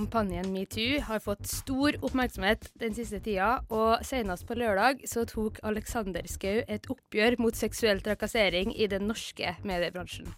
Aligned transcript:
Kampanjen 0.00 0.46
metoo 0.48 1.00
har 1.04 1.20
fått 1.20 1.42
stor 1.44 1.92
oppmerksomhet 2.00 2.70
den 2.80 2.94
siste 2.96 3.18
tida, 3.20 3.58
og 3.68 4.00
senest 4.06 4.46
på 4.48 4.56
lørdag 4.56 5.02
så 5.04 5.26
tok 5.28 5.58
Alexander 5.68 6.24
Schou 6.24 6.62
et 6.64 6.88
oppgjør 6.88 7.36
mot 7.42 7.58
seksuell 7.58 8.00
trakassering 8.00 8.72
i 8.72 8.88
den 8.88 9.04
norske 9.10 9.52
mediebransjen. 9.60 10.30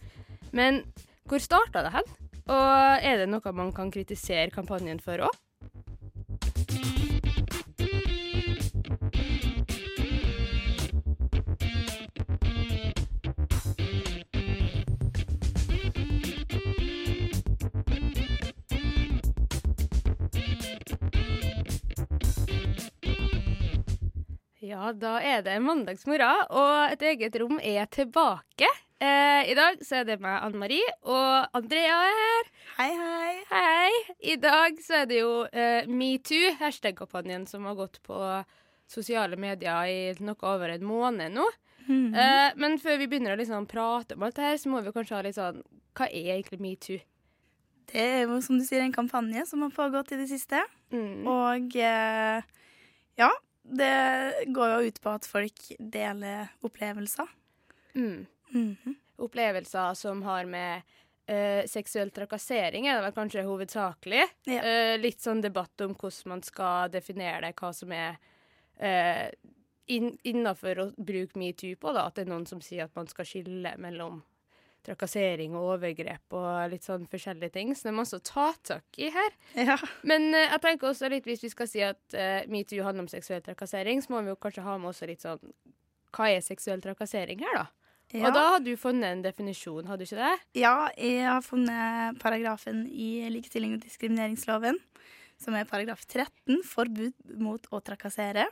Men 0.51 0.81
hvor 1.31 1.39
starta 1.39 1.85
det 1.87 1.93
hen? 1.95 2.11
Og 2.51 3.07
er 3.07 3.23
det 3.23 3.29
noe 3.31 3.55
man 3.55 3.71
kan 3.77 3.95
kritisere 3.95 4.51
kampanjen 4.51 4.99
for 5.05 5.23
òg? 5.29 5.39
Ja, 24.63 24.93
da 24.95 25.17
er 25.19 25.41
det 25.43 25.57
mandagsmorgen, 25.59 26.45
og 26.55 26.93
et 26.95 27.01
eget 27.03 27.35
rom 27.43 27.57
er 27.59 27.89
tilbake. 27.91 28.69
Eh, 29.03 29.51
I 29.51 29.57
dag 29.59 29.81
så 29.83 29.99
er 29.99 30.07
det 30.07 30.21
meg, 30.23 30.37
Anne 30.39 30.61
Marie, 30.61 30.93
og 31.03 31.59
Andrea 31.59 31.97
er 32.07 32.15
her. 32.21 32.51
Hei, 32.77 32.87
hei. 33.01 33.33
Hei! 33.51 34.15
I 34.31 34.39
dag 34.39 34.79
så 34.85 35.01
er 35.01 35.11
det 35.11 35.19
jo 35.19 35.35
eh, 35.51 35.91
metoo, 35.91 36.55
hashtag-kampanjen, 36.63 37.49
som 37.51 37.67
har 37.67 37.75
gått 37.81 37.99
på 38.07 38.23
sosiale 38.87 39.35
medier 39.35 39.91
i 39.91 40.01
noe 40.23 40.39
over 40.55 40.77
en 40.77 40.87
måned 40.87 41.35
nå. 41.35 41.51
Mhm. 41.89 42.15
Eh, 42.15 42.55
men 42.63 42.79
før 42.79 43.03
vi 43.03 43.11
begynner 43.11 43.35
å 43.35 43.43
liksom 43.43 43.67
prate 43.67 44.15
om 44.15 44.23
alt 44.23 44.39
det 44.39 44.47
her, 44.47 44.63
så 44.63 44.71
må 44.71 44.87
vi 44.87 44.95
kanskje 44.95 45.19
ha 45.19 45.27
litt 45.27 45.41
sånn 45.43 45.59
Hva 45.99 46.07
er 46.07 46.37
egentlig 46.39 46.63
metoo? 46.63 47.03
Det 47.91 47.99
er 48.23 48.29
jo 48.29 48.39
som 48.47 48.63
du 48.63 48.65
sier 48.65 48.87
en 48.87 48.95
kampanje 48.95 49.43
som 49.51 49.67
har 49.67 49.75
pågått 49.75 50.15
i 50.15 50.23
det 50.23 50.31
siste. 50.31 50.63
Mm. 50.95 51.27
Og 51.27 51.75
eh, 51.83 52.53
ja, 53.19 53.35
det 53.63 54.45
går 54.47 54.75
jo 54.75 54.89
ut 54.91 55.01
på 55.01 55.13
at 55.13 55.29
folk 55.29 55.69
deler 55.79 56.51
opplevelser. 56.67 57.29
Mm. 57.95 58.27
Mhm. 58.49 58.99
Opplevelser 59.23 59.95
som 59.95 60.23
har 60.27 60.45
med 60.51 60.83
uh, 61.31 61.63
seksuell 61.71 62.11
trakassering, 62.11 62.87
er 62.87 62.99
det 62.99 63.07
vel 63.07 63.15
kanskje 63.17 63.47
hovedsakelig. 63.47 64.25
Ja. 64.51 64.63
Uh, 64.65 64.95
litt 64.99 65.23
sånn 65.23 65.45
debatt 65.45 65.85
om 65.85 65.95
hvordan 65.95 66.35
man 66.35 66.43
skal 66.47 66.91
definere 66.91 67.45
det, 67.47 67.55
hva 67.61 67.71
som 67.77 67.93
er 67.95 68.19
uh, 68.83 69.29
inn, 69.87 70.17
innafor 70.27 70.83
å 70.83 70.89
bruke 70.97 71.39
metoo 71.39 71.77
på. 71.79 71.95
da, 71.95 72.09
At 72.09 72.19
det 72.19 72.27
er 72.27 72.33
noen 72.35 72.49
som 72.51 72.63
sier 72.65 72.89
at 72.89 72.97
man 72.99 73.11
skal 73.11 73.29
skille 73.29 73.77
mellom 73.79 74.23
trakassering 74.87 75.55
og 75.59 75.77
overgrep 75.77 76.37
og 76.37 76.73
litt 76.73 76.87
sånn 76.87 77.05
forskjellige 77.11 77.55
ting. 77.55 77.75
Så 77.75 77.87
det 77.87 77.93
er 77.93 77.99
masse 78.01 78.19
å 78.19 78.25
ta 78.25 78.49
tak 78.67 78.99
i 79.01 79.11
her. 79.15 79.37
Ja. 79.59 79.77
Men 80.09 80.31
uh, 80.35 80.41
jeg 80.41 80.63
tenker 80.65 80.91
også 80.91 81.11
litt, 81.13 81.29
hvis 81.29 81.45
vi 81.45 81.53
skal 81.53 81.71
si 81.71 81.85
at 81.87 82.01
uh, 82.17 82.43
metoo 82.51 82.85
handler 82.87 83.07
om 83.07 83.13
seksuell 83.13 83.45
trakassering, 83.45 84.03
så 84.03 84.15
må 84.15 84.25
vi 84.25 84.33
jo 84.33 84.41
kanskje 84.43 84.67
ha 84.67 84.79
med 84.81 84.93
også 84.93 85.09
litt 85.11 85.25
sånn 85.25 85.43
Hva 86.13 86.29
er 86.29 86.43
seksuell 86.45 86.83
trakassering 86.85 87.41
her, 87.45 87.63
da? 87.63 87.67
Ja. 88.13 88.27
Og 88.29 88.35
da 88.37 88.43
har 88.51 88.61
du 88.61 88.75
funnet 88.77 89.09
en 89.09 89.23
definisjon, 89.25 89.87
hadde 89.89 90.05
du 90.05 90.11
ikke 90.11 90.21
det? 90.21 90.33
ja, 90.61 90.77
jeg 91.01 91.23
har 91.25 91.45
funnet 91.47 92.19
paragrafen 92.21 92.85
i 92.93 93.25
likestilling- 93.33 93.79
og 93.79 93.87
diskrimineringsloven, 93.87 94.77
som 95.41 95.57
er 95.57 95.69
paragraf 95.71 96.05
13, 96.05 96.61
forbud 96.69 97.15
mot 97.41 97.65
å 97.73 97.81
trakassere. 97.81 98.45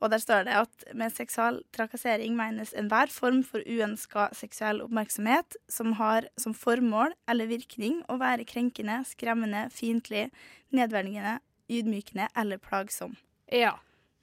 Og 0.00 0.10
der 0.12 0.18
står 0.22 0.44
det 0.46 0.54
at 0.54 0.84
med 0.94 1.10
seksual 1.12 1.62
trakassering 1.74 2.36
menes 2.38 2.70
enhver 2.78 3.10
form 3.10 3.40
for 3.42 3.58
uønska 3.66 4.28
seksuell 4.32 4.80
oppmerksomhet 4.84 5.56
som 5.68 5.92
har 5.98 6.28
som 6.38 6.54
formål 6.54 7.12
eller 7.28 7.46
virkning 7.50 8.04
å 8.08 8.18
være 8.20 8.46
krenkende, 8.46 9.00
skremmende, 9.10 9.64
fiendtlig, 9.74 10.28
nedverdigende, 10.70 11.40
ydmykende 11.68 12.28
eller 12.38 12.58
plagsom. 12.62 13.16
Ja. 13.50 13.74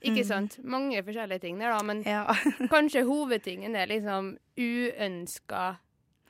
Ikke 0.05 0.21
Mm. 0.23 0.27
sant? 0.27 0.57
Mange 0.63 1.03
forskjellige 1.03 1.41
ting 1.41 1.59
der, 1.59 1.71
da. 1.75 1.83
Men 1.83 2.03
Ja. 2.05 2.25
kanskje 2.71 3.03
hovedtingen 3.07 3.75
er 3.75 3.87
liksom 3.87 4.37
uønska 4.57 5.77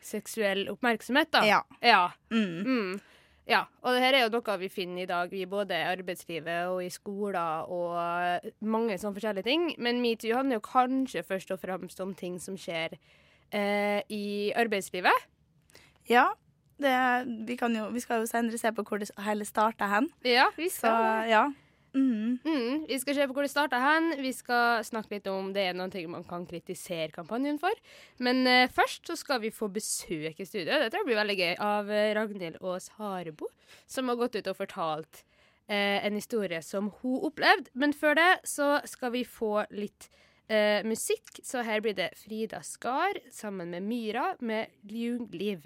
seksuell 0.05 0.67
oppmerksomhet, 0.69 1.31
da. 1.34 1.41
ja. 1.45 1.61
Ja. 1.81 2.11
Mm. 2.31 2.63
Mm. 2.66 3.01
Ja, 3.45 3.66
og 3.85 3.94
det 3.94 4.01
her 4.01 4.16
er 4.17 4.23
jo 4.25 4.31
noe 4.33 4.56
vi 4.57 4.72
finner 4.73 5.03
i 5.03 5.09
dag 5.09 5.33
i 5.38 5.44
både 5.45 5.78
arbeidslivet 5.91 6.72
og 6.72 6.79
i 6.81 6.89
skoler 6.89 7.67
og 7.69 8.47
mange 8.66 8.97
sånne 8.97 9.17
forskjellige 9.19 9.45
ting. 9.45 9.67
Men 9.78 10.01
metoo 10.01 10.33
handler 10.33 10.57
jo 10.57 10.66
kanskje 10.66 11.23
først 11.25 11.53
og 11.53 11.61
fremst 11.61 12.01
om 12.01 12.16
ting 12.17 12.39
som 12.41 12.57
skjer 12.57 12.97
eh, 13.53 14.01
i 14.09 14.51
arbeidslivet. 14.57 15.29
ja. 16.09 16.31
Det, 16.75 16.91
vi, 17.47 17.55
kan 17.55 17.72
jo, 17.72 17.85
vi 17.88 18.01
skal 18.03 18.19
jo 18.19 18.28
senere 18.28 18.57
se 18.59 18.67
på 18.75 18.84
hvor 18.84 19.00
det 19.00 19.07
hele 19.23 19.45
starta 19.47 19.88
hen. 19.88 20.09
Ja, 20.28 20.50
vi 20.57 20.67
Så 20.67 20.81
skal 20.81 21.29
ja. 21.29 21.45
Mm. 21.95 22.39
Mm, 22.44 22.85
vi 22.89 22.97
skal 23.00 23.16
se 23.16 23.28
på 23.28 23.35
hvor 23.35 23.45
det 23.45 23.51
starta 23.51 23.79
hen. 23.79 24.09
Vi 24.19 24.31
skal 24.35 24.83
snakke 24.83 25.16
litt 25.16 25.29
om 25.31 25.53
det 25.56 25.69
er 25.69 25.78
noen 25.78 25.94
ting 25.94 26.09
man 26.11 26.25
kan 26.28 26.44
kritisere 26.47 27.13
kampanjen 27.16 27.59
for. 27.61 27.72
Men 28.19 28.44
uh, 28.47 28.66
først 28.72 29.07
så 29.07 29.16
skal 29.19 29.39
vi 29.45 29.53
få 29.56 29.69
besøk 29.72 30.41
i 30.41 30.47
studio. 30.47 30.81
Det 30.81 30.91
tror 30.91 31.03
jeg 31.03 31.09
blir 31.11 31.22
veldig 31.22 31.38
gøy. 31.39 31.53
Av 31.66 31.91
eh, 31.91 32.11
Ragnhild 32.17 32.59
Aas 32.59 32.89
Harebo, 33.00 33.47
som 33.88 34.11
har 34.11 34.19
gått 34.19 34.35
ut 34.35 34.51
og 34.51 34.59
fortalt 34.59 35.23
uh, 35.72 36.03
en 36.03 36.19
historie 36.19 36.59
som 36.66 36.91
hun 37.00 37.23
opplevde. 37.31 37.72
Men 37.73 37.95
før 37.95 38.19
det 38.19 38.29
så 38.50 38.75
skal 38.89 39.16
vi 39.16 39.23
få 39.23 39.63
litt 39.72 40.09
uh, 40.51 40.84
musikk. 40.84 41.39
Så 41.47 41.63
her 41.63 41.79
blir 41.85 41.95
det 41.95 42.11
Frida 42.19 42.59
Skar 42.66 43.23
sammen 43.31 43.72
med 43.72 43.88
Myra 43.88 44.34
med 44.44 44.75
Ljugliv. 44.84 45.63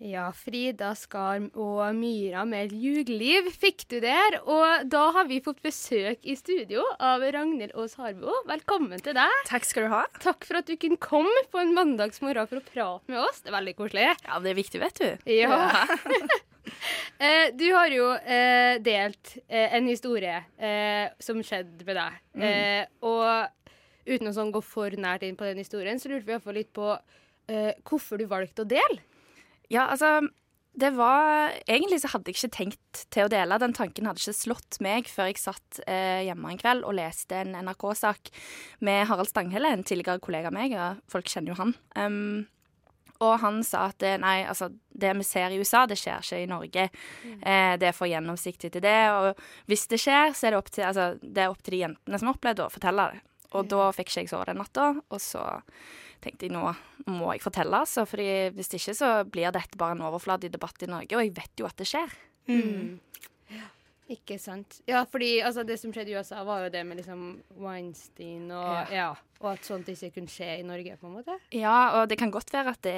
Ja, 0.00 0.30
Frida 0.32 0.94
Skarm 0.96 1.50
og 1.60 1.82
Myra 1.92 2.46
med 2.48 2.70
Ljugliv 2.72 3.50
fikk 3.52 3.82
du 3.92 3.98
der. 4.00 4.38
Og 4.48 4.86
da 4.88 5.02
har 5.12 5.26
vi 5.28 5.42
fått 5.44 5.58
besøk 5.60 6.24
i 6.24 6.36
studio 6.40 6.80
av 6.96 7.20
Ragnhild 7.20 7.74
Aas 7.76 7.98
Harbo. 8.00 8.32
Velkommen 8.48 9.02
til 9.04 9.12
deg. 9.18 9.34
Takk 9.50 9.68
skal 9.68 9.84
du 9.84 9.92
ha. 9.92 10.00
Takk 10.24 10.46
for 10.48 10.62
at 10.62 10.70
du 10.70 10.78
kunne 10.80 10.96
komme 11.04 11.42
på 11.52 11.60
en 11.60 11.74
mandagsmorgen 11.76 12.48
for 12.48 12.62
å 12.62 12.64
prate 12.64 13.12
med 13.12 13.20
oss. 13.26 13.42
Det 13.44 13.52
er 13.52 13.58
veldig 13.58 13.76
koselig. 13.76 14.06
Ja, 14.24 14.40
det 14.40 14.54
er 14.54 14.58
viktig, 14.62 14.80
vet 14.86 15.02
du. 15.02 15.32
Ja. 15.36 15.60
Eh, 17.20 17.50
du 17.56 17.64
har 17.72 17.90
jo 17.90 18.04
eh, 18.14 18.76
delt 18.84 19.32
eh, 19.48 19.72
en 19.74 19.88
historie 19.88 20.36
eh, 20.60 21.08
som 21.20 21.40
skjedde 21.44 21.84
med 21.88 21.96
deg. 21.98 22.18
Eh, 22.46 22.84
og 23.04 23.72
uten 24.06 24.30
å 24.30 24.32
sånn 24.36 24.52
gå 24.54 24.60
for 24.64 24.94
nært 24.94 25.24
inn 25.26 25.36
på 25.40 25.48
den 25.48 25.58
historien, 25.60 25.98
så 25.98 26.12
lurte 26.12 26.28
vi 26.28 26.34
iallfall 26.36 26.56
litt 26.60 26.70
på 26.76 26.92
eh, 26.94 27.72
hvorfor 27.88 28.20
du 28.20 28.28
valgte 28.30 28.62
å 28.64 28.68
dele. 28.70 29.00
Ja, 29.70 29.86
altså 29.86 30.18
det 30.80 30.92
var 30.94 31.52
Egentlig 31.66 32.00
så 32.02 32.12
hadde 32.12 32.30
jeg 32.30 32.38
ikke 32.38 32.54
tenkt 32.54 33.00
til 33.12 33.26
å 33.26 33.30
dele. 33.32 33.58
Den 33.58 33.74
tanken 33.76 34.06
hadde 34.06 34.22
ikke 34.22 34.36
slått 34.36 34.78
meg 34.84 35.10
før 35.10 35.30
jeg 35.30 35.40
satt 35.42 35.80
eh, 35.86 36.22
hjemme 36.28 36.52
en 36.52 36.60
kveld 36.60 36.86
og 36.86 36.94
leste 36.96 37.40
en 37.42 37.56
NRK-sak 37.66 38.30
med 38.86 39.02
Harald 39.10 39.28
Stanghelle, 39.28 39.72
en 39.74 39.84
tidligere 39.86 40.22
kollega 40.22 40.48
av 40.52 40.56
meg. 40.56 40.76
og 40.78 41.02
folk 41.10 41.28
kjenner 41.30 41.52
jo 41.52 41.58
han. 41.58 41.74
Um, 41.98 42.46
og 43.20 43.34
han 43.42 43.58
sa 43.66 43.90
at 43.90 43.98
det, 44.00 44.14
nei, 44.22 44.38
altså, 44.48 44.70
det 44.96 45.10
vi 45.18 45.26
ser 45.28 45.52
i 45.52 45.58
USA, 45.60 45.82
det 45.90 45.98
skjer 46.00 46.22
ikke 46.24 46.38
i 46.40 46.48
Norge. 46.48 46.86
Eh, 47.26 47.72
det 47.80 47.90
er 47.90 47.96
for 47.96 48.08
gjennomsiktig 48.08 48.70
til 48.72 48.84
det. 48.84 49.00
Og 49.12 49.42
hvis 49.68 49.84
det 49.90 49.98
skjer, 50.00 50.32
så 50.32 50.48
er 50.48 50.54
det 50.54 50.60
opp 50.62 50.70
til, 50.72 50.86
altså, 50.88 51.10
det 51.20 51.44
er 51.44 51.52
opp 51.52 51.60
til 51.60 51.76
de 51.76 51.82
jentene 51.82 52.20
som 52.20 52.30
har 52.30 52.38
opplevd 52.38 52.62
det, 52.62 52.68
å 52.70 52.76
fortelle 52.78 53.10
det. 53.10 53.20
Og 53.58 53.66
da 53.68 53.90
fikk 53.92 54.12
ikke 54.12 54.22
jeg 54.22 54.30
sove 54.30 54.48
den 54.48 54.62
natta. 54.62 54.86
Og 55.10 55.20
så 55.20 55.44
tenkte 56.22 56.48
jeg 56.48 56.54
nå 56.54 56.64
må 57.10 57.34
jeg 57.34 57.44
fortelle, 57.44 57.82
altså. 57.82 58.06
fordi 58.08 58.50
hvis 58.56 58.72
ikke 58.76 58.96
så 58.96 59.12
blir 59.24 59.52
dette 59.54 59.78
bare 59.80 59.96
en 59.96 60.04
overfladig 60.08 60.52
debatt 60.52 60.82
i 60.84 60.90
Norge. 60.90 61.16
Og 61.16 61.24
jeg 61.24 61.36
vet 61.36 61.62
jo 61.62 61.68
at 61.68 61.78
det 61.80 61.88
skjer. 61.90 62.18
Mm. 62.50 62.98
Ikke 64.10 64.40
sant. 64.42 64.80
Ja, 64.90 65.04
fordi 65.06 65.38
altså, 65.38 65.62
det 65.66 65.76
som 65.78 65.92
skjedde 65.94 66.10
i 66.10 66.16
USA, 66.18 66.42
var 66.46 66.64
jo 66.64 66.70
det 66.74 66.82
med 66.86 66.98
liksom 66.98 67.20
Weinstein 67.62 68.48
og 68.50 68.90
ja. 68.90 69.12
og 69.38 69.52
at 69.52 69.68
sånt 69.68 69.90
ikke 69.92 70.10
kunne 70.16 70.32
skje 70.32 70.56
i 70.58 70.64
Norge, 70.66 70.96
på 70.98 71.06
en 71.06 71.20
måte. 71.20 71.36
Ja, 71.54 72.00
og 72.00 72.08
det 72.10 72.18
kan 72.18 72.32
godt 72.34 72.50
være 72.52 72.74
at 72.74 72.82
det, 72.82 72.96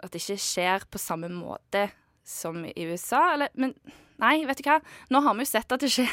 at 0.00 0.14
det 0.14 0.22
ikke 0.22 0.40
skjer 0.40 0.88
på 0.88 1.02
samme 1.02 1.28
måte 1.32 1.90
som 2.24 2.64
i 2.64 2.86
USA, 2.88 3.34
eller 3.34 3.52
Men 3.60 3.74
nei, 4.22 4.46
vet 4.48 4.62
du 4.62 4.64
hva? 4.70 4.78
Nå 5.12 5.20
har 5.26 5.36
vi 5.36 5.44
jo 5.44 5.50
sett 5.50 5.76
at 5.76 5.84
det 5.84 5.92
skjer. 5.92 6.08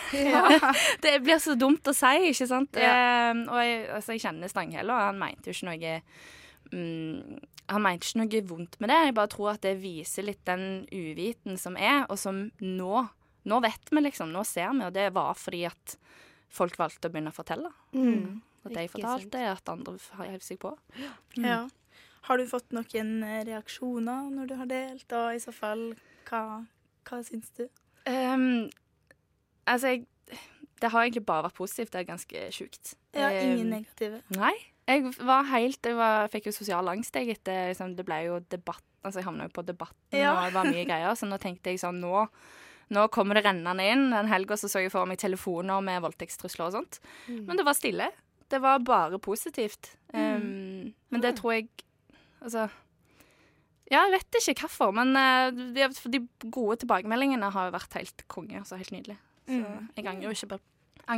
det 1.05 1.15
blir 1.23 1.39
så 1.39 1.55
dumt 1.55 1.87
å 1.87 1.95
si, 1.95 2.33
ikke 2.33 2.49
sant? 2.49 2.75
Eh, 2.75 3.31
og 3.45 3.63
jeg, 3.63 3.81
altså, 3.87 4.17
jeg 4.17 4.25
kjenner 4.25 4.51
Stanghelle, 4.51 4.91
og 4.91 5.07
han 5.13 5.21
mente 5.21 5.47
jo 5.47 5.55
ikke 5.55 5.71
noe 5.71 5.95
mm, 6.73 7.39
Han 7.71 7.83
mente 7.85 8.07
ikke 8.07 8.19
noe 8.23 8.44
vondt 8.50 8.79
med 8.79 8.89
det. 8.91 9.00
Jeg 9.06 9.15
bare 9.15 9.31
tror 9.31 9.50
at 9.53 9.62
det 9.63 9.77
viser 9.81 10.27
litt 10.27 10.41
den 10.47 10.85
uviten 10.91 11.57
som 11.57 11.77
er, 11.77 12.06
og 12.09 12.19
som 12.19 12.50
nå 12.59 13.07
nå 13.44 13.57
vet 13.63 13.89
vi, 13.89 14.01
liksom. 14.01 14.29
Nå 14.29 14.44
ser 14.45 14.69
vi, 14.75 14.85
og 14.85 14.94
det 14.94 15.07
var 15.15 15.33
fordi 15.33 15.63
at 15.65 15.95
folk 16.51 16.75
valgte 16.77 17.09
å 17.09 17.13
begynne 17.13 17.31
å 17.31 17.35
fortelle. 17.35 17.71
Mm. 17.95 18.41
At 18.65 18.75
de 18.75 18.83
Ikke 18.85 19.00
fortalte, 19.00 19.41
at 19.50 19.71
andre 19.71 19.95
heiv 20.19 20.44
seg 20.45 20.59
på. 20.62 20.75
Ja. 21.41 21.63
Har 22.27 22.38
du 22.38 22.45
fått 22.45 22.69
noen 22.75 23.23
eh, 23.25 23.41
reaksjoner 23.47 24.29
når 24.29 24.51
du 24.51 24.56
har 24.59 24.69
delt, 24.69 25.07
og 25.18 25.33
i 25.33 25.41
så 25.41 25.53
fall, 25.56 25.88
hva, 26.29 26.44
hva 27.09 27.21
syns 27.25 27.50
du? 27.57 27.65
Um, 28.06 28.69
altså, 29.65 29.95
jeg 29.95 30.06
Det 30.81 30.89
har 30.89 31.03
egentlig 31.06 31.25
bare 31.25 31.44
vært 31.45 31.57
positivt. 31.57 31.91
Det 31.94 32.00
er 32.00 32.06
ganske 32.09 32.45
sjukt. 32.53 32.95
Ja, 33.13 33.27
ingen 33.29 33.68
Ehm, 33.68 33.69
negative. 33.69 34.21
Nei. 34.33 34.53
Jeg 34.91 35.13
var 35.25 35.43
helt 35.49 35.88
Jeg 35.88 35.95
var, 35.97 36.27
fikk 36.33 36.49
jo 36.49 36.51
sosial 36.55 36.88
angst, 36.91 37.15
jeg, 37.15 37.29
etter 37.38 37.69
liksom, 37.71 37.95
Det 37.97 38.05
ble 38.07 38.17
jo 38.27 38.39
debatt 38.51 38.83
Altså, 39.03 39.17
jeg 39.21 39.25
havna 39.25 39.47
jo 39.47 39.53
på 39.55 39.63
Debatten, 39.65 39.95
Ja. 40.13 40.33
og 40.35 40.43
det 40.45 40.53
var 40.53 40.67
mye 40.69 40.85
greier. 40.85 41.15
Så 41.17 41.25
nå 41.25 41.39
tenkte 41.41 41.71
jeg 41.71 41.79
sånn 41.81 41.97
Nå, 42.03 42.27
nå 42.93 43.07
kommer 43.09 43.33
det 43.39 43.45
rennende 43.47 43.81
inn. 43.89 44.11
Den 44.13 44.27
helga 44.29 44.53
så, 44.59 44.69
så 44.69 44.83
jeg 44.83 44.91
for 44.93 45.07
meg 45.09 45.17
telefoner 45.17 45.81
med 45.81 46.03
voldtektstrusler 46.03 46.67
og 46.67 46.75
sånt. 46.75 46.99
Men 47.27 47.57
det 47.57 47.65
var 47.65 47.73
stille. 47.73 48.11
Det 48.51 48.59
var 48.61 48.77
bare 48.85 49.17
positivt. 49.17 49.95
Ehm, 50.13 50.94
men 51.09 51.21
det 51.23 51.35
tror 51.39 51.53
jeg 51.55 51.69
Altså 52.44 52.67
Ja, 53.91 54.05
jeg 54.07 54.13
vet 54.21 54.37
ikke 54.53 54.67
hvorfor, 54.67 54.94
men 54.95 55.15
eh, 55.19 55.49
de, 55.75 55.87
de 56.13 56.21
gode 56.51 56.77
tilbakemeldingene 56.83 57.49
har 57.51 57.71
vært 57.73 57.97
helt 57.99 58.23
konge. 58.31 58.59
Altså 58.61 58.77
helt 58.79 58.91
nydelig. 58.94 59.17
Så 59.47 59.57
Mm. 59.57 59.89
jeg 59.97 60.05
angrer 60.05 60.29
jo 60.29 60.35
ikke 60.35 60.47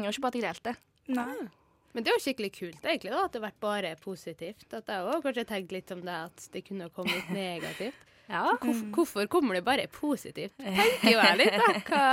ikke 0.09 0.21
på 0.23 0.27
at 0.31 0.35
jeg 0.39 0.43
delte. 0.47 0.75
Nei. 1.09 1.49
Men 1.93 2.03
det 2.03 2.09
er 2.11 2.17
jo 2.17 2.23
skikkelig 2.25 2.51
kult 2.55 2.85
egentlig 2.89 3.11
da, 3.13 3.23
at 3.27 3.31
det 3.35 3.39
har 3.41 3.47
vært 3.51 3.59
bare 3.61 3.93
positivt. 4.01 4.65
At 4.73 4.87
jeg 4.89 5.05
òg 5.13 5.21
kanskje 5.27 5.45
tenkte 5.49 5.75
litt 5.77 5.91
om 5.93 6.01
det, 6.05 6.15
at 6.29 6.47
det 6.53 6.63
kunne 6.67 6.87
ha 6.89 6.93
kommet 6.95 7.29
negativt. 7.37 8.09
Ja. 8.31 8.45
Hvorfor, 8.61 8.85
hvorfor 8.95 9.27
kommer 9.29 9.57
det 9.59 9.65
bare 9.67 9.87
positivt? 9.91 10.55
Tenker 10.63 11.11
jo 11.11 11.19
jeg 11.19 11.39
litt, 11.41 11.57
da. 11.59 11.71
Hva? 11.89 12.05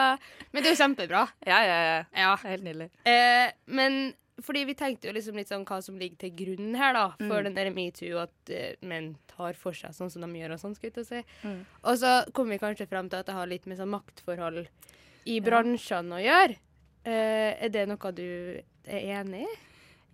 Men 0.52 0.62
det 0.64 0.72
er 0.72 0.74
jo 0.74 0.80
kjempebra. 0.82 1.20
Ja, 1.46 1.60
ja, 1.64 1.76
ja. 1.86 2.00
Ja. 2.24 2.32
Helt 2.44 2.66
nydelig. 2.66 2.88
Eh, 3.08 3.52
men 3.70 4.00
fordi 4.40 4.64
vi 4.68 4.74
tenkte 4.74 5.08
jo 5.08 5.12
liksom 5.14 5.36
litt 5.36 5.50
sånn 5.52 5.64
hva 5.68 5.78
som 5.84 5.98
ligger 6.00 6.16
til 6.26 6.30
grunn 6.38 6.74
her, 6.80 6.94
da, 6.96 7.06
for 7.20 7.38
Mm. 7.40 7.44
den 7.44 7.56
der 7.58 7.70
metoo, 7.76 8.22
at 8.22 8.52
uh, 8.56 8.70
menn 8.88 9.10
tar 9.28 9.52
for 9.56 9.76
seg 9.76 9.92
sånn 9.96 10.08
som 10.12 10.24
de 10.24 10.40
gjør 10.40 10.54
og 10.56 10.60
sånn, 10.62 10.74
skulle 10.78 10.96
jeg 11.04 11.08
si. 11.10 11.20
Mm. 11.44 11.58
Og 11.84 11.98
så 12.00 12.12
kom 12.36 12.48
vi 12.52 12.58
kanskje 12.60 12.88
frem 12.88 13.08
til 13.12 13.20
at 13.20 13.28
det 13.28 13.36
har 13.36 13.46
litt 13.50 13.68
med 13.68 13.76
sånn 13.78 13.92
maktforhold 13.92 14.64
i 15.28 15.36
bransjene 15.44 16.16
å 16.16 16.22
gjøre. 16.24 16.56
Uh, 17.04 17.52
er 17.64 17.68
det 17.72 17.84
noe 17.88 18.12
du 18.16 18.26
er 18.88 19.06
enig 19.20 19.44
i? 19.44 19.58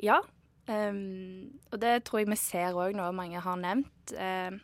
Ja. 0.02 0.20
Um, 0.66 1.60
og 1.70 1.78
det 1.82 2.00
tror 2.06 2.20
jeg 2.20 2.31
vi 2.31 2.38
ser 2.40 2.75
òg 2.75 2.96
nå, 2.98 3.06
mange 3.14 3.43
har 3.43 3.60
nevnt. 3.60 4.14
Uh, 4.14 4.56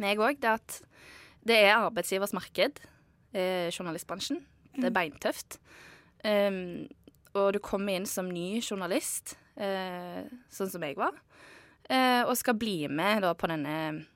meg 0.00 0.20
òg, 0.22 0.38
det 0.40 0.54
at 0.56 0.78
det 1.48 1.58
er 1.64 1.76
arbeidsgivers 1.76 2.34
marked, 2.36 2.80
uh, 3.36 3.68
journalistbransjen. 3.72 4.42
Det 4.78 4.88
er 4.88 4.94
beintøft. 4.94 5.58
Um, 6.24 6.86
og 7.36 7.52
du 7.54 7.60
kommer 7.62 7.98
inn 7.98 8.08
som 8.08 8.30
ny 8.32 8.58
journalist, 8.62 9.36
uh, 9.60 10.24
sånn 10.52 10.70
som 10.72 10.84
jeg 10.86 10.96
var, 10.98 11.16
eh, 11.88 12.22
og 12.24 12.36
skal 12.38 12.56
bli 12.58 12.88
med 12.90 13.22
da 13.24 13.34
på 13.38 13.50
denne, 13.50 14.06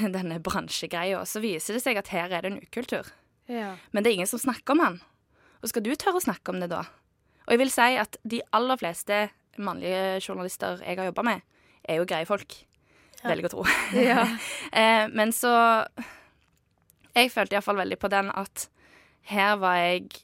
denne 0.16 0.40
bransjegreia. 0.42 1.22
Så 1.26 1.42
viser 1.44 1.76
det 1.76 1.84
seg 1.84 2.00
at 2.00 2.12
her 2.14 2.30
er 2.32 2.44
det 2.44 2.52
en 2.52 2.62
ukultur. 2.62 3.10
Ja. 3.50 3.74
Men 3.90 4.04
det 4.04 4.12
er 4.12 4.20
ingen 4.20 4.30
som 4.30 4.42
snakker 4.42 4.76
om 4.76 4.84
han. 4.84 5.00
Og 5.60 5.72
skal 5.72 5.84
du 5.84 5.92
tørre 5.94 6.20
å 6.20 6.24
snakke 6.24 6.52
om 6.52 6.60
det 6.62 6.70
da? 6.72 6.84
Og 7.46 7.54
jeg 7.54 7.62
vil 7.64 7.72
si 7.72 7.88
at 7.98 8.16
de 8.22 8.40
aller 8.56 8.78
fleste 8.80 9.24
mannlige 9.58 10.20
journalister 10.20 10.82
jeg 10.84 10.98
har 10.98 11.10
jobba 11.10 11.24
med, 11.26 11.46
er 11.84 12.00
jo 12.00 12.08
greie 12.08 12.28
folk. 12.28 12.56
Veldig 13.20 13.48
å 13.50 13.52
tro. 13.52 13.64
eh, 14.80 15.06
men 15.12 15.32
så 15.36 15.52
Jeg 17.10 17.32
følte 17.34 17.56
iallfall 17.56 17.80
veldig 17.80 17.98
på 17.98 18.08
den 18.12 18.30
at 18.30 18.68
her 19.28 19.56
var 19.60 19.76
jeg 19.76 20.22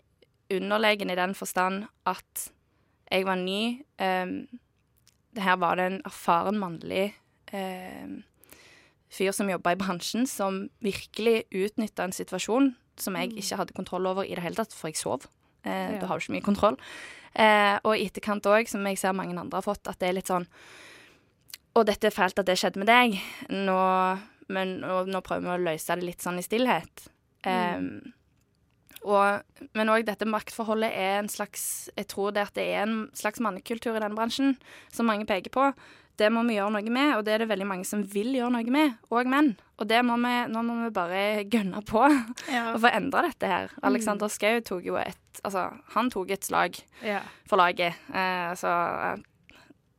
underlegen 0.55 1.11
i 1.11 1.19
den 1.19 1.35
forstand 1.35 1.89
at 2.07 2.47
jeg 3.11 3.27
var 3.27 3.39
ny. 3.39 3.83
Um, 3.99 4.47
her 5.37 5.59
var 5.61 5.77
det 5.77 5.87
en 5.91 6.01
erfaren 6.07 6.59
mannlig 6.59 7.11
um, 7.53 8.23
fyr 9.13 9.35
som 9.35 9.51
jobba 9.51 9.75
i 9.75 9.81
bransjen, 9.81 10.27
som 10.27 10.67
virkelig 10.83 11.45
utnytta 11.55 12.07
en 12.07 12.15
situasjon 12.15 12.73
som 13.01 13.19
jeg 13.19 13.35
ikke 13.37 13.59
hadde 13.61 13.77
kontroll 13.77 14.09
over 14.09 14.25
i 14.25 14.35
det 14.35 14.45
hele 14.45 14.59
tatt, 14.59 14.75
for 14.75 14.91
jeg 14.91 14.99
sov. 15.01 15.27
Eh, 15.67 15.93
Ja. 15.97 16.01
Da 16.01 16.07
har 16.07 16.19
du 16.19 16.25
ikke 16.25 16.37
mye 16.39 16.47
kontroll. 16.47 16.77
Eh, 17.35 17.77
og 17.85 17.97
i 17.99 18.07
etterkant 18.09 18.47
òg, 18.49 18.69
som 18.71 18.87
jeg 18.87 18.97
ser 18.99 19.13
mange 19.13 19.37
andre 19.37 19.59
har 19.59 19.67
fått, 19.67 19.87
at 19.91 19.99
det 20.01 20.09
er 20.09 20.17
litt 20.17 20.31
sånn 20.31 20.47
Og 21.77 21.85
dette 21.85 22.07
er 22.09 22.15
fælt 22.15 22.39
at 22.41 22.47
det 22.49 22.55
skjedde 22.57 22.81
med 22.81 22.89
deg, 22.89 23.19
nå, 23.53 23.81
men 24.49 24.79
nå, 24.81 25.03
nå 25.13 25.21
prøver 25.21 25.43
vi 25.45 25.51
å 25.59 25.65
løse 25.67 25.97
det 25.99 26.07
litt 26.07 26.23
sånn 26.25 26.39
i 26.41 26.45
stillhet. 26.47 27.09
Eh, 27.45 27.83
og, 29.07 29.43
men 29.77 29.91
òg 29.93 30.07
dette 30.09 30.25
maktforholdet 30.27 30.91
er 30.97 31.19
en 31.21 31.29
slags 31.29 31.91
Jeg 31.95 32.09
tror 32.09 32.33
det 32.33 32.43
at 32.49 32.55
det 32.57 32.65
er 32.73 32.87
en 32.87 33.11
slags 33.15 33.39
mannekultur 33.45 33.93
i 33.95 34.01
denne 34.01 34.17
bransjen, 34.17 34.57
som 34.91 35.07
mange 35.07 35.29
peker 35.29 35.53
på. 35.53 35.69
Det 36.17 36.31
må 36.33 36.43
vi 36.49 36.55
gjøre 36.57 36.73
noe 36.73 36.93
med, 36.95 37.11
og 37.19 37.25
det 37.27 37.35
er 37.35 37.43
det 37.45 37.49
veldig 37.51 37.67
mange 37.69 37.85
som 37.85 38.01
vil 38.09 38.31
gjøre 38.39 38.49
noe 38.55 38.73
med, 38.73 38.95
òg 39.13 39.29
menn. 39.29 39.51
Og 39.77 39.85
det 39.91 39.99
må 40.09 40.15
vi, 40.23 40.33
nå 40.49 40.63
må 40.65 40.77
vi 40.87 40.91
bare 40.97 41.23
gønne 41.53 41.83
på 41.85 42.01
Ja. 42.57 42.71
og 42.73 42.81
få 42.81 42.89
endra 42.97 43.27
dette 43.27 43.51
her. 43.51 43.75
Alexander 43.85 44.31
Schou 44.33 44.61
tok 44.65 44.85
jo 44.89 44.97
et 45.01 45.21
Altså, 45.45 45.67
han 45.93 46.09
tok 46.11 46.31
et 46.33 46.47
slag 46.49 46.79
Ja. 47.05 47.19
for 47.47 47.61
laget. 47.61 47.93
Eh, 48.09 48.55
så 48.57 48.71
eh, 49.13 49.19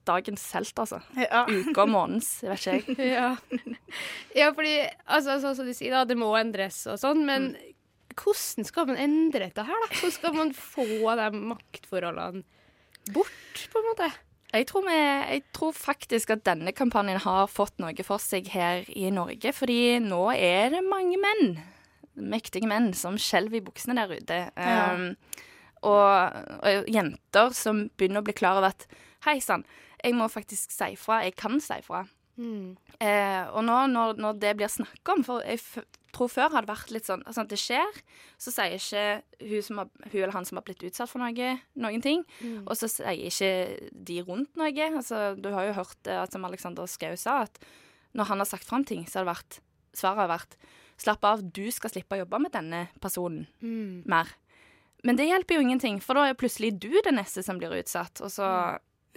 dagens 0.09 0.47
helt, 0.57 0.73
altså. 0.81 0.97
Ja. 1.13 1.43
Uke 1.45 1.83
og 1.83 1.91
måneds, 1.93 2.31
vet 2.41 2.65
ikke 2.81 2.95
jeg. 2.97 3.11
ja. 3.19 3.29
ja, 4.33 4.49
fordi 4.57 4.73
altså, 5.05 5.37
sånn 5.43 5.55
som 5.59 5.69
du 5.69 5.75
sier, 5.77 5.93
da, 5.93 6.01
det 6.09 6.17
må 6.17 6.31
endres 6.39 6.81
og 6.89 6.97
sånn, 7.01 7.21
men 7.29 7.51
hvordan 8.17 8.65
skal 8.65 8.87
man 8.89 8.97
endre 9.03 9.43
dette 9.45 9.67
her, 9.67 9.83
da? 9.85 9.91
Hvordan 9.93 10.15
skal 10.17 10.33
man 10.39 10.53
få 10.57 10.87
de 11.21 11.27
maktforholdene 11.53 12.41
bort, 13.13 13.67
på 13.69 13.83
en 13.83 13.89
måte? 13.91 14.09
Jeg 14.53 14.67
tror, 14.69 14.85
vi, 14.87 14.95
jeg 14.95 15.41
tror 15.55 15.73
faktisk 15.75 16.31
at 16.37 16.45
denne 16.47 16.71
kampanjen 16.71 17.19
har 17.19 17.49
fått 17.51 17.81
noe 17.83 18.05
for 18.07 18.23
seg 18.23 18.47
her 18.53 18.85
i 18.87 19.09
Norge, 19.11 19.51
fordi 19.53 19.97
nå 19.99 20.21
er 20.31 20.71
det 20.71 20.85
mange 20.87 21.19
menn, 21.19 21.57
mektige 22.15 22.69
menn, 22.69 22.93
som 22.95 23.19
skjelver 23.19 23.59
i 23.59 23.65
buksene 23.65 23.97
der 23.99 24.15
ute. 24.15 24.39
Ja. 24.55 24.93
Um, 24.95 25.09
og, 25.85 26.39
og 26.63 26.87
jenter 26.89 27.51
som 27.53 27.85
begynner 27.99 28.23
å 28.23 28.27
bli 28.27 28.37
klar 28.37 28.57
over 28.61 28.71
at 28.71 28.87
hei 29.27 29.37
sann, 29.43 29.67
jeg 29.99 30.15
må 30.15 30.29
faktisk 30.31 30.71
si 30.73 30.95
fra. 30.99 31.21
Jeg 31.25 31.35
kan 31.37 31.59
si 31.63 31.77
fra. 31.85 32.05
Eh, 33.01 33.43
og 33.51 33.63
nå 33.65 33.77
når, 33.91 34.17
når 34.21 34.41
det 34.41 34.55
blir 34.59 34.71
snakk 34.71 35.11
om, 35.13 35.23
for 35.25 35.43
jeg 35.45 35.59
tror 36.15 36.29
før 36.31 36.49
har 36.53 36.63
det 36.65 36.69
vært 36.71 36.91
litt 36.95 37.05
sånn 37.07 37.23
altså 37.27 37.43
at 37.43 37.49
det 37.51 37.59
skjer, 37.61 37.99
så 38.41 38.51
sier 38.53 38.77
ikke 38.77 39.03
hun, 39.49 39.61
som 39.65 39.81
har, 39.81 39.89
hun 40.07 40.17
eller 40.21 40.33
han 40.37 40.45
som 40.47 40.57
har 40.59 40.65
blitt 40.67 40.83
utsatt 40.87 41.09
for 41.11 41.19
noe, 41.21 41.49
noen 41.75 42.01
ting. 42.01 42.23
Og 42.65 42.73
så 42.79 42.89
sier 42.91 43.27
ikke 43.27 43.51
de 43.91 44.21
rundt 44.27 44.55
noe. 44.57 44.71
Altså, 44.87 45.35
du 45.37 45.49
har 45.53 45.67
jo 45.69 45.77
hørt 45.81 46.07
at 46.07 46.31
som 46.33 46.45
Alexander 46.47 46.87
Schou 46.87 47.15
sa, 47.19 47.41
at 47.43 47.59
når 48.17 48.31
han 48.31 48.39
har 48.41 48.49
sagt 48.49 48.65
fram 48.65 48.85
ting, 48.87 49.05
så 49.05 49.19
har 49.19 49.25
det 49.27 49.33
vært 49.35 49.61
Svaret 49.97 50.19
har 50.27 50.29
vært 50.29 50.57
Slapp 50.97 51.23
av, 51.25 51.41
du 51.53 51.67
skal 51.71 51.91
slippe 51.93 52.15
å 52.17 52.23
jobbe 52.23 52.39
med 52.41 52.51
denne 52.53 52.87
personen 53.01 53.45
mer. 54.09 54.31
Men 55.05 55.15
det 55.15 55.27
hjelper 55.29 55.55
jo 55.59 55.61
ingenting, 55.61 55.99
for 56.01 56.17
da 56.17 56.23
er 56.25 56.33
plutselig 56.37 56.71
du 56.81 56.89
det 57.05 57.13
neste 57.13 57.43
som 57.45 57.59
blir 57.61 57.69
utsatt. 57.77 58.21
Og 58.25 58.31
så 58.33 58.49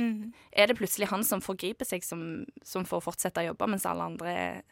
Mm. 0.01 0.33
er 0.57 0.67
det 0.67 0.79
plutselig 0.79 1.09
han 1.11 1.23
som 1.25 1.41
forgriper 1.45 1.85
seg, 1.85 2.03
som, 2.03 2.47
som 2.65 2.85
får 2.89 3.03
fortsette 3.05 3.43
å 3.43 3.51
jobbe, 3.51 3.67
mens 3.69 3.85
alle 3.85 4.07
andre 4.09 4.63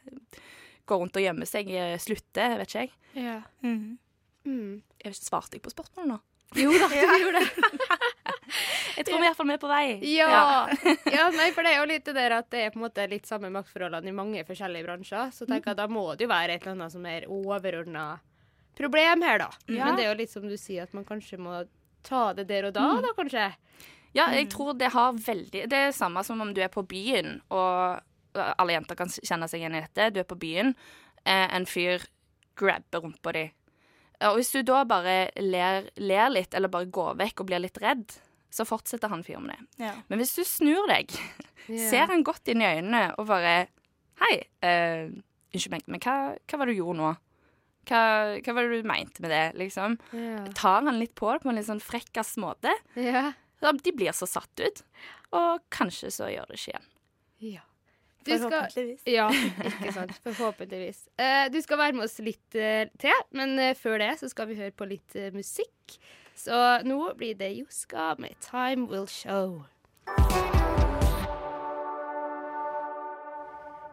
går 0.89 1.03
rundt 1.03 1.19
og 1.19 1.25
gjemmer 1.25 1.49
seg, 1.49 1.71
eh, 1.71 1.97
slutter, 2.03 2.57
vet 2.61 2.73
ikke 2.73 2.85
jeg. 2.87 2.93
Ja. 3.19 3.39
Mm. 3.65 3.99
Mm. 4.49 4.75
Jeg 5.05 5.19
svarte 5.19 5.59
jeg 5.59 5.65
på 5.65 5.73
spørsmålet 5.75 6.15
nå? 6.15 6.19
Jo 6.57 6.73
da, 6.73 6.89
du 6.93 7.19
gjorde 7.23 7.45
det. 7.45 7.51
Jeg 8.99 9.05
tror 9.07 9.21
vi 9.21 9.27
er 9.27 9.29
iallfall 9.29 9.47
med 9.47 9.61
på 9.63 9.69
vei. 9.71 9.99
Ja. 10.11 10.67
ja, 11.17 11.27
nei, 11.35 11.51
for 11.55 11.63
det 11.63 11.75
er 11.75 11.77
jo 11.79 11.89
litt 11.91 12.07
det 12.09 12.15
der 12.17 12.35
at 12.41 12.49
det 12.51 12.65
er 12.65 12.73
på 12.75 12.81
en 12.81 12.87
måte 12.87 13.05
litt 13.11 13.29
samme 13.29 13.51
maktforholdene 13.55 14.11
i 14.11 14.17
mange 14.17 14.43
forskjellige 14.49 14.87
bransjer. 14.89 15.31
Så 15.37 15.47
tenker 15.47 15.71
jeg 15.71 15.77
at 15.77 15.83
da 15.83 15.87
må 15.93 16.07
det 16.17 16.27
jo 16.27 16.31
være 16.33 16.57
et 16.57 16.65
eller 16.65 16.75
annet 16.75 16.95
som 16.97 17.05
er 17.07 17.29
overordna 17.31 18.07
problem 18.79 19.23
her, 19.27 19.45
da. 19.45 19.51
Ja. 19.69 19.85
Men 19.85 19.99
det 19.99 20.07
er 20.07 20.11
jo 20.11 20.19
litt 20.23 20.33
som 20.33 20.49
du 20.49 20.57
sier, 20.59 20.89
at 20.89 20.97
man 20.97 21.07
kanskje 21.07 21.39
må 21.39 21.61
ta 22.09 22.33
det 22.35 22.49
der 22.49 22.71
og 22.71 22.75
da, 22.75 22.89
da 23.05 23.15
kanskje. 23.15 23.51
Ja, 24.17 24.31
jeg 24.33 24.49
tror 24.51 24.73
det 24.79 24.89
har 24.95 25.13
veldig 25.13 25.67
Det 25.69 25.79
er 25.79 25.91
samme 25.95 26.23
som 26.25 26.41
om 26.41 26.55
du 26.57 26.63
er 26.65 26.73
på 26.73 26.83
byen, 26.89 27.39
og 27.55 28.01
alle 28.37 28.75
jenter 28.75 28.99
kan 28.99 29.11
kjenne 29.13 29.49
seg 29.51 29.63
igjen 29.63 29.77
i 29.79 29.83
dette. 29.85 30.11
Du 30.15 30.21
er 30.21 30.29
på 30.29 30.39
byen, 30.39 30.75
eh, 31.25 31.47
en 31.55 31.67
fyr 31.67 32.05
grabber 32.59 33.05
rumpa 33.05 33.33
di. 33.33 33.45
Og 34.27 34.41
hvis 34.41 34.51
du 34.51 34.63
da 34.67 34.83
bare 34.89 35.31
ler, 35.39 35.91
ler 35.97 36.33
litt, 36.33 36.55
eller 36.55 36.71
bare 36.73 36.91
går 36.91 37.15
vekk 37.21 37.41
og 37.41 37.51
blir 37.51 37.63
litt 37.63 37.79
redd, 37.79 38.17
så 38.51 38.67
fortsetter 38.67 39.13
han 39.13 39.23
fyren 39.23 39.47
med 39.47 39.59
det. 39.59 39.85
Ja. 39.87 39.95
Men 40.09 40.23
hvis 40.23 40.35
du 40.35 40.43
snur 40.47 40.89
deg, 40.91 41.13
ser 41.91 42.11
han 42.11 42.25
godt 42.27 42.49
inn 42.51 42.65
i 42.65 42.71
øynene 42.79 43.13
og 43.19 43.29
bare 43.31 43.69
Hei, 44.19 44.41
eh, 44.67 45.07
unnskyld 45.55 45.71
meg, 45.77 45.85
men 45.87 46.01
hva, 46.03 46.35
hva 46.43 46.59
var 46.59 46.67
det 46.67 46.73
du 46.75 46.81
gjorde 46.81 46.99
nå? 46.99 47.11
Hva, 47.87 48.01
hva 48.43 48.55
var 48.57 48.67
det 48.67 48.81
du 48.83 48.89
mente 48.91 49.23
med 49.23 49.31
det, 49.31 49.45
liksom? 49.61 49.95
Yeah. 50.11 50.49
Tar 50.59 50.83
han 50.89 50.99
litt 50.99 51.15
på 51.15 51.31
det 51.31 51.45
på 51.45 51.53
en 51.53 51.61
litt 51.61 51.69
sånn 51.69 51.79
frekkas 51.79 52.33
måte? 52.43 52.73
Yeah. 52.99 53.37
De 53.63 53.95
blir 53.95 54.11
så 54.11 54.27
satt 54.27 54.59
ut. 54.59 54.83
Og 55.39 55.63
kanskje 55.71 56.11
så 56.15 56.33
gjør 56.33 56.51
det 56.51 56.59
ikke 56.59 56.73
igjen. 56.73 56.91
ja. 57.55 57.68
Du 58.29 58.35
skal, 58.37 58.51
Forhåpentligvis. 58.51 59.03
ja, 59.09 59.27
ikke 59.71 59.95
sant. 59.97 60.15
Forhåpentligvis. 60.27 61.03
Uh, 61.21 61.47
du 61.53 61.61
skal 61.65 61.81
være 61.81 61.97
med 61.97 62.05
oss 62.09 62.19
litt 62.21 62.59
uh, 62.59 62.85
til, 63.01 63.25
men 63.37 63.57
uh, 63.57 63.73
før 63.79 63.99
det 64.05 64.13
så 64.21 64.29
skal 64.31 64.51
vi 64.51 64.59
høre 64.61 64.75
på 64.77 64.89
litt 64.91 65.17
musikk. 65.37 65.99
Så 66.39 66.55
nå 66.87 67.01
blir 67.19 67.35
det 67.35 67.51
Joska 67.57 68.13
med 68.23 68.37
'Time 68.45 68.87
Will 68.91 69.09
Show'. 69.11 69.65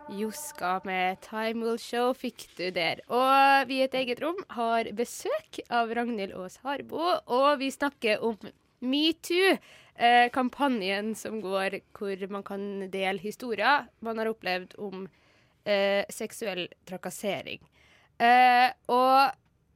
Joska 0.09 0.79
med 0.85 1.17
'Time 1.21 1.65
Will 1.65 1.79
Show' 1.81 2.13
fikk 2.13 2.45
du 2.57 2.69
der. 2.69 3.01
Og 3.09 3.67
vi 3.67 3.79
i 3.79 3.87
et 3.87 3.95
eget 3.97 4.21
rom 4.21 4.37
har 4.53 4.91
besøk 4.93 5.59
av 5.69 5.89
Ragnhild 5.97 6.35
Aas 6.37 6.59
Harbo, 6.61 7.01
og 7.25 7.59
vi 7.59 7.71
snakker 7.73 8.21
om 8.21 8.37
metoo. 8.79 9.57
Eh, 9.95 10.27
kampanjen 10.35 11.13
som 11.15 11.39
går 11.39 11.79
hvor 11.95 12.25
man 12.27 12.43
kan 12.43 12.89
dele 12.91 13.21
historier 13.23 13.85
man 14.03 14.19
har 14.19 14.27
opplevd 14.27 14.75
om 14.83 15.05
eh, 15.63 16.03
seksuell 16.11 16.67
trakassering. 16.83 17.61
Eh, 18.19 18.73
og 18.91 19.31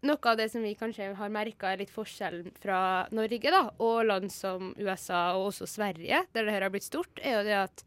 noe 0.08 0.32
av 0.32 0.38
det 0.39 0.50
som 0.51 0.63
vi 0.63 0.75
kanskje 0.79 1.13
har 1.15 1.32
merka 1.32 1.72
er 1.72 1.82
litt 1.82 1.91
forskjellen 1.91 2.51
fra 2.60 3.08
Norge 3.15 3.51
da, 3.51 3.65
og 3.84 4.06
land 4.08 4.32
som 4.32 4.74
USA 4.79 5.29
og 5.38 5.53
også 5.53 5.68
Sverige, 5.68 6.25
der 6.36 6.48
det 6.48 6.56
her 6.56 6.68
har 6.68 6.75
blitt 6.75 6.88
stort, 6.88 7.20
er 7.24 7.39
jo 7.39 7.48
det 7.48 7.58
at 7.63 7.84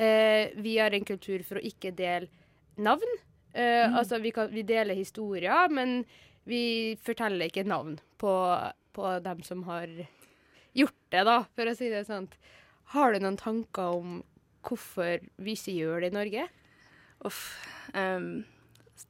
eh, 0.00 0.52
vi 0.60 0.78
har 0.78 0.92
en 0.92 1.08
kultur 1.08 1.44
for 1.44 1.60
å 1.60 1.66
ikke 1.72 1.92
dele 1.96 2.28
navn. 2.76 3.20
Eh, 3.52 3.84
Altså 3.88 4.20
vi, 4.20 4.32
kan, 4.32 4.48
vi 4.52 4.64
deler 4.64 4.96
historier, 4.96 5.68
men 5.68 6.02
vi 6.48 6.96
forteller 7.04 7.48
ikke 7.48 7.68
navn 7.68 7.98
på, 8.18 8.32
på 8.92 9.18
dem 9.24 9.42
som 9.44 9.64
har 9.68 9.88
gjort 10.76 10.98
det, 11.12 11.24
da, 11.28 11.38
for 11.56 11.68
å 11.68 11.76
si 11.76 11.90
det 11.92 12.06
sånn. 12.08 12.28
Har 12.92 13.12
du 13.12 13.22
noen 13.22 13.38
tanker 13.40 14.00
om 14.00 14.18
hvorfor 14.66 15.22
vi 15.42 15.54
ikke 15.56 15.74
gjør 15.76 16.02
det 16.04 16.12
i 16.12 16.16
Norge? 16.16 16.48
Uff. 17.26 17.44
Um, 17.94 18.42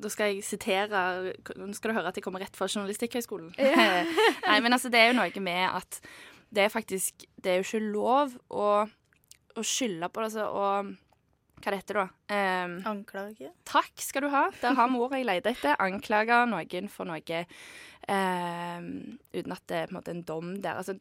da 0.00 0.08
skal 0.12 0.32
jeg 0.32 0.44
sitere 0.46 1.00
Nå 1.58 1.68
skal 1.76 1.92
du 1.92 1.96
høre 1.98 2.10
at 2.10 2.16
jeg 2.16 2.24
kommer 2.24 2.42
rett 2.42 2.56
fra 2.56 2.68
Journalistikkhøgskolen. 2.70 3.52
Nei, 4.48 4.58
men 4.64 4.72
altså, 4.72 4.90
det 4.92 5.00
er 5.00 5.12
jo 5.12 5.18
noe 5.20 5.44
med 5.44 5.64
at 5.68 6.00
det 6.52 6.66
er 6.66 6.72
faktisk 6.72 7.24
Det 7.36 7.52
er 7.52 7.60
jo 7.60 7.66
ikke 7.66 7.92
lov 7.92 8.36
å, 8.52 8.68
å 9.56 9.64
skylde 9.64 10.08
på 10.12 10.22
det, 10.22 10.30
altså, 10.30 10.48
og 10.48 11.62
Hva 11.62 11.74
det 11.74 11.80
heter 11.82 12.00
da? 12.00 12.06
Um, 12.32 12.78
Anklage. 12.94 13.52
Takk 13.68 14.02
skal 14.02 14.26
du 14.26 14.32
ha. 14.32 14.46
Der 14.62 14.74
har 14.78 14.90
vi 14.90 14.98
ordet 14.98 15.20
jeg 15.20 15.28
leter 15.28 15.54
etter. 15.54 15.76
Anklage 15.84 16.40
noen 16.50 16.88
for 16.90 17.08
noe 17.08 17.44
um, 18.08 18.88
uten 19.30 19.54
at 19.54 19.68
det 19.70 19.78
er 19.78 19.86
på 19.86 19.94
en 19.94 19.98
måte 20.00 20.16
en 20.16 20.24
dom 20.26 20.56
der. 20.64 20.80
Altså, 20.80 20.98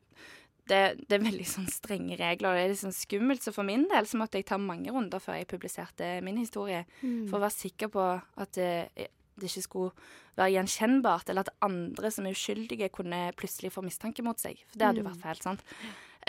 det, 0.72 0.82
det 1.06 1.18
er 1.18 1.24
veldig 1.26 1.48
sånn 1.48 1.70
strenge 1.72 2.18
regler, 2.20 2.50
og 2.50 2.58
det 2.58 2.64
er 2.64 2.72
litt 2.74 2.82
sånn 2.82 2.96
skummelt. 2.96 3.44
Så 3.44 3.54
for 3.56 3.68
min 3.68 3.88
del 3.92 4.08
så 4.10 4.20
måtte 4.22 4.40
jeg 4.40 4.48
ta 4.50 4.60
mange 4.62 4.94
runder 4.94 5.22
før 5.24 5.40
jeg 5.40 5.50
publiserte 5.52 6.14
min 6.26 6.40
historie, 6.42 6.86
for 7.30 7.38
å 7.40 7.46
være 7.46 7.58
sikker 7.58 7.92
på 7.94 8.06
at 8.16 8.54
det, 8.58 9.10
det 9.38 9.50
ikke 9.50 9.66
skulle 9.68 9.92
være 10.40 10.54
gjenkjennbart, 10.56 11.30
eller 11.30 11.48
at 11.48 11.66
andre 11.68 12.12
som 12.14 12.28
er 12.28 12.38
uskyldige, 12.38 12.92
kunne 12.96 13.28
plutselig 13.40 13.74
få 13.76 13.84
mistanke 13.86 14.24
mot 14.26 14.40
seg. 14.40 14.62
For 14.70 14.80
det 14.80 14.88
hadde 14.88 15.04
jo 15.04 15.10
vært 15.10 15.26
feil, 15.26 15.44
sant. 15.44 15.66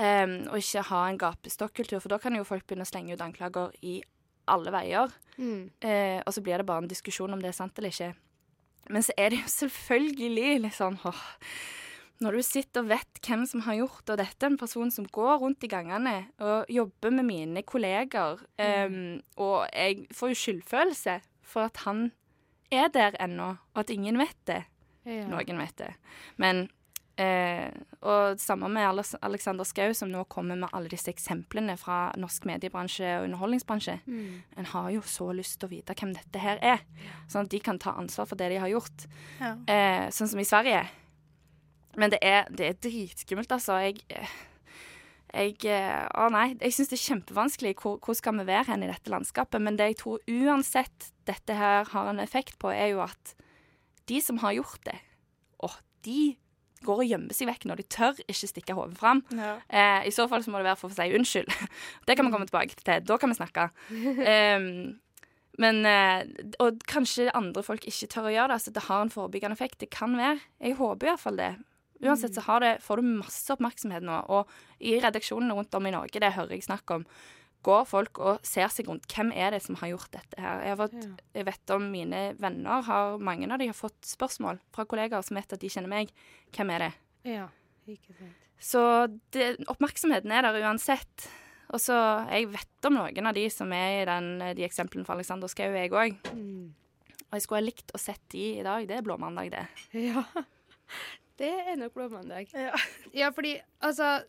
Um, 0.00 0.38
og 0.48 0.56
ikke 0.56 0.86
ha 0.88 1.02
en 1.10 1.20
gapestokkultur, 1.20 2.00
for 2.00 2.14
da 2.14 2.18
kan 2.22 2.34
jo 2.36 2.48
folk 2.48 2.64
begynne 2.66 2.86
å 2.86 2.88
slenge 2.88 3.14
ut 3.14 3.22
anklager 3.24 3.74
i 3.84 4.00
alle 4.50 4.72
veier. 4.74 5.12
Eh, 5.84 6.18
og 6.26 6.34
så 6.34 6.42
blir 6.42 6.58
det 6.58 6.66
bare 6.66 6.82
en 6.82 6.90
diskusjon 6.90 7.32
om 7.32 7.42
det 7.42 7.52
er 7.52 7.56
sant 7.56 7.76
eller 7.78 7.92
ikke. 7.92 8.12
Men 8.90 9.04
så 9.06 9.14
er 9.20 9.30
det 9.30 9.42
jo 9.44 9.52
selvfølgelig 9.52 10.48
litt 10.64 10.74
sånn 10.74 10.98
åh, 11.06 11.20
Når 12.22 12.36
du 12.38 12.42
sitter 12.46 12.84
og 12.84 12.90
vet 12.92 13.20
hvem 13.26 13.44
som 13.50 13.64
har 13.66 13.74
gjort 13.80 14.02
det, 14.06 14.14
og 14.14 14.20
dette 14.22 14.46
er 14.46 14.52
en 14.52 14.58
person 14.60 14.90
som 14.94 15.06
går 15.10 15.40
rundt 15.42 15.64
i 15.66 15.70
gangene 15.72 16.16
og 16.42 16.70
jobber 16.70 17.10
med 17.14 17.26
mine 17.28 17.62
kolleger, 17.66 18.42
em, 18.62 19.20
og 19.36 19.66
jeg 19.72 20.06
får 20.14 20.32
jo 20.32 20.40
skyldfølelse 20.42 21.16
for 21.52 21.66
at 21.68 21.82
han 21.86 22.12
er 22.72 22.88
der 22.94 23.18
ennå, 23.20 23.56
og 23.74 23.82
at 23.82 23.90
ingen 23.92 24.16
vet 24.20 24.38
det. 24.48 24.62
Ja. 25.04 25.26
Noen 25.26 25.58
vet 25.58 25.74
det. 25.80 25.90
Men 26.38 26.68
eh, 27.18 27.68
Og 28.00 28.38
samme 28.40 28.68
med 28.72 29.02
Alexander 29.20 29.66
Schou, 29.66 29.92
som 29.94 30.08
nå 30.10 30.22
kommer 30.30 30.56
med 30.56 30.70
alle 30.72 30.88
disse 30.88 31.10
eksemplene 31.10 31.74
fra 31.78 32.12
norsk 32.18 32.46
mediebransje 32.48 33.18
og 33.18 33.26
underholdningsbransje. 33.26 33.98
En 34.56 34.70
har 34.72 34.88
jo 34.94 35.02
så 35.06 35.28
lyst 35.36 35.58
til 35.60 35.68
å 35.68 35.72
vite 35.74 35.94
hvem 35.98 36.14
dette 36.16 36.38
her 36.42 36.58
er, 36.62 36.80
sånn 37.28 37.44
at 37.44 37.52
de 37.52 37.60
kan 37.60 37.78
ta 37.82 37.92
ansvar 37.98 38.26
for 38.30 38.38
det 38.40 38.48
de 38.54 38.62
har 38.62 38.70
gjort. 38.72 39.06
Ja. 39.42 39.52
Eh, 39.66 40.08
sånn 40.14 40.30
som 40.32 40.40
i 40.40 40.46
Sverige. 40.48 40.86
Men 42.00 42.12
det 42.14 42.22
er, 42.24 42.48
det 42.48 42.66
er 42.68 42.80
dritskummelt, 42.80 43.52
altså. 43.52 43.76
Jeg, 43.84 44.00
jeg 45.32 45.56
eh, 45.68 46.04
Å 46.16 46.28
nei, 46.32 46.52
jeg 46.56 46.76
syns 46.76 46.92
det 46.92 46.98
er 46.98 47.06
kjempevanskelig. 47.06 47.74
Hvor, 47.82 47.98
hvor 48.04 48.16
skal 48.16 48.38
vi 48.40 48.48
være 48.48 48.70
hen 48.70 48.86
i 48.86 48.90
dette 48.90 49.12
landskapet? 49.12 49.60
Men 49.62 49.78
det 49.80 49.92
jeg 49.92 50.00
tror 50.04 50.22
uansett 50.30 51.10
dette 51.28 51.56
her 51.56 51.88
har 51.92 52.12
en 52.12 52.22
effekt 52.22 52.58
på, 52.62 52.72
er 52.72 52.94
jo 52.94 53.02
at 53.04 53.34
de 54.10 54.20
som 54.24 54.40
har 54.42 54.56
gjort 54.56 54.80
det, 54.88 54.98
å, 55.62 55.70
de 56.06 56.34
går 56.82 57.04
og 57.04 57.08
gjemmer 57.12 57.36
seg 57.36 57.48
vekk 57.50 57.66
når 57.70 57.80
de 57.80 57.86
tør 57.94 58.18
ikke 58.26 58.50
stikke 58.50 58.76
hodet 58.76 58.98
fram. 58.98 59.22
Ja. 59.36 59.54
Eh, 59.68 60.08
I 60.10 60.14
så 60.14 60.26
fall 60.30 60.42
så 60.44 60.52
må 60.52 60.60
det 60.60 60.68
være 60.70 60.80
for 60.80 60.90
å 60.90 60.96
si 60.96 61.14
unnskyld. 61.14 61.52
Det 62.08 62.16
kan 62.18 62.26
vi 62.26 62.34
komme 62.34 62.48
tilbake 62.48 62.78
til. 62.80 63.04
Da 63.06 63.18
kan 63.20 63.32
vi 63.32 63.38
snakke. 63.38 63.68
Um, 63.92 64.96
men 65.62 65.82
eh, 65.86 66.24
Og 66.64 66.82
kanskje 66.90 67.30
andre 67.36 67.62
folk 67.66 67.86
ikke 67.88 68.10
tør 68.10 68.30
å 68.30 68.34
gjøre 68.34 68.50
det. 68.50 68.58
Altså, 68.58 68.74
det 68.74 68.86
har 68.88 69.04
en 69.04 69.12
forebyggende 69.12 69.58
effekt. 69.58 69.78
Det 69.84 69.92
kan 69.94 70.16
være. 70.18 70.40
Jeg 70.64 70.80
håper 70.80 71.12
iallfall 71.12 71.38
det. 71.38 71.52
Uansett 72.02 72.34
så 72.34 72.42
har 72.48 72.64
det, 72.64 72.72
får 72.82 72.98
du 72.98 73.10
masse 73.20 73.54
oppmerksomhet 73.54 74.04
nå. 74.06 74.18
Og 74.34 74.50
i 74.82 74.96
redaksjonene 75.02 75.54
rundt 75.54 75.74
om 75.78 75.86
i 75.86 75.94
Norge, 75.94 76.22
det 76.22 76.34
hører 76.34 76.56
jeg 76.56 76.66
snakk 76.66 76.90
om, 76.96 77.06
går 77.62 77.84
folk 77.86 78.18
og 78.18 78.46
ser 78.46 78.70
seg 78.74 78.88
rundt. 78.90 79.06
Hvem 79.10 79.30
er 79.38 79.54
det 79.54 79.62
som 79.62 79.78
har 79.78 79.92
gjort 79.92 80.10
dette 80.16 80.40
her? 80.42 80.64
Jeg, 80.66 80.74
har 80.74 80.80
fått, 80.80 81.22
jeg 81.38 81.46
vet 81.46 81.74
om 81.76 81.86
mine 81.92 82.22
venner 82.42 82.82
har 82.88 83.22
Mange 83.22 83.46
av 83.46 83.62
de 83.62 83.70
har 83.70 83.78
fått 83.78 84.00
spørsmål 84.08 84.58
fra 84.74 84.86
kollegaer 84.90 85.22
som 85.26 85.38
vet 85.38 85.54
at 85.54 85.62
de 85.62 85.70
kjenner 85.70 85.92
meg. 85.92 86.10
Hvem 86.56 86.74
er 86.74 86.88
det? 86.88 86.92
Ja, 87.36 87.46
ikke 87.86 88.16
sant. 88.18 88.38
Så 88.62 88.82
det, 89.34 89.56
oppmerksomheten 89.70 90.34
er 90.34 90.46
der 90.46 90.60
uansett. 90.62 91.28
Og 91.72 91.80
så 91.80 91.94
Jeg 92.30 92.50
vet 92.52 92.86
om 92.86 92.98
noen 92.98 93.30
av 93.30 93.34
de 93.34 93.46
som 93.50 93.70
er 93.74 94.02
i 94.02 94.06
den, 94.10 94.32
de 94.58 94.66
eksemplene 94.66 95.06
fra 95.06 95.16
Alexander 95.16 95.50
Schou, 95.50 95.70
jeg 95.70 95.94
òg. 95.94 96.18
Og 97.32 97.38
jeg 97.38 97.44
skulle 97.46 97.62
ha 97.62 97.64
likt 97.64 97.94
å 97.94 98.00
sett 98.02 98.22
de 98.34 98.44
i 98.58 98.66
dag. 98.66 98.84
Det 98.90 98.98
er 98.98 99.06
blåmandag, 99.06 99.54
det. 99.54 99.66
Ja. 100.10 100.26
Det 101.42 101.50
er 101.50 101.76
nok 101.80 101.96
blåmandag. 101.96 102.48
Ja. 102.54 102.72
Ja, 103.20 103.28
fordi 103.34 103.56
altså 103.82 104.22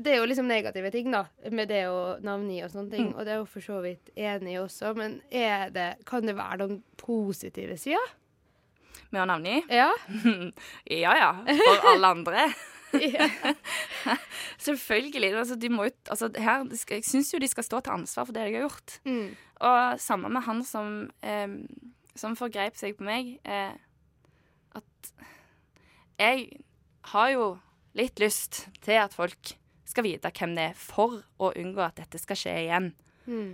Det 0.00 0.14
er 0.14 0.22
jo 0.22 0.28
liksom 0.30 0.48
negative 0.48 0.90
ting, 0.90 1.10
da, 1.12 1.26
med 1.52 1.68
det 1.68 1.82
å 1.92 2.16
navngi 2.24 2.62
og 2.64 2.70
sånne 2.72 2.90
ting. 2.94 3.10
Og 3.12 3.26
det 3.28 3.34
er 3.34 3.42
jo 3.42 3.48
for 3.52 3.60
så 3.60 3.82
vidt 3.84 4.08
enig 4.16 4.54
i 4.54 4.58
også, 4.62 4.94
men 4.96 5.18
er 5.28 5.68
det, 5.74 5.90
kan 6.08 6.24
det 6.24 6.38
være 6.38 6.62
noen 6.62 6.78
positive 6.96 7.76
sider? 7.76 8.14
Med 9.12 9.20
å 9.20 9.28
navngi? 9.28 9.58
Ja. 9.68 9.90
Ja 11.04 11.12
ja, 11.18 11.30
for 11.44 11.88
alle 11.92 12.12
andre. 12.16 12.46
Selvfølgelig. 14.66 15.34
Altså, 15.36 15.54
de 15.60 15.68
må 15.68 15.84
altså, 15.84 16.30
her, 16.38 16.64
jeg 16.90 17.04
syns 17.04 17.34
jo 17.34 17.40
de 17.42 17.48
skal 17.52 17.66
stå 17.68 17.80
til 17.84 17.98
ansvar 18.00 18.24
for 18.24 18.34
det 18.36 18.46
de 18.48 18.56
har 18.56 18.64
gjort. 18.64 18.96
Mm. 19.04 19.36
Og 19.68 20.00
samme 20.00 20.32
med 20.32 20.42
han 20.48 20.64
som, 20.64 21.10
eh, 21.22 21.58
som 22.16 22.36
forgrep 22.40 22.80
seg 22.80 22.96
på 22.96 23.04
meg. 23.06 23.36
Eh, 23.44 23.76
at 24.80 25.12
jeg 26.20 26.44
har 27.14 27.30
jo 27.32 27.46
litt 27.96 28.20
lyst 28.22 28.66
til 28.84 29.00
at 29.00 29.16
folk 29.16 29.54
skal 29.88 30.06
vite 30.06 30.30
hvem 30.36 30.52
det 30.54 30.68
er, 30.70 30.76
for 30.78 31.22
å 31.42 31.50
unngå 31.58 31.82
at 31.82 31.96
dette 31.98 32.20
skal 32.22 32.38
skje 32.38 32.52
igjen. 32.66 32.92
Mm. 33.26 33.50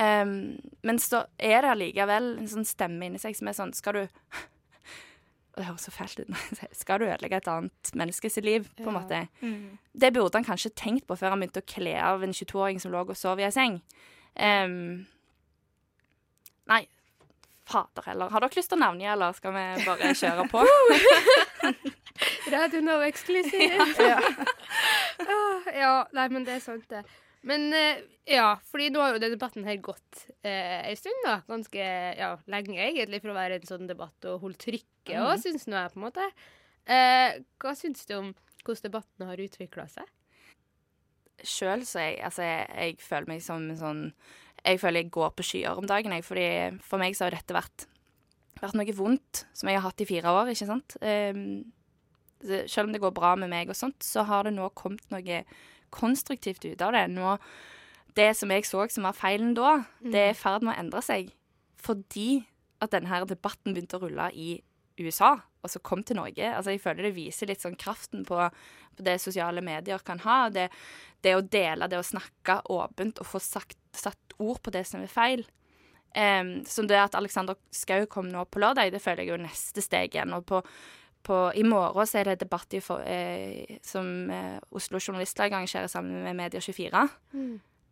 Um, 0.00 0.34
men 0.86 1.00
så 1.02 1.24
er 1.36 1.64
det 1.64 1.72
allikevel 1.72 2.28
en 2.38 2.48
sånn 2.48 2.64
stemme 2.68 3.08
inni 3.08 3.18
seg 3.20 3.34
som 3.36 3.48
er 3.50 3.56
sånn 3.58 3.72
Skal 3.74 3.96
du 3.98 4.04
det 5.58 5.66
høres 5.66 5.82
så 5.84 5.92
fælt 5.92 6.22
ut 6.22 6.30
Skal 6.78 7.02
du 7.02 7.08
ødelegge 7.08 7.40
et 7.42 7.48
annet 7.50 7.90
menneskes 7.98 8.38
liv, 8.46 8.68
på 8.78 8.86
en 8.86 8.94
Ja. 8.94 8.94
måte? 9.00 9.18
Mm. 9.42 9.78
Det 9.92 10.12
burde 10.14 10.38
han 10.38 10.46
kanskje 10.46 10.70
tenkt 10.78 11.08
på 11.10 11.18
før 11.18 11.34
han 11.34 11.42
begynte 11.42 11.60
å 11.64 11.68
kle 11.74 11.96
av 12.00 12.22
en 12.24 12.32
22-åring 12.32 12.78
som 12.80 12.94
lå 12.94 13.02
og 13.02 13.18
sov 13.18 13.42
i 13.42 13.48
ei 13.48 13.52
seng. 13.52 13.80
Um, 14.38 15.06
nei, 16.70 16.84
fader 17.70 18.06
heller. 18.10 18.30
Har 18.32 18.44
dere 18.44 18.58
lyst 18.58 18.72
til 18.72 18.78
å 18.78 18.82
navngi, 18.82 19.08
eller 19.12 19.34
skal 19.36 19.54
vi 19.54 19.64
bare 19.86 20.12
kjøre 20.18 20.46
på? 20.50 20.64
Radio 22.54 22.82
Nova 22.84 23.08
eksklusivt. 23.08 24.00
ja. 24.10 24.20
Ah, 25.24 25.68
ja, 25.74 25.92
nei, 26.16 26.28
men 26.34 26.46
det 26.46 26.58
er 26.58 26.64
sant, 26.64 26.86
det. 26.90 27.04
Men 27.46 27.70
eh, 27.72 28.02
ja, 28.28 28.52
fordi 28.68 28.90
nå 28.92 29.00
har 29.00 29.14
jo 29.14 29.20
denne 29.22 29.38
debatten 29.38 29.64
her 29.64 29.78
gått 29.80 30.26
eh, 30.44 30.90
en 30.90 30.98
stund, 30.98 31.22
da. 31.24 31.38
Ganske 31.48 31.88
ja, 32.18 32.34
lenge, 32.52 32.76
egentlig, 32.84 33.22
for 33.22 33.32
å 33.32 33.38
være 33.38 33.60
en 33.60 33.68
sånn 33.68 33.88
debatt 33.88 34.28
og 34.28 34.44
holde 34.44 34.60
trykket 34.60 35.16
òg, 35.16 35.36
mm. 35.38 35.42
syns 35.46 35.68
nå 35.70 35.78
jeg, 35.78 35.92
på 35.94 36.00
en 36.00 36.06
måte. 36.06 36.30
Eh, 36.90 37.40
hva 37.62 37.74
syns 37.78 38.04
du 38.08 38.16
om 38.18 38.32
hvordan 38.60 38.90
debatten 38.90 39.30
har 39.30 39.40
utvikla 39.40 39.86
seg? 39.90 40.16
Sjøl 41.40 41.86
så 41.88 42.02
jeg, 42.04 42.18
altså, 42.26 42.44
jeg, 42.44 42.68
jeg 42.76 43.00
føler 43.00 43.30
meg 43.30 43.44
som 43.44 43.64
en 43.64 43.80
sånn 43.80 44.02
Jeg 44.64 44.80
føler 44.82 45.04
jeg 45.04 45.12
går 45.14 45.32
på 45.36 45.46
skyer 45.46 45.80
om 45.80 45.88
dagen, 45.88 46.14
jeg. 46.16 46.26
Fordi 46.26 46.46
for 46.84 47.02
meg 47.02 47.16
så 47.16 47.26
har 47.26 47.36
dette 47.36 47.56
vært, 47.56 47.86
vært 48.60 48.78
noe 48.78 48.96
vondt 48.96 49.44
som 49.56 49.70
jeg 49.70 49.80
har 49.80 49.86
hatt 49.88 50.04
i 50.04 50.08
fire 50.08 50.34
år, 50.40 50.52
ikke 50.52 50.68
sant. 50.68 50.96
Um, 51.00 51.62
selv 52.40 52.88
om 52.88 52.94
det 52.94 53.02
går 53.02 53.12
bra 53.16 53.34
med 53.36 53.52
meg 53.52 53.72
og 53.72 53.76
sånt, 53.76 54.00
så 54.04 54.24
har 54.28 54.46
det 54.46 54.54
nå 54.56 54.70
kommet 54.78 55.04
noe 55.12 55.42
konstruktivt 55.92 56.64
ut 56.64 56.82
av 56.84 56.94
det. 56.96 57.04
Nå, 57.12 57.36
det 58.16 58.30
som 58.38 58.50
jeg 58.52 58.66
så 58.68 58.86
som 58.92 59.06
var 59.08 59.16
feilen 59.16 59.52
da, 59.58 59.80
det 60.00 60.24
er 60.24 60.34
i 60.34 60.38
ferd 60.38 60.64
med 60.64 60.76
å 60.76 60.84
endre 60.84 61.04
seg. 61.04 61.30
Fordi 61.80 62.42
at 62.80 62.92
denne 62.94 63.10
her 63.10 63.26
debatten 63.28 63.74
begynte 63.74 63.98
å 63.98 64.04
rulle 64.04 64.30
i 64.32 64.54
USA, 65.00 65.34
og 65.60 65.72
så 65.72 65.80
kom 65.84 66.02
til 66.04 66.18
Norge. 66.18 66.44
Altså, 66.54 66.74
jeg 66.74 66.82
føler 66.82 67.08
det 67.08 67.16
viser 67.16 67.50
litt 67.50 67.62
sånn 67.62 67.78
kraften 67.80 68.24
på, 68.28 68.38
på 68.96 69.04
det 69.04 69.18
sosiale 69.22 69.62
medier 69.64 70.00
kan 70.04 70.20
ha. 70.24 70.42
Det, 70.52 70.68
det 71.24 71.36
å 71.36 71.44
dele, 71.44 71.88
det 71.88 72.00
å 72.00 72.06
snakke 72.06 72.60
åpent 72.72 73.20
og 73.20 73.28
få 73.28 73.40
sagt, 73.44 73.79
satt 73.96 74.36
ord 74.38 74.60
på 74.64 74.72
det 74.74 74.84
som 74.88 75.02
er 75.04 75.12
feil. 75.12 75.44
Um, 76.10 76.64
som 76.66 76.88
det 76.90 76.98
at 76.98 77.14
Alexander 77.14 77.54
Schou 77.70 78.02
kom 78.10 78.26
nå 78.32 78.42
på 78.50 78.58
lørdag, 78.58 78.90
det 78.90 79.02
føler 79.02 79.22
jeg 79.22 79.30
jo 79.30 79.42
neste 79.44 79.84
steg 79.84 80.16
igjen. 80.16 80.34
Og 80.34 80.46
på, 80.48 80.62
på, 81.26 81.38
i 81.54 81.62
morgen 81.66 82.08
så 82.08 82.20
er 82.20 82.32
det 82.32 82.40
debatt 82.42 82.74
i 82.74 82.82
for, 82.82 83.04
eh, 83.06 83.78
som 83.86 84.30
eh, 84.34 84.58
Oslo 84.74 84.98
Journalistlag 84.98 85.54
arrangerer 85.54 85.90
sammen 85.92 86.24
med 86.26 86.38
Media24. 86.40 87.04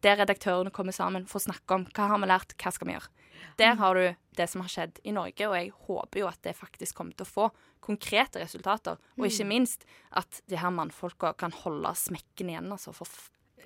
Der 0.02 0.18
redaktørene 0.18 0.74
kommer 0.74 0.94
sammen 0.94 1.26
for 1.26 1.40
å 1.40 1.46
snakke 1.46 1.74
om 1.74 1.86
hva 1.94 2.10
har 2.12 2.20
vi 2.22 2.30
lært, 2.30 2.54
hva 2.58 2.74
skal 2.74 2.90
vi 2.90 2.98
gjøre. 2.98 3.14
Der 3.58 3.78
har 3.78 3.94
du 3.94 4.04
det 4.38 4.46
som 4.50 4.62
har 4.62 4.70
skjedd 4.70 5.00
i 5.06 5.14
Norge, 5.14 5.46
og 5.46 5.56
jeg 5.58 5.72
håper 5.86 6.20
jo 6.22 6.28
at 6.30 6.42
det 6.46 6.58
faktisk 6.58 6.98
kommer 6.98 7.14
til 7.18 7.26
å 7.26 7.30
få 7.30 7.48
konkrete 7.82 8.42
resultater. 8.42 8.98
Og 9.18 9.26
ikke 9.26 9.46
minst 9.46 9.86
at 10.18 10.42
de 10.50 10.58
her 10.58 10.74
mannfolka 10.74 11.32
kan 11.38 11.54
holde 11.64 11.94
smekken 11.98 12.50
igjen, 12.50 12.70
altså. 12.74 12.94
For 12.94 13.06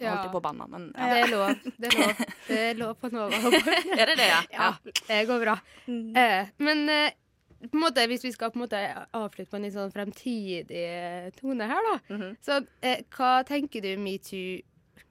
nå 0.03 0.13
holdt 0.13 0.27
jeg 0.27 0.33
på 0.35 0.41
å 0.41 0.45
banne, 0.45 0.67
men 0.73 0.85
ja. 0.97 1.09
Det 1.13 1.23
er 1.23 1.33
lov. 1.33 1.65
Det 1.79 1.89
er 1.89 1.97
lov, 2.03 2.23
det 2.49 2.61
er 2.69 2.79
lov 2.81 2.95
på 3.01 3.11
Nova. 3.15 3.41
Er 4.01 4.07
det 4.13 4.17
det, 4.21 4.29
ja? 4.29 4.41
Ja, 4.53 4.69
det 5.09 5.21
går 5.31 5.43
bra. 5.47 5.57
Eh, 5.89 6.53
men 6.59 6.85
eh, 6.93 7.19
på 7.63 7.77
en 7.79 7.83
måte, 7.85 8.07
hvis 8.11 8.25
vi 8.27 8.33
skal 8.35 8.51
på 8.51 8.59
en 8.59 8.65
måte 8.65 8.81
avslutte 9.15 9.51
på 9.53 9.59
en 9.61 9.67
litt 9.69 9.75
sånn 9.77 9.93
fremtidig 9.95 10.83
eh, 10.83 11.29
tone 11.39 11.69
her, 11.71 11.89
da. 11.91 11.97
Mhm. 12.17 12.33
Så 12.43 12.61
eh, 12.83 13.05
hva 13.15 13.35
tenker 13.47 13.85
du 13.85 13.93
metoo 14.03 14.59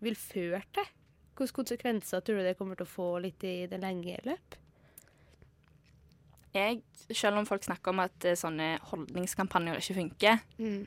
vil 0.04 0.18
føre 0.20 0.64
til? 0.76 0.90
Hvilke 1.38 1.56
konsekvenser 1.62 2.22
tror 2.22 2.42
du 2.42 2.46
det 2.46 2.58
kommer 2.60 2.78
til 2.78 2.86
å 2.86 2.92
få 2.92 3.06
litt 3.24 3.42
i 3.48 3.64
det 3.72 3.80
lenge 3.82 4.18
løp? 4.28 4.58
Jeg, 6.52 6.82
selv 7.16 7.40
om 7.40 7.46
folk 7.48 7.64
snakker 7.64 7.94
om 7.94 8.02
at 8.04 8.26
eh, 8.28 8.36
sånne 8.38 8.74
holdningskampanjer 8.92 9.80
ikke 9.80 9.96
funker, 10.02 10.42
Mm. 10.60 10.82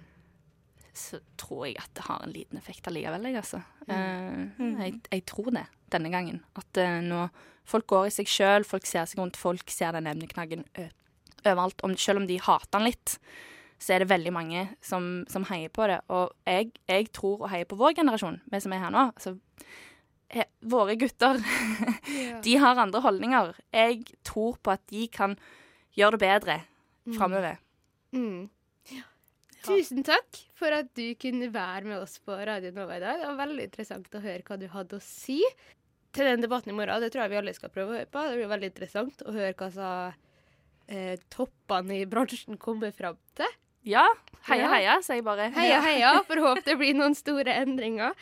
Så 0.94 1.18
tror 1.40 1.66
jeg 1.68 1.78
at 1.82 1.90
det 1.96 2.04
har 2.06 2.22
en 2.22 2.34
liten 2.34 2.58
effekt 2.60 2.86
allikevel, 2.88 3.26
jeg, 3.28 3.40
altså. 3.40 3.60
Eh, 3.88 4.60
jeg, 4.60 5.00
jeg 5.10 5.24
tror 5.28 5.50
det 5.54 5.66
denne 5.94 6.10
gangen. 6.12 6.42
At 6.58 6.80
eh, 6.80 7.00
nå 7.04 7.26
folk 7.68 7.88
går 7.90 8.08
i 8.08 8.14
seg 8.14 8.30
sjøl, 8.30 8.66
folk 8.68 8.86
ser 8.88 9.08
seg 9.08 9.22
rundt, 9.22 9.40
folk 9.40 9.70
ser 9.72 9.96
den 9.96 10.08
emneknaggen 10.10 10.66
overalt. 11.44 11.82
Om, 11.84 11.96
selv 12.00 12.22
om 12.22 12.28
de 12.28 12.38
hater 12.42 12.78
den 12.78 12.88
litt, 12.90 13.16
så 13.80 13.94
er 13.94 14.04
det 14.04 14.12
veldig 14.12 14.32
mange 14.34 14.66
som, 14.84 15.24
som 15.30 15.46
heier 15.50 15.72
på 15.72 15.88
det. 15.90 15.98
Og 16.14 16.32
jeg, 16.48 16.70
jeg 16.90 17.10
tror 17.16 17.44
og 17.44 17.50
heier 17.52 17.68
på 17.68 17.78
vår 17.80 17.96
generasjon, 17.98 18.40
vi 18.52 18.62
som 18.62 18.76
er 18.76 18.84
her 18.84 18.94
nå. 18.94 19.08
Altså, 19.10 19.34
he, 20.34 20.46
våre 20.74 20.96
gutter, 21.00 21.40
de 22.46 22.56
har 22.60 22.80
andre 22.80 23.02
holdninger. 23.04 23.52
Jeg 23.74 24.04
tror 24.26 24.58
på 24.62 24.76
at 24.76 24.84
de 24.92 25.08
kan 25.12 25.36
gjøre 25.98 26.18
det 26.18 26.24
bedre 26.24 26.60
framover. 27.14 27.58
Mm. 28.14 28.48
Tusen 29.64 30.04
takk 30.06 30.40
for 30.58 30.74
at 30.76 30.90
du 30.96 31.06
kunne 31.20 31.48
være 31.52 31.88
med 31.88 32.02
oss 32.02 32.18
på 32.24 32.36
Radio 32.36 32.72
Nova 32.76 32.98
i 32.98 33.02
dag. 33.02 33.20
Det 33.22 33.30
var 33.30 33.40
veldig 33.46 33.66
interessant 33.70 34.14
å 34.14 34.22
høre 34.24 34.44
hva 34.46 34.58
du 34.60 34.68
hadde 34.72 34.98
å 34.98 35.04
si 35.04 35.40
til 36.14 36.28
den 36.28 36.44
debatten 36.44 36.72
i 36.72 36.76
morgen. 36.76 37.02
Det 37.02 37.10
tror 37.14 37.24
jeg 37.24 37.32
vi 37.32 37.40
alle 37.40 37.56
skal 37.56 37.72
prøve 37.74 37.92
å 37.92 37.98
høre 37.98 38.10
på. 38.10 38.22
Det 38.28 38.38
blir 38.38 38.52
veldig 38.52 38.70
interessant 38.70 39.24
å 39.24 39.34
høre 39.34 39.56
hva 39.58 39.70
sa, 39.74 39.90
eh, 40.88 41.16
toppene 41.32 42.00
i 42.00 42.06
bransjen 42.06 42.58
kommer 42.60 42.92
fram 42.94 43.18
til. 43.34 43.50
Ja, 43.84 44.06
heia, 44.48 44.68
heia, 44.72 44.96
sier 45.04 45.18
jeg 45.20 45.24
bare. 45.26 45.50
Heia, 45.52 45.80
heia. 45.84 46.12
Får 46.24 46.40
håpe 46.40 46.64
det 46.64 46.78
blir 46.80 46.96
noen 46.96 47.16
store 47.18 47.52
endringer. 47.64 48.14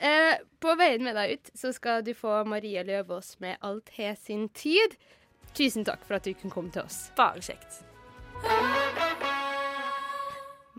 Eh, 0.00 0.38
på 0.60 0.76
veien 0.80 1.04
med 1.04 1.16
deg 1.18 1.36
ut 1.36 1.50
så 1.60 1.74
skal 1.76 2.00
du 2.06 2.14
få 2.16 2.40
Marie 2.48 2.84
Løvaas 2.88 3.34
med 3.40 3.60
Alt 3.60 3.92
har 3.98 4.16
sin 4.16 4.48
tid. 4.48 4.96
Tusen 5.52 5.84
takk 5.84 6.06
for 6.06 6.16
at 6.16 6.24
du 6.24 6.32
kunne 6.32 6.54
komme 6.54 6.72
til 6.72 6.86
oss. 6.86 7.10
Bare 7.18 7.44
kjekt. 7.44 7.82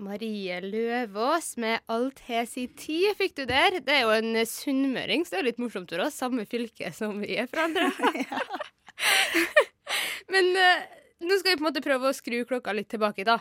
Marie 0.01 0.58
Løvaas 0.65 1.53
med 1.62 1.84
Alt 1.91 2.24
har 2.27 2.48
si 2.50 2.67
tid, 2.74 3.12
fikk 3.20 3.36
du 3.38 3.43
der. 3.50 3.79
Det 3.86 3.96
er 3.96 4.05
jo 4.08 4.15
en 4.15 4.36
eh, 4.36 4.50
sunnmøring, 4.50 5.25
så 5.25 5.38
det 5.38 5.41
er 5.41 5.49
litt 5.52 5.62
morsomt 5.62 5.91
for 5.93 6.06
oss. 6.06 6.17
Samme 6.21 6.47
fylke 6.49 6.89
som 6.95 7.21
vi 7.21 7.38
er 7.41 7.49
fra 7.52 7.67
andre. 7.69 7.91
Men 10.34 10.54
eh, 10.58 10.88
nå 11.21 11.38
skal 11.38 11.54
vi 11.54 11.60
på 11.60 11.63
en 11.63 11.69
måte 11.69 11.84
prøve 11.86 12.10
å 12.10 12.15
skru 12.15 12.41
klokka 12.49 12.73
litt 12.75 12.89
tilbake, 12.91 13.25
da. 13.28 13.39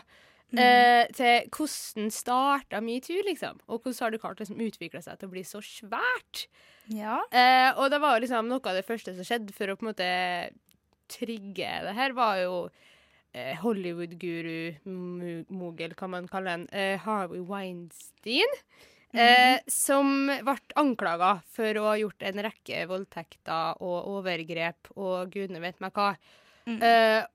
Eh, 0.51 1.07
til 1.15 1.47
hvordan 1.55 2.09
starta 2.11 2.81
metoo, 2.83 3.21
liksom. 3.23 3.61
Og 3.71 3.85
hvordan 3.85 4.03
har 4.03 4.13
det 4.13 4.21
klart 4.23 4.41
å 4.41 4.43
liksom, 4.43 4.63
utvikle 4.65 5.01
seg 5.03 5.19
til 5.19 5.29
å 5.29 5.33
bli 5.33 5.45
så 5.47 5.61
svært. 5.63 6.45
Ja. 6.91 7.21
Eh, 7.31 7.69
og 7.77 7.87
det 7.93 8.01
var 8.03 8.17
jo 8.17 8.25
liksom 8.25 8.51
noe 8.51 8.61
av 8.67 8.77
det 8.77 8.87
første 8.87 9.15
som 9.15 9.27
skjedde 9.27 9.55
for 9.55 9.71
å 9.71 9.77
på 9.79 9.85
en 9.85 9.91
måte 9.93 10.09
trigge 11.11 11.71
det 11.85 11.95
her, 11.95 12.15
var 12.15 12.39
jo 12.39 12.55
Hollywood-guru, 13.33 14.75
mu- 14.85 15.45
mogel, 15.49 15.95
kan 15.95 16.11
man 16.11 16.27
kalle 16.27 16.55
han, 16.57 16.67
eh, 16.71 16.97
Harvey 16.99 17.39
Weinstein. 17.39 18.57
Eh, 19.13 19.59
som 19.67 20.27
ble 20.27 20.55
anklaga 20.79 21.41
for 21.51 21.79
å 21.81 21.89
ha 21.89 21.97
gjort 21.99 22.23
en 22.23 22.43
rekke 22.45 22.85
voldtekter 22.87 23.81
og 23.83 24.07
overgrep 24.07 24.93
og 24.95 25.33
gudene 25.33 25.59
vet 25.59 25.81
meg 25.83 25.91
hva. 25.91 26.13
Eh, 26.67 27.25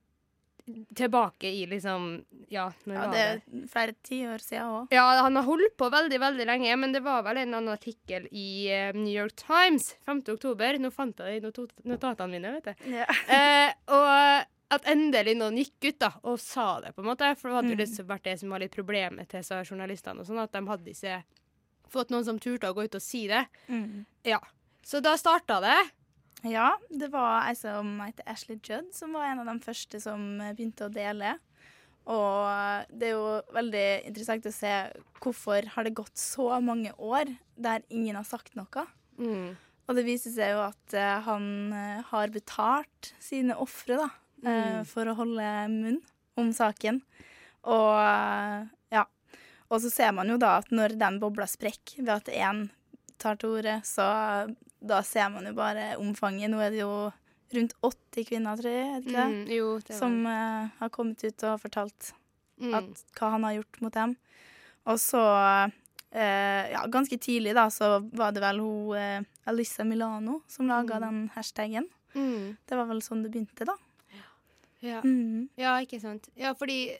tilbake 0.96 1.46
i 1.46 1.66
liksom 1.66 2.24
Ja, 2.48 2.72
ja 2.86 2.94
var 2.94 3.12
det 3.12 3.20
er 3.20 3.40
flere 3.70 3.94
tiår 4.06 4.42
siden 4.42 4.72
òg. 4.80 4.94
Ja, 4.94 5.04
han 5.22 5.36
har 5.36 5.46
holdt 5.46 5.76
på 5.78 5.90
veldig, 5.90 6.18
veldig 6.22 6.46
lenge, 6.46 6.76
men 6.78 6.92
det 6.94 7.02
var 7.04 7.22
vel 7.26 7.42
en 7.42 7.54
annen 7.54 7.74
artikkel 7.74 8.26
i 8.32 8.66
uh, 8.70 8.92
New 8.96 9.12
York 9.12 9.36
Times 9.36 9.92
5. 10.06 10.24
oktober. 10.34 10.78
Nå 10.78 10.90
fant 10.94 11.22
jeg 11.22 11.42
notatene 11.42 12.30
mine, 12.30 12.56
vet 12.58 12.70
du. 12.70 12.90
Ja. 12.94 13.06
Eh, 13.28 13.72
og 13.94 14.46
at 14.74 14.86
endelig 14.90 15.36
noen 15.38 15.58
gikk 15.60 15.90
ut 15.90 15.98
da, 16.02 16.10
og 16.26 16.40
sa 16.42 16.80
det, 16.82 16.94
på 16.96 17.02
en 17.04 17.10
måte. 17.10 17.28
For 17.38 17.50
det 17.50 17.58
hadde 17.60 17.74
jo 17.74 17.80
liksom 17.80 18.08
vært 18.08 18.26
det 18.26 18.36
som 18.40 18.54
var 18.54 18.62
litt 18.64 18.74
problemet 18.74 19.30
til 19.30 19.44
disse 19.44 19.60
journalistene, 19.68 20.22
og 20.22 20.28
sånn, 20.28 20.42
at 20.42 20.54
de 20.54 20.62
hadde 20.66 20.94
ikke 20.94 21.20
fått 21.92 22.10
noen 22.10 22.26
som 22.26 22.40
turte 22.42 22.70
å 22.70 22.74
gå 22.74 22.88
ut 22.88 22.98
og 22.98 23.04
si 23.04 23.26
det. 23.30 23.44
Ja. 24.26 24.40
Så 24.86 25.00
da 25.02 25.14
starta 25.18 25.60
det. 25.62 25.78
Ja, 26.46 26.72
det 26.90 27.08
var 27.14 27.46
ei 27.48 27.54
som 27.58 27.96
heter 28.02 28.26
Ashley 28.30 28.58
Judd, 28.62 28.92
som 28.94 29.14
var 29.16 29.30
en 29.30 29.40
av 29.42 29.48
de 29.50 29.56
første 29.64 30.00
som 30.02 30.26
begynte 30.54 30.86
å 30.86 30.92
dele. 30.92 31.36
Og 32.06 32.90
det 32.94 33.08
er 33.08 33.16
jo 33.16 33.30
veldig 33.54 33.86
interessant 34.06 34.46
å 34.46 34.54
se 34.54 34.72
hvorfor 35.22 35.66
har 35.74 35.86
det 35.86 35.96
gått 35.98 36.14
så 36.20 36.52
mange 36.62 36.92
år 37.02 37.32
der 37.58 37.82
ingen 37.90 38.18
har 38.18 38.26
sagt 38.28 38.54
noe. 38.58 38.84
Og 39.86 39.98
det 39.98 40.04
viser 40.06 40.34
seg 40.34 40.52
jo 40.54 40.62
at 40.66 40.94
eh, 40.98 41.18
han 41.26 41.48
eh, 41.74 42.06
har 42.08 42.32
betalt 42.34 43.12
sine 43.22 43.54
ofre 43.62 43.98
da, 44.00 44.08
eh, 44.44 44.80
for 44.88 45.08
å 45.08 45.16
holde 45.18 45.50
munn 45.72 46.00
om 46.36 46.52
saken. 46.54 47.00
Og 47.66 47.92
eh, 48.00 48.66
ja. 48.94 49.04
Og 49.68 49.82
så 49.82 49.90
ser 49.90 50.12
man 50.16 50.30
jo 50.30 50.38
da 50.40 50.58
at 50.60 50.72
når 50.74 50.98
den 51.00 51.20
bobla 51.22 51.48
sprekker 51.50 52.04
ved 52.04 52.14
at 52.18 52.32
én 52.32 52.66
tar 53.20 53.38
til 53.40 53.56
orde, 53.58 53.80
så 53.88 54.04
da 54.86 55.00
ser 55.02 55.30
man 55.32 55.48
jo 55.48 55.54
bare 55.56 55.94
omfanget. 56.00 56.52
Nå 56.52 56.60
er 56.62 56.74
det 56.74 56.82
jo 56.82 57.08
rundt 57.54 57.74
80 57.80 58.28
kvinner, 58.28 58.60
tror 58.60 58.74
jeg, 58.74 59.00
ikke 59.00 59.14
det? 59.14 59.24
Mm, 59.32 59.40
jo, 59.54 59.72
det 59.86 59.98
som 59.98 60.14
eh, 60.26 60.76
har 60.80 60.92
kommet 60.94 61.24
ut 61.24 61.46
og 61.48 61.60
fortalt 61.62 62.12
mm. 62.60 62.76
at, 62.78 63.02
hva 63.18 63.32
han 63.36 63.46
har 63.46 63.58
gjort 63.58 63.82
mot 63.84 63.96
dem. 63.96 64.14
Og 64.86 65.00
så, 65.02 65.20
uh, 66.14 66.64
ja, 66.70 66.84
ganske 66.94 67.16
tidlig 67.18 67.56
da, 67.58 67.64
så 67.74 67.96
var 68.14 68.34
det 68.36 68.42
vel 68.44 68.60
hun 68.62 68.92
uh, 68.94 69.48
Alissa 69.50 69.82
Milano 69.82 70.40
som 70.50 70.70
laga 70.70 71.00
den 71.02 71.24
hashtagen. 71.34 71.88
mm. 72.14 72.54
Det 72.62 72.78
var 72.78 72.86
vel 72.86 73.02
sånn 73.02 73.24
det 73.24 73.32
begynte, 73.34 73.66
da. 73.66 73.74
Ja. 74.84 75.00
Mm. 75.04 75.48
ja, 75.56 75.76
ikke 75.80 76.00
sant. 76.00 76.28
Ja, 76.36 76.52
fordi 76.54 76.96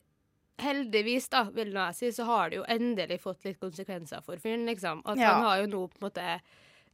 heldigvis, 0.62 1.28
da, 1.28 1.44
vil 1.52 1.74
jeg 1.76 1.94
si, 1.98 2.10
så 2.16 2.24
har 2.24 2.50
det 2.50 2.56
jo 2.62 2.66
endelig 2.72 3.18
fått 3.20 3.44
litt 3.44 3.58
konsekvenser 3.60 4.22
for 4.24 4.40
fyren, 4.40 4.64
liksom. 4.68 5.02
At 5.04 5.18
Ja. 5.20 5.34
han 5.34 5.42
har 5.44 5.58
jo 5.60 5.66
nå 5.66 5.82
på 5.92 5.98
en 6.00 6.06
måte 6.08 6.40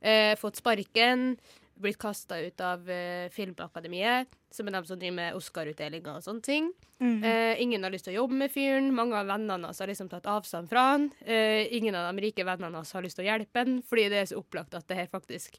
eh, 0.03 0.35
fått 0.37 0.57
sparken, 0.59 1.37
blitt 1.79 1.99
kasta 1.99 2.41
ut 2.43 2.61
av 2.61 2.89
eh, 2.91 3.29
Filmakademiet, 3.31 4.29
som 4.51 4.67
er 4.69 4.73
dem 4.73 4.85
som 4.85 4.99
driver 4.99 5.15
med 5.15 5.35
Oscar-utdelinger 5.39 6.17
og 6.19 6.23
sånne 6.23 6.43
ting. 6.43 6.73
Mm. 7.01 7.23
Eh, 7.25 7.63
ingen 7.63 7.83
har 7.83 7.91
lyst 7.95 8.05
til 8.07 8.15
å 8.17 8.23
jobbe 8.25 8.35
med 8.43 8.51
fyren. 8.53 8.91
Mange 8.95 9.15
av 9.19 9.27
vennene 9.31 9.65
hans 9.71 9.79
har 9.83 9.87
liksom 9.91 10.11
tatt 10.11 10.27
avstand 10.27 10.69
fra 10.69 10.85
han. 10.93 11.07
Eh, 11.25 11.71
ingen 11.75 11.95
av 11.95 12.11
de 12.15 12.23
rike 12.27 12.45
vennene 12.45 12.75
hans 12.75 12.93
har 12.93 13.03
lyst 13.03 13.17
til 13.19 13.25
å 13.25 13.31
hjelpe 13.31 13.63
han, 13.63 13.79
fordi 13.83 14.09
det 14.11 14.19
er 14.21 14.27
så 14.27 14.43
opplagt 14.43 14.75
at 14.75 14.87
det 14.91 14.97
her 14.97 15.07
faktisk 15.11 15.57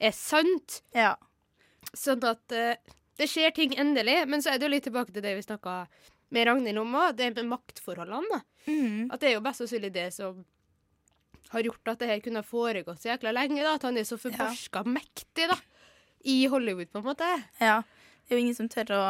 er 0.00 0.10
sant. 0.16 0.80
Ja. 0.96 1.14
Sånn 1.94 2.24
at 2.24 2.52
eh, 2.56 2.76
det 3.22 3.30
skjer 3.30 3.54
ting 3.54 3.76
endelig. 3.78 4.18
Men 4.28 4.42
så 4.42 4.52
er 4.52 4.58
det 4.58 4.66
jo 4.66 4.74
litt 4.74 4.88
tilbake 4.88 5.14
til 5.14 5.24
det 5.24 5.36
vi 5.38 5.46
snakka 5.46 5.76
med 6.32 6.48
Ragnhild 6.48 6.80
om 6.80 6.98
òg, 6.98 7.14
det 7.18 7.30
med 7.36 7.50
maktforholdene. 7.52 8.42
Mm. 8.66 9.10
At 9.12 9.22
det 9.22 9.30
er 9.30 9.36
jo 9.36 9.44
best 9.44 9.62
sannsynlig 9.62 9.92
det 9.94 10.08
som 10.16 10.42
har 11.52 11.66
gjort 11.66 11.92
at 11.92 12.00
det 12.00 12.08
her 12.08 12.22
kunne 12.24 12.40
ha 12.40 12.48
foregått 12.48 13.02
så 13.02 13.12
jækla 13.12 13.34
lenge. 13.36 13.60
da, 13.60 13.74
At 13.76 13.84
han 13.88 13.98
er 14.00 14.08
så 14.08 14.16
forbarska 14.20 14.84
mektig 14.88 15.50
da, 15.50 15.58
i 16.24 16.46
Hollywood, 16.48 16.90
på 16.92 17.02
en 17.02 17.10
måte. 17.12 17.28
ja. 17.60 17.82
Det 18.22 18.36
er 18.36 18.38
jo 18.38 18.42
ingen 18.44 18.54
som 18.54 18.68
tør 18.70 18.92
å, 18.94 19.06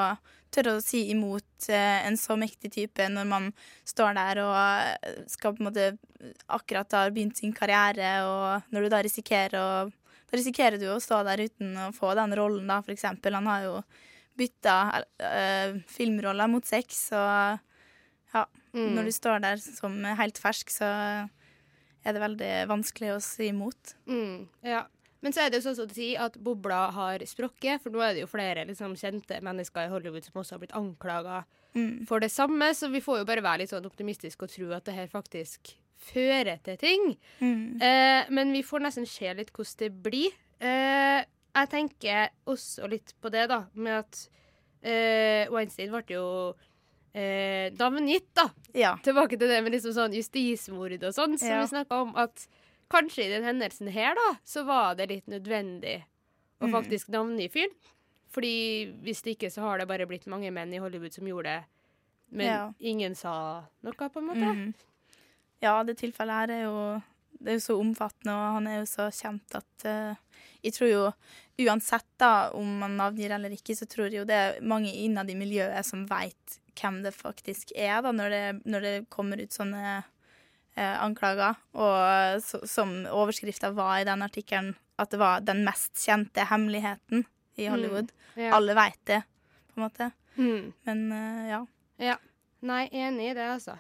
tør 0.51 0.69
å 0.71 0.79
si 0.83 1.03
imot 1.13 1.67
eh, 1.69 1.99
en 2.09 2.17
så 2.19 2.33
mektig 2.41 2.71
type 2.73 3.05
når 3.13 3.27
man 3.29 3.51
står 3.87 4.17
der 4.17 4.41
og 4.41 4.55
eh, 4.57 5.19
skal 5.31 5.53
på 5.53 5.61
en 5.61 5.69
måte 5.69 5.85
akkurat 6.49 6.97
har 6.97 7.13
begynt 7.13 7.37
sin 7.39 7.53
karriere, 7.55 8.15
og 8.25 8.73
når 8.73 8.87
du 8.87 8.91
da 8.95 9.03
risikerer 9.05 9.59
å 9.61 9.69
risikerer 10.33 10.79
du 10.81 10.87
å 10.93 11.01
stå 11.03 11.23
der 11.27 11.45
uten 11.45 11.75
å 11.77 11.91
få 11.95 12.15
den 12.19 12.35
rollen, 12.39 12.67
da, 12.71 12.81
for 12.83 12.93
eksempel. 12.95 13.35
Han 13.39 13.47
har 13.51 13.63
jo 13.67 13.77
bytta 14.39 14.77
eh, 15.21 15.75
filmroller 15.93 16.49
mot 16.49 16.65
sex, 16.65 17.11
og 17.13 17.61
ja, 18.35 18.47
Mm. 18.73 18.95
når 18.97 19.05
du 19.05 19.13
står 19.13 19.41
der 19.45 19.57
som 19.61 19.99
helt 20.17 20.39
fersk, 20.41 20.71
så 20.73 20.87
er 22.05 22.13
det 22.17 22.23
veldig 22.23 22.53
vanskelig 22.71 23.11
å 23.13 23.19
si 23.21 23.51
imot. 23.51 23.95
Mm, 24.09 24.47
ja. 24.65 24.87
Men 25.21 25.33
så 25.37 25.43
er 25.45 25.51
det 25.53 25.61
jo 25.61 25.67
sånn 25.75 25.85
å 25.85 25.93
si 25.95 26.17
at 26.17 26.39
bobla 26.43 26.91
har 26.97 27.19
sprukket, 27.29 27.83
for 27.85 27.91
nå 27.95 28.01
er 28.03 28.15
det 28.17 28.23
jo 28.25 28.31
flere 28.33 28.65
liksom, 28.67 28.97
kjente 28.97 29.37
mennesker 29.45 29.85
i 29.87 29.93
Hollywood 29.93 30.25
som 30.25 30.41
også 30.41 30.57
har 30.57 30.63
blitt 30.65 30.73
anklaga 30.75 31.45
Mm. 31.75 32.07
for 32.09 32.21
det 32.21 32.31
samme, 32.33 32.73
så 32.75 32.91
vi 32.91 33.01
får 33.01 33.19
jo 33.21 33.25
bare 33.29 33.41
være 33.45 33.59
litt 33.63 33.71
sånn 33.71 33.87
optimistiske 33.87 34.43
og 34.43 34.51
tro 34.51 34.73
at 34.73 34.85
det 34.85 34.95
her 34.95 35.07
faktisk 35.07 35.75
fører 36.03 36.59
til 36.67 36.77
ting. 36.81 37.17
Mm. 37.41 37.81
Eh, 37.83 38.31
men 38.35 38.53
vi 38.53 38.63
får 38.67 38.85
nesten 38.87 39.07
se 39.09 39.33
litt 39.39 39.53
hvordan 39.55 39.79
det 39.85 39.91
blir. 40.05 40.35
Eh, 40.63 41.23
jeg 41.55 41.69
tenker 41.73 42.31
også 42.49 42.89
litt 42.91 43.15
på 43.23 43.31
det, 43.35 43.47
da, 43.53 43.65
med 43.75 43.99
at 44.03 44.29
eh, 44.83 45.47
Weinstein 45.53 45.91
ble 45.93 46.03
jo 46.17 46.27
eh, 47.15 47.71
navngitt, 47.79 48.31
da. 48.35 48.49
Ja. 48.75 48.95
Tilbake 49.05 49.37
til 49.39 49.49
det 49.51 49.61
med 49.63 49.75
liksom 49.77 49.93
sånn 49.97 50.15
justismord 50.17 50.97
og 51.03 51.13
sånn, 51.15 51.39
som 51.39 51.49
Ja. 51.49 51.61
vi 51.63 51.69
snakka 51.75 52.01
om. 52.07 52.15
At 52.17 52.47
kanskje 52.93 53.27
i 53.27 53.33
den 53.35 53.45
hendelsen 53.45 53.89
her, 53.93 54.15
da, 54.15 54.31
så 54.45 54.65
var 54.67 54.95
det 54.97 55.09
litt 55.11 55.27
nødvendig 55.29 56.03
å 56.61 56.67
Mm. 56.69 56.73
faktisk 56.73 57.09
navngi 57.11 57.51
fyren. 57.51 57.75
Fordi 58.33 58.93
hvis 59.05 59.21
det 59.23 59.37
ikke, 59.37 59.51
så 59.53 59.61
har 59.61 59.79
det 59.79 59.89
bare 59.89 60.07
blitt 60.07 60.27
mange 60.27 60.51
menn 60.51 60.73
i 60.73 60.79
Hollywood 60.81 61.13
som 61.13 61.27
gjorde 61.27 61.45
det. 61.45 61.65
Men 62.31 62.47
Ja. 62.47 62.73
ingen 62.81 63.15
sa 63.15 63.65
noe, 63.83 63.93
på 63.93 64.17
en 64.17 64.27
måte. 64.27 64.41
Mhm. 64.55 64.75
Ja, 65.63 65.77
det 65.87 65.99
tilfellet 66.01 66.43
her 66.43 66.53
er 66.57 66.63
jo, 66.65 66.79
det 67.39 67.53
er 67.53 67.59
jo 67.59 67.65
så 67.69 67.79
omfattende, 67.79 68.35
og 68.35 68.59
han 68.59 68.69
er 68.71 68.81
jo 68.81 68.89
så 68.91 69.09
kjent 69.15 69.59
at 69.59 69.87
uh, 69.87 70.41
Jeg 70.63 70.75
tror 70.77 70.91
jo 70.91 71.05
uansett 71.63 72.07
da, 72.19 72.51
om 72.59 72.79
man 72.81 72.97
navngir 72.99 73.35
eller 73.35 73.53
ikke, 73.55 73.77
så 73.79 73.87
tror 73.87 74.09
jeg 74.09 74.23
jo 74.23 74.29
det 74.29 74.39
er 74.39 74.61
mange 74.67 74.93
innad 75.05 75.31
i 75.31 75.39
miljøet 75.39 75.87
som 75.87 76.05
veit 76.11 76.59
hvem 76.79 77.03
det 77.05 77.13
faktisk 77.15 77.75
er, 77.77 78.01
da, 78.05 78.13
når 78.15 78.33
det, 78.33 78.45
når 78.65 78.87
det 78.87 78.95
kommer 79.13 79.43
ut 79.43 79.53
sånne 79.53 79.83
eh, 79.99 80.97
anklager. 81.03 81.59
Og 81.77 82.41
så, 82.47 82.63
som 82.69 82.95
overskrifta 83.11 83.73
var 83.77 84.01
i 84.01 84.09
den 84.09 84.25
artikkelen, 84.25 84.73
at 85.03 85.13
det 85.13 85.21
var 85.21 85.45
den 85.45 85.65
mest 85.67 85.99
kjente 86.01 86.47
hemmeligheten 86.49 87.27
i 87.61 87.69
Hollywood. 87.69 88.13
Ja. 88.39 88.55
Alle 88.57 88.77
veit 88.79 89.01
det, 89.11 89.23
på 89.73 89.81
en 89.81 89.87
måte. 89.87 90.11
Mm. 90.39 90.73
Men 90.89 91.07
eh, 91.19 91.47
ja. 91.53 91.63
Ja. 92.03 92.19
Nei, 92.63 92.87
enig 92.95 93.33
i 93.33 93.35
det, 93.35 93.49
altså. 93.59 93.77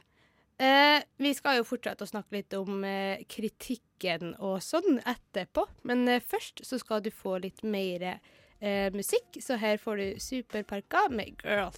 Eh, 0.62 1.02
vi 1.16 1.32
skal 1.34 1.56
jo 1.58 1.64
fortsette 1.66 2.04
å 2.06 2.10
snakke 2.10 2.36
litt 2.36 2.54
om 2.54 2.84
eh, 2.86 3.24
kritikken 3.26 4.36
og 4.38 4.60
sånn 4.62 5.00
etterpå. 5.00 5.64
Men 5.88 6.06
eh, 6.06 6.22
først 6.22 6.62
så 6.68 6.78
skal 6.78 7.02
du 7.02 7.10
få 7.10 7.40
litt 7.42 7.64
mer 7.66 8.04
eh, 8.06 8.86
musikk, 8.94 9.40
så 9.42 9.58
her 9.58 9.80
får 9.82 9.98
du 9.98 10.22
Superparka 10.22 11.08
med 11.10 11.34
'Girl'. 11.42 11.74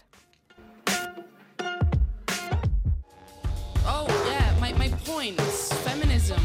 Oh, 3.89 4.09
yeah, 4.29 4.53
my, 4.61 4.73
my 4.77 4.91
point 5.09 5.41
is 5.41 5.73
feminism 5.81 6.45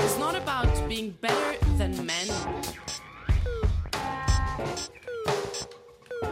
is 0.00 0.16
not 0.16 0.34
about 0.34 0.72
being 0.88 1.12
better 1.20 1.58
than 1.76 1.92
men. 2.06 2.28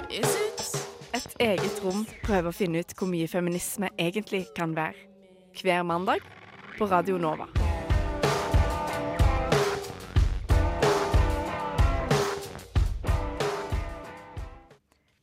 Is 0.08 0.34
it? 0.36 0.47
Et 1.38 1.52
eget 1.52 1.76
rom 1.84 2.00
prøver 2.24 2.50
å 2.50 2.50
finne 2.50 2.80
ut 2.82 2.92
hvor 2.98 3.06
mye 3.06 3.28
feminisme 3.30 3.86
egentlig 3.94 4.40
kan 4.56 4.72
være. 4.74 4.98
Hver 5.54 5.84
mandag 5.86 6.24
på 6.74 6.88
Radio 6.90 7.14
Nova. 7.14 7.46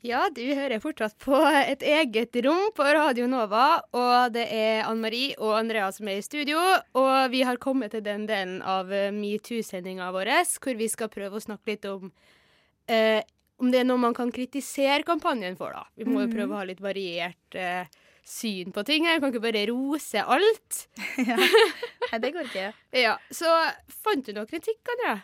Ja, 0.06 0.30
du 0.32 0.40
hører 0.56 0.80
fortsatt 0.80 1.18
på 1.20 1.36
et 1.36 1.84
eget 1.84 2.40
rom 2.48 2.72
på 2.78 2.88
Radio 2.96 3.28
Nova, 3.28 3.82
og 3.92 4.32
det 4.38 4.48
er 4.56 4.88
Ann 4.88 5.04
Marie 5.04 5.36
og 5.36 5.58
Andrea 5.60 5.92
som 5.92 6.08
er 6.08 6.22
i 6.22 6.24
studio. 6.24 6.64
Og 6.96 7.28
vi 7.36 7.44
har 7.44 7.60
kommet 7.60 7.92
til 7.92 8.08
den 8.08 8.24
delen 8.32 8.62
av 8.64 8.88
metoo-sendinga 8.88 10.14
vår 10.16 10.32
hvor 10.64 10.80
vi 10.80 10.88
skal 10.88 11.12
prøve 11.12 11.36
å 11.36 11.48
snakke 11.50 11.76
litt 11.76 11.92
om 11.92 12.14
eh, 12.88 13.20
om 13.60 13.70
det 13.72 13.80
er 13.82 13.88
noe 13.88 13.98
man 14.02 14.14
kan 14.14 14.32
kritisere 14.36 15.04
kampanjen 15.08 15.56
for, 15.60 15.72
da. 15.72 15.86
Vi 15.96 16.04
må 16.10 16.26
jo 16.26 16.32
prøve 16.34 16.52
å 16.56 16.60
ha 16.60 16.66
litt 16.68 16.82
variert 16.84 17.56
eh, 17.56 17.86
syn 18.26 18.72
på 18.76 18.84
ting. 18.88 19.06
Vi 19.08 19.20
kan 19.22 19.32
ikke 19.32 19.44
bare 19.44 19.66
rose 19.70 20.20
alt. 20.24 20.82
Nei, 22.12 22.20
det 22.20 22.34
går 22.36 22.50
ikke. 22.50 22.68
Ja, 23.06 23.16
Så 23.32 23.50
fant 24.04 24.26
du 24.28 24.34
noe 24.36 24.48
kritikk, 24.50 24.82
Andrea? 24.96 25.22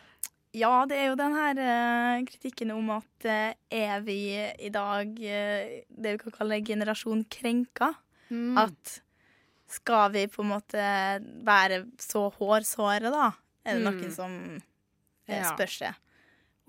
Ja, 0.52 0.72
det 0.84 0.98
er 1.00 1.06
jo 1.08 1.14
den 1.16 1.32
her 1.32 1.60
eh, 1.64 2.24
kritikken 2.28 2.72
om 2.74 2.90
at 2.92 3.24
eh, 3.28 3.54
er 3.72 4.02
vi 4.04 4.18
i 4.36 4.68
dag 4.74 5.14
eh, 5.24 5.78
det 5.88 6.16
vi 6.16 6.20
kan 6.26 6.34
kalle 6.36 6.58
generasjon 6.64 7.22
krenka? 7.32 7.92
Mm. 8.28 8.58
At 8.60 8.98
skal 9.72 10.10
vi 10.12 10.26
på 10.28 10.42
en 10.44 10.50
måte 10.52 10.82
være 11.48 11.78
så 12.00 12.26
hårsåre, 12.36 13.08
da? 13.12 13.30
Er 13.64 13.78
det 13.78 13.84
noen 13.86 14.02
Mm. 14.04 14.12
som 14.12 14.32
eh, 14.58 15.38
Ja. 15.38 15.52
spør 15.54 15.70
seg. 15.72 15.96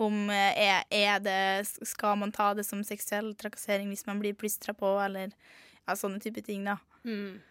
Om 0.04 0.28
eh, 0.34 0.60
er, 0.68 0.84
er 0.92 1.24
det 1.24 1.88
Skal 1.88 2.20
man 2.20 2.34
ta 2.36 2.52
det 2.58 2.66
som 2.68 2.84
seksuell 2.86 3.34
trakassering 3.40 3.90
hvis 3.92 4.06
man 4.10 4.22
blir 4.22 4.38
plystra 4.38 4.76
på, 4.78 4.96
eller 5.04 5.32
ja, 5.32 5.96
sånne 5.98 6.22
type 6.24 6.44
ting, 6.46 6.64
da. 6.68 6.78
Mm. 7.08 7.42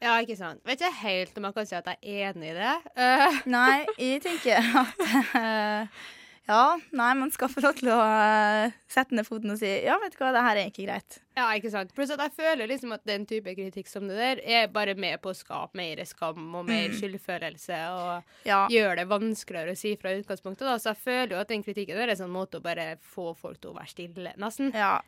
Ja, 0.00 0.14
ikke 0.24 0.38
sant. 0.38 0.62
Vet 0.64 0.80
ikke 0.80 0.96
helt 1.02 1.36
om 1.36 1.46
jeg 1.46 1.56
kan 1.58 1.68
si 1.68 1.76
at 1.76 1.90
jeg 1.90 1.98
er 2.00 2.30
enig 2.32 2.54
i 2.54 2.56
det. 2.56 2.76
Uh. 2.96 3.40
Nei, 3.52 3.74
jeg 4.00 4.22
tenker 4.24 4.70
at 4.80 5.02
eh, 5.36 6.06
Ja, 6.48 6.80
nei, 6.96 7.10
man 7.14 7.30
skal 7.30 7.50
få 7.52 7.60
lov 7.62 7.76
til 7.78 7.90
å 7.92 7.98
eh, 8.00 8.72
sette 8.90 9.14
ned 9.14 9.26
foten 9.28 9.52
og 9.52 9.58
si 9.60 9.68
ja, 9.84 9.94
vet 10.02 10.16
du 10.16 10.18
hva, 10.18 10.32
det 10.34 10.40
her 10.42 10.58
er 10.58 10.70
ikke 10.70 10.86
greit. 10.88 11.18
Ja, 11.36 11.44
ikke 11.54 11.70
sant. 11.70 11.92
Pluss 11.94 12.10
at 12.10 12.22
jeg 12.24 12.32
føler 12.34 12.66
liksom 12.70 12.94
at 12.96 13.04
den 13.06 13.26
type 13.28 13.52
kritikk 13.54 13.86
som 13.90 14.08
det 14.10 14.16
der 14.18 14.40
er 14.42 14.66
bare 14.72 14.96
med 14.98 15.20
på 15.22 15.30
å 15.30 15.36
skape 15.36 15.78
mer 15.78 16.02
skam 16.08 16.48
og 16.58 16.66
mer 16.66 16.88
Mm. 16.90 16.96
skyldfølelse 16.98 17.78
og 17.94 18.24
Ja. 18.48 18.66
gjøre 18.72 18.96
det 18.96 19.06
vanskeligere 19.12 19.76
å 19.76 19.78
si 19.78 19.94
fra 20.00 20.10
utgangspunktet. 20.16 20.66
da. 20.66 20.74
Så 20.78 20.90
jeg 20.94 20.96
føler 21.04 21.36
jo 21.36 21.40
at 21.44 21.48
den 21.48 21.62
kritikken 21.62 21.94
der 21.94 22.08
er 22.08 22.10
en 22.16 22.22
sånn 22.24 22.34
måte 22.34 22.58
å 22.58 22.62
bare 22.62 22.96
få 23.14 23.36
folk 23.36 23.60
til 23.60 23.70
å 23.70 23.78
være 23.78 23.88
stille, 23.94 24.34
nesten. 24.36 24.72
Ja, 24.74 25.00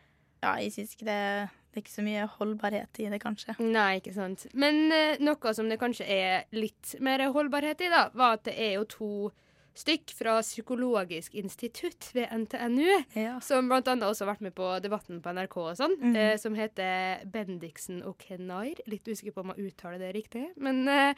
ja 0.45 0.55
jeg 0.63 0.71
syns 0.73 0.95
ikke 0.95 1.07
det, 1.11 1.51
det 1.73 1.77
er 1.77 1.83
ikke 1.83 1.99
så 1.99 2.05
mye 2.07 2.29
holdbarhet 2.39 3.01
i 3.03 3.09
det, 3.11 3.21
kanskje. 3.21 3.59
Nei, 3.59 3.99
ikke 4.01 4.15
sant. 4.15 4.47
Men 4.55 4.93
uh, 4.93 5.17
noe 5.19 5.55
som 5.55 5.69
det 5.69 5.81
kanskje 5.81 6.07
er 6.07 6.45
litt 6.53 6.95
mer 7.01 7.19
holdbarhet 7.33 7.81
i, 7.81 7.89
da, 7.89 8.11
var 8.15 8.35
at 8.35 8.45
det 8.45 8.55
er 8.59 8.75
jo 8.79 8.85
to 8.85 9.33
stykk 9.75 10.13
fra 10.15 10.35
Psykologisk 10.43 11.35
institutt 11.35 12.11
ved 12.15 12.29
NTNU, 12.31 13.05
Ja. 13.15 13.39
som 13.41 13.71
annet 13.73 14.05
også 14.05 14.27
har 14.27 14.35
vært 14.35 14.45
med 14.45 14.55
på 14.55 14.69
Debatten 14.85 15.21
på 15.23 15.33
NRK 15.33 15.57
og 15.57 15.77
sånn, 15.77 15.97
mm. 16.01 16.17
eh, 16.17 16.37
som 16.37 16.55
heter 16.55 17.25
Bendiksen 17.33 18.03
og 18.05 18.19
Kenair. 18.19 18.75
Litt 18.87 19.05
usikker 19.09 19.33
på 19.33 19.41
om 19.41 19.53
jeg 19.57 19.73
uttaler 19.73 19.99
det 19.99 20.15
riktig. 20.15 20.47
Men 20.57 20.87
eh, 20.89 21.15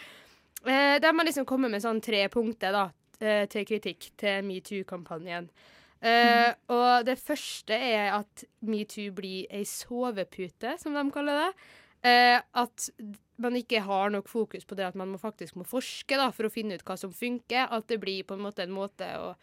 der 0.65 1.01
de 1.01 1.13
har 1.13 1.25
liksom 1.27 1.47
kommet 1.47 1.71
med 1.71 1.83
sånn 1.83 2.01
tre 2.05 2.29
punkter 2.29 2.73
da, 2.73 2.85
eh, 3.21 3.47
til 3.47 3.65
kritikk 3.67 4.13
til 4.17 4.43
metoo-kampanjen. 4.47 5.49
Eh, 6.05 6.53
Og 6.69 7.05
det 7.07 7.19
første 7.19 7.73
er 7.75 8.13
at 8.13 8.45
metoo 8.61 9.11
blir 9.17 9.47
ei 9.51 9.65
sovepute, 9.65 10.79
som 10.79 10.95
de 10.95 11.11
kaller 11.11 11.47
det. 11.47 11.53
Eh, 12.05 12.41
at 12.55 12.91
man 13.39 13.57
ikke 13.57 13.81
har 13.83 14.11
nok 14.11 14.29
fokus 14.29 14.65
på 14.69 14.77
det 14.77 14.85
at 14.87 14.95
man 14.95 15.09
må 15.11 15.19
faktisk 15.19 15.57
må 15.57 15.65
forske 15.67 16.17
da, 16.21 16.31
for 16.31 16.45
å 16.47 16.53
finne 16.53 16.75
ut 16.77 16.85
hva 16.85 16.97
som 17.01 17.11
funker. 17.13 17.67
At 17.73 17.87
det 17.89 17.99
blir 18.03 18.23
på 18.29 18.35
en 18.37 18.45
måte 18.45 18.63
en 18.63 18.71
måte 18.77 19.09
å 19.19 19.35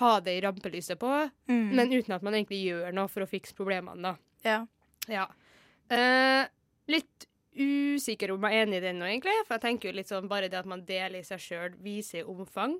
ha 0.00 0.14
det 0.20 0.38
i 0.38 0.40
rampelyset 0.40 0.96
på, 0.98 1.30
Mm. 1.46 1.74
men 1.76 1.90
uten 1.92 2.14
at 2.14 2.22
man 2.22 2.32
egentlig 2.34 2.62
gjør 2.64 2.92
noe 2.94 3.08
for 3.08 3.20
å 3.22 3.28
fikse 3.28 3.52
problemene. 3.54 4.00
da. 4.02 4.16
ja. 4.44 4.66
Ja. 5.08 5.26
Eh, 5.90 6.46
litt 6.88 7.26
usikker 7.56 8.30
om 8.32 8.42
jeg 8.46 8.54
er 8.54 8.66
enig 8.66 8.76
i 8.78 8.80
den 8.80 8.98
nå, 9.00 9.06
egentlig. 9.06 9.34
For 9.46 9.56
jeg 9.58 9.62
tenker 9.64 9.90
jo 9.90 9.96
litt 9.96 10.08
sånn 10.08 10.28
bare 10.28 10.48
det 10.48 10.58
at 10.60 10.66
man 10.66 10.84
deler 10.86 11.18
i 11.18 11.22
seg 11.26 11.38
sjøl, 11.42 11.74
viser 11.82 12.24
omfang. 12.30 12.74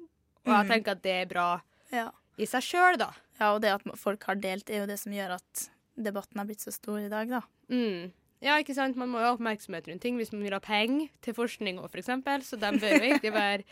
Og 0.46 0.52
jeg 0.52 0.64
Mhm. 0.66 0.68
tenker 0.70 0.90
at 0.92 1.02
det 1.02 1.10
er 1.22 1.26
bra 1.26 1.60
Ja. 1.92 2.10
i 2.38 2.44
seg 2.46 2.62
sjøl, 2.62 2.96
da. 2.98 3.12
ja, 3.40 3.54
og 3.54 3.60
det 3.62 3.70
at 3.74 3.98
folk 3.98 4.22
har 4.24 4.36
delt, 4.36 4.70
er 4.70 4.78
jo 4.80 4.86
det 4.86 4.98
som 4.98 5.12
gjør 5.12 5.34
at 5.34 5.68
debatten 5.98 6.36
har 6.38 6.46
blitt 6.46 6.60
så 6.60 6.72
stor 6.72 6.98
i 6.98 7.08
dag, 7.08 7.28
da. 7.28 7.40
Mm. 7.68 8.12
Ja, 8.40 8.56
ikke 8.60 8.74
sant? 8.76 8.96
Man 8.96 9.10
må 9.12 9.20
jo 9.20 9.28
ha 9.28 9.36
oppmerksomhet 9.36 9.88
rundt 9.90 10.02
ting 10.02 10.16
hvis 10.16 10.32
man 10.32 10.42
vil 10.46 10.56
ha 10.56 10.62
penger 10.64 11.10
til 11.24 11.36
forskning 11.36 11.80
òg, 11.82 11.92
f.eks. 11.92 12.48
Så 12.48 12.56
de 12.60 12.72
bør 12.80 12.94
jo 12.96 13.04
egentlig 13.04 13.32
være 13.34 13.64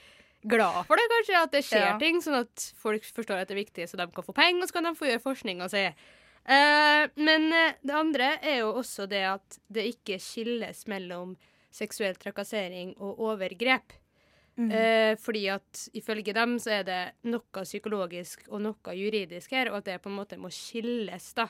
glad 0.49 0.85
for 0.87 1.01
det, 1.01 1.09
kanskje, 1.15 1.43
at 1.43 1.55
det 1.57 1.65
skjer 1.67 1.87
Ja. 1.87 1.99
ting, 1.99 2.21
sånn 2.23 2.43
at 2.45 2.73
folk 2.79 3.05
forstår 3.05 3.43
at 3.43 3.49
det 3.49 3.57
er 3.57 3.65
viktig, 3.65 3.89
så 3.89 3.97
de 3.99 4.07
kan 4.13 4.27
få 4.27 4.35
penger, 4.37 4.63
og 4.63 4.69
så 4.69 4.77
kan 4.77 4.85
de 4.85 4.95
få 4.99 5.09
gjøre 5.09 5.25
forskning 5.25 5.63
si. 5.65 5.69
se. 5.69 5.85
Eh, 6.49 7.05
men 7.17 7.53
eh, 7.53 7.75
det 7.83 7.95
andre 7.95 8.39
er 8.41 8.61
jo 8.63 8.75
også 8.81 9.09
det 9.09 9.25
at 9.29 9.59
det 9.69 9.89
ikke 9.95 10.21
skilles 10.23 10.87
mellom 10.87 11.37
seksuell 11.75 12.17
trakassering 12.17 12.95
og 12.97 13.19
overgrep. 13.21 13.97
Mm. 14.59 14.73
Uh, 14.75 15.15
fordi 15.23 15.45
at 15.55 15.85
ifølge 15.95 16.33
dem 16.35 16.57
så 16.59 16.81
er 16.81 16.83
det 16.83 17.03
noe 17.31 17.63
psykologisk 17.63 18.41
og 18.49 18.65
noe 18.65 18.95
juridisk 18.99 19.53
her, 19.55 19.71
og 19.71 19.79
at 19.79 19.85
det 19.87 20.01
på 20.03 20.11
en 20.11 20.17
måte 20.19 20.39
må 20.41 20.51
skilles, 20.51 21.29
da. 21.39 21.47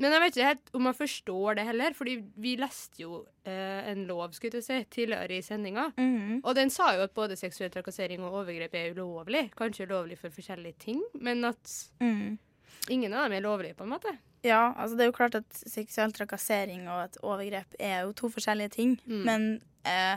Men 0.00 0.14
jeg 0.16 0.20
vet 0.22 0.36
ikke 0.36 0.46
helt 0.48 0.70
om 0.78 0.86
jeg 0.88 0.96
forstår 0.96 1.56
det 1.58 1.64
heller, 1.68 1.94
fordi 1.94 2.14
vi 2.40 2.54
leste 2.56 3.02
jo 3.02 3.18
eh, 3.44 3.90
en 3.92 4.06
lov 4.08 4.32
skulle 4.32 4.58
jeg 4.62 4.64
si, 4.64 4.78
tidligere 4.96 5.36
i 5.36 5.42
sendinga. 5.44 5.90
Mhm. 6.00 6.40
Og 6.44 6.54
den 6.56 6.70
sa 6.72 6.94
jo 6.96 7.02
at 7.04 7.12
både 7.14 7.36
seksuell 7.36 7.70
trakassering 7.74 8.24
og 8.24 8.38
overgrep 8.42 8.74
er 8.80 8.94
ulovlig. 8.96 9.50
Kanskje 9.60 9.86
ulovlig 9.90 10.16
for 10.18 10.32
forskjellige 10.32 10.78
ting, 10.86 11.02
men 11.20 11.44
at 11.44 11.74
Mm. 12.00 12.38
ingen 12.88 13.12
av 13.12 13.28
dem 13.28 13.36
er 13.38 13.44
lovlige, 13.44 13.76
på 13.76 13.84
en 13.84 13.90
måte. 13.92 14.16
Ja, 14.42 14.72
altså 14.74 14.96
det 14.96 15.04
er 15.04 15.10
jo 15.10 15.18
klart 15.18 15.34
at 15.36 15.52
seksuell 15.68 16.12
trakassering 16.16 16.88
og 16.88 17.04
et 17.04 17.18
overgrep 17.22 17.74
er 17.78 18.06
jo 18.06 18.12
to 18.16 18.30
forskjellige 18.32 18.70
ting. 18.70 18.96
Mm. 19.06 19.24
Men 19.24 19.62
eh, 19.84 20.16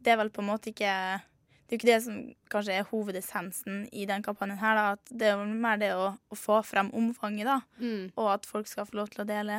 det 0.00 0.12
er 0.12 0.16
vel 0.20 0.30
på 0.30 0.44
en 0.44 0.52
måte 0.52 0.70
ikke 0.70 1.20
Det 1.68 1.74
er 1.74 1.76
jo 1.76 1.80
ikke 1.82 1.90
det 1.90 2.02
som 2.04 2.20
kanskje 2.48 2.76
er 2.80 2.86
hovedessensen 2.88 3.82
i 3.92 4.06
den 4.08 4.22
kampanjen 4.24 4.56
her, 4.58 4.74
da. 4.78 4.84
At 4.96 5.10
det 5.12 5.26
er 5.28 5.34
jo 5.36 5.44
mer 5.52 5.76
det 5.80 5.90
å, 5.92 6.06
å 6.32 6.38
få 6.38 6.62
frem 6.64 6.88
omfanget, 6.96 7.44
da. 7.44 7.58
Mm. 7.82 8.06
Og 8.16 8.30
at 8.32 8.46
folk 8.48 8.66
skal 8.70 8.86
få 8.88 8.96
lov 9.02 9.10
til 9.12 9.24
å 9.26 9.28
dele. 9.28 9.58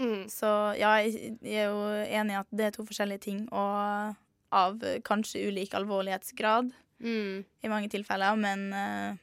Mm. 0.00 0.26
Så 0.28 0.50
ja, 0.76 0.96
jeg, 1.06 1.36
jeg 1.46 1.62
er 1.62 1.70
jo 1.70 1.84
enig 2.18 2.34
i 2.34 2.40
at 2.40 2.50
det 2.50 2.66
er 2.66 2.74
to 2.74 2.84
forskjellige 2.88 3.22
ting, 3.28 3.44
og 3.54 4.16
av 4.56 4.82
kanskje 5.06 5.46
ulik 5.48 5.74
alvorlighetsgrad 5.78 6.74
Mm. 6.96 7.42
i 7.60 7.68
mange 7.68 7.90
tilfeller. 7.92 8.38
Men 8.40 8.60
eh, 8.72 9.16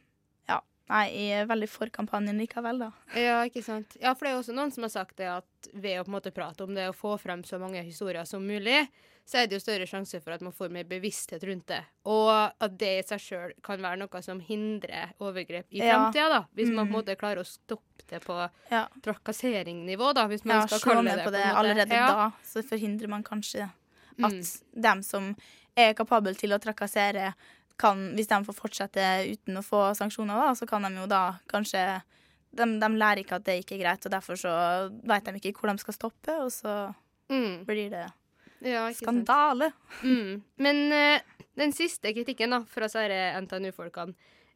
ja, 0.51 0.59
nei, 0.91 1.03
jeg 1.09 1.39
er 1.41 1.47
veldig 1.49 1.69
for 1.73 1.89
kampanjen 1.89 2.37
likevel, 2.37 2.83
da. 2.83 2.91
Ja, 3.17 3.39
ikke 3.49 3.63
sant. 3.65 3.95
Ja, 3.99 4.11
for 4.13 4.27
det 4.27 4.29
er 4.29 4.35
jo 4.37 4.41
også 4.43 4.53
noen 4.53 4.71
som 4.75 4.85
har 4.85 4.91
sagt 4.93 5.17
det 5.17 5.25
at 5.31 5.69
ved 5.73 5.97
å 5.97 6.03
på 6.05 6.11
en 6.11 6.17
måte 6.19 6.33
prate 6.35 6.67
om 6.67 6.75
det 6.77 6.85
og 6.91 6.99
få 6.99 7.15
frem 7.17 7.41
så 7.47 7.57
mange 7.61 7.81
historier 7.81 8.27
som 8.29 8.45
mulig, 8.45 8.83
så 9.25 9.37
er 9.39 9.47
det 9.47 9.55
jo 9.55 9.63
større 9.63 9.85
sjanse 9.87 10.19
for 10.21 10.33
at 10.35 10.41
man 10.43 10.51
får 10.51 10.69
mer 10.69 10.83
bevissthet 10.83 11.43
rundt 11.47 11.67
det. 11.67 11.79
Og 12.05 12.29
at 12.59 12.77
det 12.77 12.89
i 12.99 13.03
seg 13.07 13.21
sjøl 13.23 13.53
kan 13.63 13.79
være 13.81 13.97
noe 14.01 14.21
som 14.21 14.39
hindrer 14.43 15.13
overgrep 15.23 15.65
i 15.71 15.79
Ja. 15.79 15.93
framtida, 16.11 16.29
da. 16.29 16.41
Hvis 16.55 16.69
man 16.73 16.85
på 16.87 16.89
en 16.89 16.91
Mhm. 16.91 16.97
måte 16.97 17.15
klarer 17.17 17.39
å 17.39 17.47
stoppe 17.47 18.03
det 18.09 18.21
på 18.25 18.49
Ja. 18.71 18.87
trakasseringnivå, 19.01 20.13
da, 20.13 20.27
hvis 20.27 20.45
man 20.45 20.61
Ja, 20.61 20.67
skal 20.67 20.79
slå 20.79 20.93
kalle 20.93 21.03
ned 21.03 21.17
det 21.17 21.25
på 21.25 21.31
det 21.31 21.43
måte. 21.45 21.55
allerede 21.57 21.89
ja. 21.95 22.07
da, 22.07 22.31
så 22.43 22.63
forhindrer 22.63 23.07
man 23.09 23.23
kanskje 23.23 23.63
at 24.23 24.31
Mm. 24.31 24.61
dem 24.81 25.03
som 25.03 25.35
er 25.75 25.93
kapable 25.93 26.35
til 26.35 26.49
å 26.51 26.59
trakassere, 26.59 27.33
kan, 27.79 28.13
hvis 28.15 28.27
de 28.27 28.35
får 28.45 28.53
fortsette 28.55 29.31
uten 29.31 29.57
å 29.57 29.63
få 29.65 29.95
sanksjoner, 29.97 30.35
da, 30.35 30.51
så 30.53 30.67
kan 30.67 30.81
de 30.83 30.89
jo 31.01 31.07
da 31.07 31.39
kanskje 31.49 32.01
de, 32.53 32.63
de 32.79 32.87
lærer 32.89 33.23
ikke 33.23 33.35
at 33.35 33.43
det 33.45 33.65
ikke 33.65 33.79
er 33.79 33.83
greit, 33.83 34.05
og 34.05 34.11
derfor 34.11 34.35
så 34.35 34.91
vet 35.07 35.23
de 35.25 35.31
ikke 35.39 35.57
hvor 35.59 35.71
de 35.71 35.77
skal 35.79 35.93
stoppe, 35.93 36.29
og 36.43 36.51
så 36.51 36.95
Mm. 37.31 37.65
blir 37.65 37.89
det 37.89 38.11
Ja, 38.63 38.85
skandale. 38.95 39.71
Mm. 40.03 40.41
Men 40.63 40.77
uh, 40.91 41.19
den 41.59 41.73
siste 41.75 42.13
kritikken 42.15 42.55
da, 42.55 42.61
fra 42.69 42.87
disse 42.87 43.41
NTNU-folkene 43.43 44.13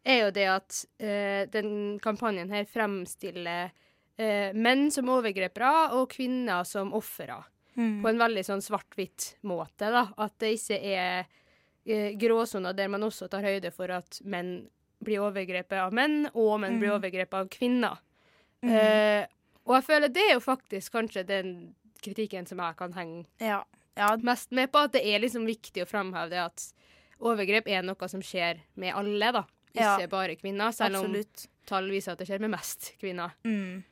er 0.08 0.22
jo 0.24 0.30
det 0.32 0.46
at 0.48 0.78
uh, 1.04 1.44
den 1.52 2.00
kampanjen 2.04 2.52
her 2.54 2.66
fremstiller 2.72 3.70
uh, 3.74 4.54
menn 4.56 4.88
som 4.96 5.10
overgripere 5.12 5.74
og 6.00 6.08
kvinner 6.16 6.64
som 6.68 6.94
ofre. 6.96 7.42
Mm. 7.76 8.00
På 8.02 8.10
en 8.10 8.24
veldig 8.24 8.46
sånn 8.48 8.64
svart-hvitt 8.64 9.36
måte. 9.46 9.92
da. 9.94 10.08
At 10.18 10.34
det 10.42 10.56
ikke 10.58 10.80
er 10.82 11.28
gråsoner 12.20 12.74
der 12.76 12.90
man 12.92 13.06
også 13.06 13.30
tar 13.32 13.46
høyde 13.46 13.70
for 13.72 13.92
at 13.96 14.18
menn 14.28 14.66
blir 15.00 15.22
overgrepet 15.24 15.78
av 15.80 15.94
menn, 15.96 16.26
og 16.34 16.58
menn 16.60 16.80
blir 16.82 16.90
Mm. 16.90 16.98
overgrepet 16.98 17.38
av 17.38 17.48
kvinner. 17.54 18.00
Mm. 18.66 19.28
Og 19.68 19.76
jeg 19.78 19.84
føler 19.86 20.10
det 20.12 20.24
er 20.26 20.34
jo 20.34 20.42
faktisk 20.44 20.92
kanskje 20.98 21.24
den 21.28 21.52
kritikken 22.04 22.48
som 22.50 22.60
jeg 22.60 22.76
kan 22.80 22.94
henge 22.98 23.26
ja. 23.40 23.62
Ja. 23.98 24.14
mest 24.24 24.52
med 24.56 24.72
på. 24.72 24.86
At 24.88 24.94
det 24.96 25.04
er 25.06 25.20
liksom 25.24 25.46
viktig 25.50 25.84
å 25.84 25.90
framheve 25.90 26.30
det 26.34 26.42
at 26.46 26.68
overgrep 27.20 27.68
er 27.74 27.86
noe 27.86 28.10
som 28.12 28.22
skjer 28.22 28.60
med 28.76 28.94
alle, 28.96 29.32
da. 29.42 29.46
Ikke 29.74 30.02
Ja. 30.02 30.08
bare 30.10 30.36
kvinner, 30.40 30.72
selv 30.74 31.04
om 31.04 31.16
tall 31.68 31.90
viser 31.92 32.14
at 32.14 32.20
det 32.22 32.28
skjer 32.30 32.40
med 32.42 32.52
mest 32.56 32.94
kvinner. 33.02 33.34
Mm. 33.46 33.84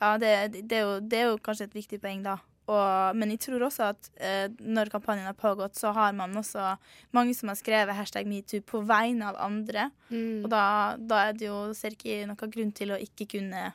Ja, 0.00 0.16
det, 0.20 0.52
det, 0.68 0.76
er 0.76 0.84
jo, 0.84 1.00
det 1.00 1.18
er 1.18 1.30
jo 1.32 1.38
kanskje 1.42 1.64
et 1.70 1.74
viktig 1.74 2.00
poeng, 2.00 2.22
da. 2.22 2.36
Og, 2.68 3.14
men 3.16 3.30
jeg 3.30 3.40
tror 3.44 3.62
også 3.68 3.84
at 3.92 4.08
eh, 4.18 4.48
når 4.58 4.90
kampanjen 4.90 5.26
har 5.28 5.36
pågått, 5.38 5.76
så 5.78 5.92
har 5.94 6.12
man 6.18 6.34
også 6.36 6.76
mange 7.14 7.34
som 7.38 7.48
har 7.52 7.56
skrevet 7.58 7.94
hashtag 7.94 8.26
metoo 8.26 8.60
på 8.66 8.80
vegne 8.86 9.28
av 9.30 9.36
andre. 9.38 9.90
Mm. 10.10 10.42
Og 10.44 10.50
da, 10.50 10.62
da 10.98 11.20
er 11.28 11.32
det 11.38 11.46
jo, 11.46 11.60
ser 11.78 11.94
ikke 11.94 12.24
noen 12.26 12.50
grunn 12.56 12.72
til 12.74 12.90
å 12.90 12.98
ikke 12.98 13.28
kunne 13.36 13.68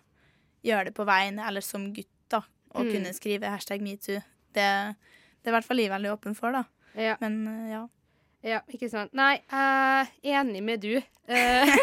gjøre 0.68 0.90
det 0.92 0.96
på 0.98 1.06
vegne, 1.08 1.46
eller 1.48 1.64
som 1.66 1.88
gutt, 1.96 2.12
da. 2.30 2.42
Å 2.76 2.84
Mm. 2.84 2.92
kunne 2.94 3.14
skrive 3.16 3.50
hashtag 3.52 3.82
metoo. 3.84 4.20
Det, 4.54 4.68
det 5.42 5.50
er 5.50 5.56
i 5.56 5.58
hvert 5.58 5.68
fall 5.68 5.82
jeg 5.82 5.92
veldig 5.92 6.14
åpen 6.14 6.38
for, 6.38 6.54
da. 6.54 6.64
Ja. 6.94 7.18
Men 7.22 7.42
eh, 7.50 7.72
ja. 7.74 7.82
Ja, 8.42 8.60
ikke 8.74 8.90
sant. 8.90 9.14
Nei, 9.18 9.36
jeg 9.52 10.34
er 10.34 10.40
enig 10.42 10.64
med 10.66 10.82
du. 10.82 10.96
Eh, 10.98 11.74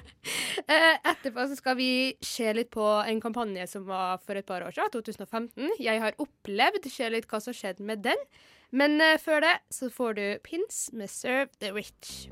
eh, 0.72 0.94
etterpå 0.96 1.44
så 1.50 1.58
skal 1.58 1.76
vi 1.76 1.90
se 2.24 2.48
litt 2.56 2.70
på 2.72 2.86
en 3.04 3.20
kampanje 3.20 3.66
som 3.68 3.84
var 3.88 4.22
for 4.24 4.40
et 4.40 4.48
par 4.48 4.64
år 4.64 4.72
siden, 4.76 4.94
2015. 4.96 5.74
Jeg 5.80 6.00
har 6.00 6.16
opplevd, 6.20 6.88
se 6.88 7.10
litt 7.12 7.28
hva 7.28 7.42
som 7.44 7.56
skjedde 7.56 7.84
med 7.84 8.04
den. 8.06 8.28
Men 8.72 9.02
før 9.18 9.42
det 9.42 9.56
så 9.74 9.90
får 9.92 10.16
du 10.16 10.24
Pins 10.46 10.88
med 10.94 11.10
Serve 11.10 11.50
the 11.58 11.72
Rich. 11.74 12.30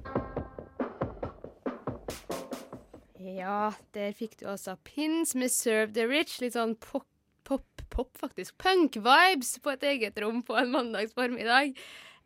Ja, 3.19 3.73
der 3.95 4.13
fikk 4.17 4.39
du 4.41 4.47
altså 4.49 4.77
Pins 4.87 5.35
med 5.35 5.51
Serve 5.53 5.93
the 5.93 6.07
Rich. 6.09 6.39
Litt 6.41 6.55
sånn 6.57 6.77
pop, 6.81 7.07
pop, 7.49 7.83
pop 7.93 8.13
faktisk. 8.21 8.57
Punk-vibes 8.61 9.57
på 9.65 9.75
et 9.75 9.89
eget 9.95 10.21
rom 10.23 10.45
på 10.47 10.59
en 10.61 10.71
mandags 10.75 11.17
formiddag. 11.17 11.75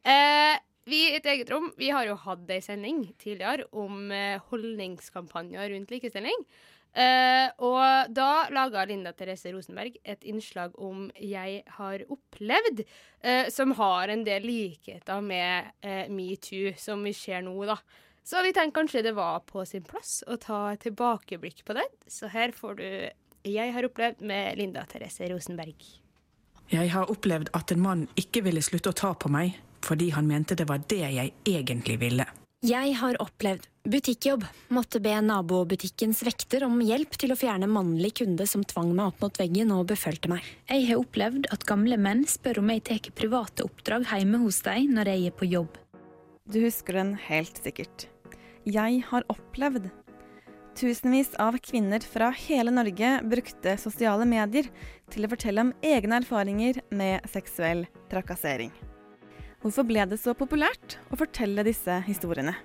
Eh, 0.03 0.59
vi 0.91 1.05
i 1.07 1.17
et 1.17 1.27
eget 1.31 1.51
rom 1.53 1.71
vi 1.79 1.93
har 1.95 2.09
jo 2.09 2.19
hatt 2.19 2.51
ei 2.51 2.61
sending 2.65 3.05
tidligere 3.23 3.69
om 3.79 4.11
eh, 4.11 4.43
holdningskampanjer 4.51 5.71
rundt 5.77 5.95
likestilling. 5.95 6.47
Eh, 6.93 7.49
og 7.65 8.13
da 8.13 8.51
laga 8.53 8.83
Linda 8.85 9.15
Therese 9.17 9.49
Rosenberg 9.55 9.95
et 10.05 10.25
innslag 10.29 10.75
om 10.77 11.11
'Jeg 11.17 11.63
har 11.79 12.05
opplevd', 12.05 12.85
eh, 13.23 13.49
som 13.49 13.71
har 13.73 14.09
en 14.09 14.25
del 14.25 14.43
likheter 14.43 15.23
med 15.23 15.73
eh, 15.83 16.09
metoo, 16.09 16.75
som 16.77 17.03
vi 17.03 17.13
ser 17.13 17.41
nå, 17.41 17.65
da. 17.65 17.77
Så 18.25 18.43
vi 18.43 18.53
tenkte 18.53 18.81
kanskje 18.81 19.03
det 19.03 19.15
var 19.15 19.41
på 19.41 19.65
sin 19.67 19.83
plass 19.83 20.23
å 20.29 20.37
ta 20.37 20.77
tilbakeblikk 20.77 21.65
på 21.65 21.75
det. 21.75 21.89
Så 22.07 22.29
her 22.29 22.53
får 22.53 22.77
du 22.77 23.11
'Jeg 23.45 23.73
har 23.73 23.83
opplevd' 23.83 24.23
med 24.23 24.59
Linda 24.59 24.85
Therese 24.87 25.29
Rosenberg. 25.29 25.75
Jeg 26.71 26.91
har 26.91 27.11
opplevd 27.11 27.51
at 27.53 27.73
en 27.73 27.83
mann 27.83 28.07
ikke 28.17 28.45
ville 28.47 28.63
slutte 28.63 28.93
å 28.93 28.97
ta 28.97 29.15
på 29.15 29.29
meg 29.29 29.59
fordi 29.83 30.13
han 30.15 30.29
mente 30.31 30.55
det 30.55 30.69
var 30.69 30.79
det 30.89 31.03
jeg 31.03 31.33
egentlig 31.45 31.99
ville. 31.99 32.27
Jeg 32.63 32.93
har 32.95 33.17
opplevd 33.19 33.65
butikkjobb. 33.91 34.45
Måtte 34.71 35.01
be 35.03 35.17
nabobutikkens 35.19 36.21
vekter 36.23 36.63
om 36.63 36.77
hjelp 36.79 37.17
til 37.19 37.35
å 37.35 37.37
fjerne 37.41 37.67
mannlig 37.67 38.13
kunde 38.21 38.47
som 38.47 38.63
tvang 38.63 38.93
meg 38.95 39.11
opp 39.11 39.25
mot 39.25 39.41
veggen 39.43 39.73
og 39.75 39.89
befølte 39.91 40.31
meg. 40.31 40.47
Jeg 40.71 40.87
har 40.93 41.03
opplevd 41.03 41.49
at 41.51 41.67
gamle 41.67 41.99
menn 41.99 42.23
spør 42.31 42.63
om 42.63 42.71
jeg 42.71 42.85
tar 42.87 43.11
private 43.19 43.67
oppdrag 43.67 44.07
hjemme 44.13 44.45
hos 44.45 44.63
dem 44.63 44.95
når 44.95 45.11
jeg 45.11 45.33
er 45.33 45.35
på 45.43 45.51
jobb. 45.51 45.75
Du 46.47 46.61
husker 46.63 47.01
den 47.01 47.17
helt 47.27 47.59
sikkert. 47.59 48.07
Jeg 48.63 49.03
har 49.11 49.27
opplevd. 49.27 49.91
Tusenvis 50.73 51.35
av 51.39 51.59
kvinner 51.61 52.01
fra 52.01 52.31
hele 52.33 52.73
Norge 52.73 53.11
brukte 53.29 53.75
sosiale 53.77 54.25
medier 54.25 54.71
til 55.13 55.27
å 55.27 55.31
fortelle 55.31 55.67
om 55.67 55.73
egne 55.85 56.17
erfaringer 56.23 56.81
med 56.97 57.29
seksuell 57.29 57.85
trakassering. 58.11 58.73
Hvorfor 59.63 59.87
ble 59.87 60.07
det 60.09 60.19
så 60.19 60.33
populært 60.35 60.97
å 61.13 61.19
fortelle 61.21 61.63
disse 61.69 62.01
historiene? 62.09 62.57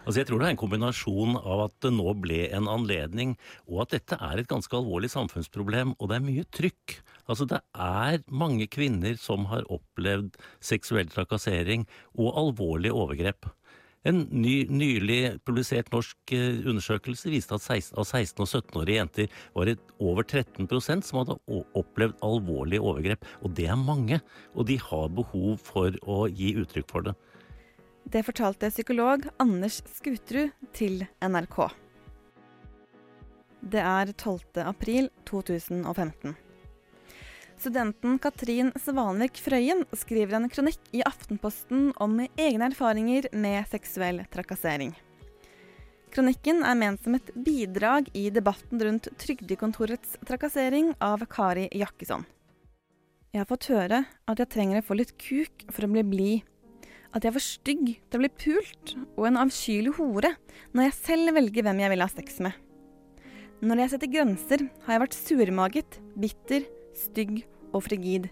Altså 0.00 0.22
jeg 0.22 0.30
tror 0.30 0.40
det 0.40 0.48
er 0.48 0.54
en 0.54 0.62
kombinasjon 0.62 1.36
av 1.38 1.66
at 1.66 1.76
det 1.84 1.92
nå 1.92 2.14
ble 2.24 2.40
en 2.56 2.70
anledning, 2.72 3.36
og 3.68 3.84
at 3.84 3.94
dette 3.98 4.16
er 4.16 4.40
et 4.40 4.48
ganske 4.50 4.74
alvorlig 4.74 5.12
samfunnsproblem, 5.12 5.92
og 6.00 6.10
det 6.10 6.16
er 6.16 6.24
mye 6.24 6.48
trykk. 6.56 6.96
Altså 7.28 7.46
det 7.52 7.60
er 7.76 8.24
mange 8.32 8.66
kvinner 8.72 9.20
som 9.20 9.44
har 9.52 9.68
opplevd 9.68 10.40
seksuell 10.64 11.12
trakassering 11.12 11.84
og 12.16 12.32
alvorlige 12.32 12.96
overgrep. 12.96 13.52
En 14.08 14.22
ny, 14.32 14.64
nylig 14.72 15.42
publisert 15.44 15.90
norsk 15.92 16.32
eh, 16.32 16.62
undersøkelse 16.64 17.28
viste 17.32 17.52
at 17.52 17.64
16, 17.66 17.98
av 18.00 18.06
16- 18.08 18.40
og 18.40 18.48
17-årige 18.48 18.96
jenter 18.96 19.42
var 19.56 19.68
det 19.68 19.76
over 20.00 20.24
13% 20.24 21.04
som 21.04 21.20
hadde 21.20 21.36
opplevd 21.76 22.16
alvorlige 22.24 22.80
overgrep. 22.80 23.28
Og 23.44 23.52
det 23.58 23.68
er 23.68 23.76
mange, 23.76 24.22
og 24.56 24.70
de 24.70 24.78
har 24.80 25.12
behov 25.12 25.60
for 25.66 26.00
å 26.08 26.22
gi 26.32 26.54
uttrykk 26.62 26.88
for 26.88 27.10
det. 27.10 27.14
Det 28.10 28.24
fortalte 28.24 28.72
psykolog 28.72 29.28
Anders 29.42 29.82
Skuterud 29.98 30.56
til 30.72 31.04
NRK. 31.20 31.60
Det 33.60 33.82
er 33.84 34.14
12. 34.16 34.64
april 34.64 35.10
2015. 35.28 36.32
Studenten 37.60 38.14
Katrin 38.16 38.70
Svanvik 38.80 39.36
Frøyen 39.44 39.82
skriver 39.92 40.38
en 40.38 40.48
kronikk 40.48 40.80
i 40.96 41.02
Aftenposten 41.04 41.90
om 42.00 42.14
egne 42.24 42.70
erfaringer 42.70 43.26
med 43.36 43.68
seksuell 43.68 44.22
trakassering. 44.32 44.94
Kronikken 46.14 46.64
er 46.64 46.78
ment 46.80 47.04
som 47.04 47.18
et 47.18 47.28
bidrag 47.36 48.08
i 48.16 48.30
debatten 48.32 48.80
rundt 48.80 49.10
Trygdekontorets 49.20 50.16
trakassering 50.24 50.94
av 51.04 51.26
Kari 51.28 51.66
Jakkesson. 51.76 52.24
Jeg 53.34 53.42
har 53.42 53.50
fått 53.52 53.68
høre 53.74 54.00
at 54.08 54.40
jeg 54.40 54.52
trenger 54.56 54.80
å 54.80 54.88
få 54.88 54.96
litt 54.96 55.12
kuk 55.20 55.68
for 55.68 55.84
å 55.84 55.92
bli 55.92 56.08
blid. 56.14 56.48
At 57.12 57.20
jeg 57.20 57.34
er 57.34 57.36
for 57.36 57.44
stygg 57.50 57.86
til 57.92 58.16
å 58.16 58.24
bli 58.24 58.34
pult, 58.40 58.96
og 59.20 59.28
en 59.28 59.40
avskyelig 59.44 59.98
hore 60.00 60.32
når 60.72 60.88
jeg 60.88 61.00
selv 61.02 61.36
velger 61.36 61.68
hvem 61.68 61.84
jeg 61.84 61.92
vil 61.92 62.08
ha 62.08 62.10
sex 62.16 62.40
med. 62.40 62.56
Når 63.60 63.84
jeg 63.84 63.92
setter 63.98 64.16
grenser, 64.16 64.68
har 64.86 64.96
jeg 64.96 65.04
vært 65.04 65.22
surmaget, 65.26 66.04
bitter, 66.16 66.70
stygg 66.96 67.42
og 67.74 67.84
frigid. 67.86 68.28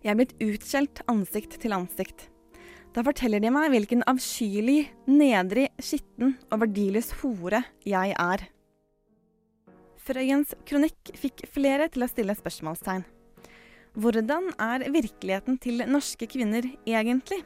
Jeg 0.00 0.12
er 0.12 0.18
blitt 0.18 0.36
utskjelt 0.40 1.02
ansikt 1.12 1.58
til 1.60 1.74
ansikt. 1.76 2.28
Da 2.96 3.04
forteller 3.06 3.42
de 3.42 3.52
meg 3.54 3.70
hvilken 3.70 4.02
avskyelig, 4.10 4.88
nedrig, 5.06 5.68
skitten 5.78 6.34
og 6.50 6.64
verdiløs 6.64 7.12
hore 7.20 7.62
jeg 7.86 8.16
er. 8.16 8.48
Frøyens 10.00 10.56
kronikk 10.66 11.12
fikk 11.14 11.44
flere 11.52 11.86
til 11.92 12.02
å 12.02 12.10
stille 12.10 12.34
spørsmålstegn. 12.34 13.04
Hvordan 14.00 14.52
er 14.62 14.86
virkeligheten 14.90 15.58
til 15.62 15.84
norske 15.90 16.26
kvinner 16.30 16.66
egentlig? 16.86 17.42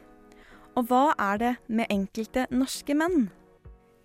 Og 0.75 0.89
hva 0.89 1.13
er 1.19 1.41
det 1.41 1.53
med 1.67 1.91
enkelte 1.93 2.47
norske 2.53 2.97
menn? 2.97 3.27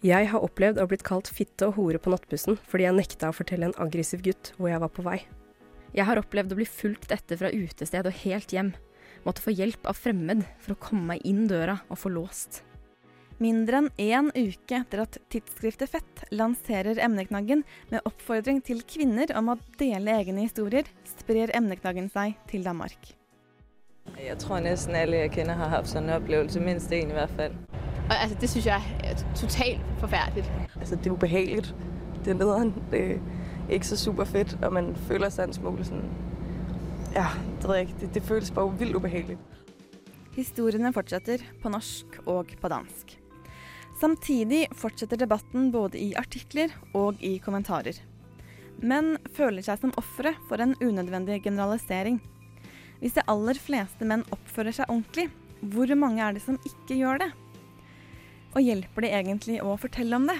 Jeg 0.04 0.30
har 0.32 0.44
opplevd 0.44 0.80
å 0.80 0.86
blitt 0.88 1.04
kalt 1.04 1.28
fitte 1.28 1.68
og 1.68 1.76
hore 1.76 2.00
på 2.00 2.12
nattbussen 2.12 2.56
fordi 2.68 2.86
jeg 2.86 2.96
nekta 2.96 3.30
å 3.30 3.36
fortelle 3.36 3.68
en 3.68 3.76
aggressiv 3.80 4.24
gutt 4.24 4.54
hvor 4.56 4.72
jeg 4.72 4.80
var 4.80 4.92
på 4.96 5.04
vei. 5.04 5.20
Jeg 5.96 6.06
har 6.06 6.20
opplevd 6.20 6.54
å 6.54 6.58
bli 6.60 6.68
fulgt 6.68 7.10
etter 7.14 7.38
fra 7.40 7.50
utested 7.50 8.06
og 8.06 8.18
helt 8.22 8.52
hjem. 8.54 8.74
Måtte 9.26 9.42
få 9.44 9.52
hjelp 9.52 9.86
av 9.90 9.98
fremmed 9.98 10.44
for 10.62 10.74
å 10.74 10.80
komme 10.80 11.14
meg 11.14 11.24
inn 11.28 11.48
døra 11.50 11.80
og 11.90 11.98
få 12.00 12.12
låst. 12.14 12.62
Mindre 13.40 13.78
enn 13.80 13.88
én 13.96 14.26
uke 14.36 14.82
etter 14.82 15.00
at 15.06 15.16
tidsskriftet 15.32 15.88
Fett 15.88 16.24
lanserer 16.28 17.00
emneknaggen 17.00 17.62
med 17.88 18.04
oppfordring 18.04 18.60
til 18.64 18.82
kvinner 18.84 19.32
om 19.36 19.48
å 19.54 19.56
dele 19.80 20.18
egne 20.20 20.44
historier, 20.44 20.84
sprer 21.08 21.52
emneknaggen 21.56 22.10
seg 22.12 22.36
til 22.50 22.66
Danmark. 22.68 23.14
Jeg 24.20 24.36
tror 24.42 24.60
nesten 24.64 24.96
alle 24.96 25.24
jeg 25.24 25.32
kjenner 25.38 25.56
har 25.56 25.72
hatt 25.72 25.88
sånn 25.88 26.12
opplevelse, 26.12 26.60
minst 26.60 26.92
én 26.92 27.14
i 27.14 27.16
hvert 27.16 27.32
fall. 27.38 27.56
Og, 28.10 28.14
altså, 28.18 28.36
det 28.42 28.50
syns 28.52 28.68
jeg 28.68 28.96
er 29.08 29.24
totalt 29.38 29.88
forferdelig. 30.02 30.46
Altså, 30.76 30.96
det 30.96 31.08
er 31.08 31.16
ubehagelig. 31.16 31.74
Det 32.20 32.34
er 32.34 32.38
nederen. 32.42 32.74
Det 32.92 33.02
er 33.06 33.39
ikke 33.76 33.90
så 33.92 33.98
superfett, 34.00 34.56
og 34.64 34.72
man 34.76 34.92
føler 35.08 35.32
seg 35.32 35.48
en 35.48 35.56
smule 35.56 35.86
sådan, 35.86 36.10
Ja, 37.10 37.26
det 37.58 37.66
ved 37.66 37.76
jeg 37.76 37.88
ikke. 37.88 38.00
Det, 38.00 38.08
det 38.14 38.22
føles 38.22 38.50
bare 38.54 38.70
vildt 38.78 38.96
ubehagelig. 38.96 39.38
Historiene 40.36 40.92
fortsetter 40.94 41.42
på 41.62 41.72
norsk 41.72 42.20
og 42.30 42.52
på 42.60 42.70
dansk. 42.70 43.16
Samtidig 44.00 44.68
fortsetter 44.78 45.18
debatten 45.18 45.72
både 45.74 45.98
i 45.98 46.12
artikler 46.14 46.70
og 46.94 47.18
i 47.20 47.34
kommentarer. 47.42 47.98
Menn 48.80 49.16
føler 49.36 49.66
seg 49.66 49.82
som 49.82 49.92
ofre 50.00 50.32
for 50.48 50.62
en 50.62 50.76
unødvendig 50.80 51.42
generalisering. 51.44 52.20
Hvis 53.02 53.18
de 53.18 53.26
aller 53.28 53.58
fleste 53.58 54.06
menn 54.06 54.22
oppfører 54.32 54.76
seg 54.76 54.88
ordentlig, 54.88 55.26
hvor 55.60 55.90
mange 55.98 56.22
er 56.24 56.36
det 56.36 56.44
som 56.46 56.56
ikke 56.64 56.96
gjør 57.02 57.20
det? 57.24 57.30
Og 58.54 58.62
hjelper 58.64 59.04
det 59.04 59.12
egentlig 59.18 59.58
å 59.60 59.76
fortelle 59.80 60.16
om 60.16 60.30
det? 60.30 60.38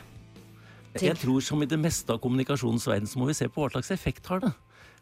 Jeg 0.99 1.21
tror 1.21 1.45
som 1.45 1.63
i 1.63 1.69
det 1.71 1.79
meste 1.79 2.11
av 2.11 2.19
kommunikasjonens 2.23 2.89
verden 2.91 3.11
så 3.11 3.21
må 3.21 3.29
vi 3.29 3.37
se 3.39 3.47
på 3.47 3.63
hva 3.63 3.71
slags 3.71 3.93
effekt 3.95 4.27
har 4.31 4.43
det. 4.43 4.51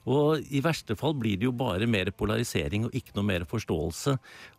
Og 0.09 0.45
i 0.55 0.61
verste 0.65 0.95
fall 0.97 1.15
blir 1.19 1.37
det 1.37 1.49
jo 1.49 1.53
bare 1.57 1.89
mer 1.91 2.09
polarisering 2.17 2.87
og 2.87 2.97
ikke 2.97 3.17
noe 3.17 3.29
mer 3.29 3.45
forståelse. 3.49 4.15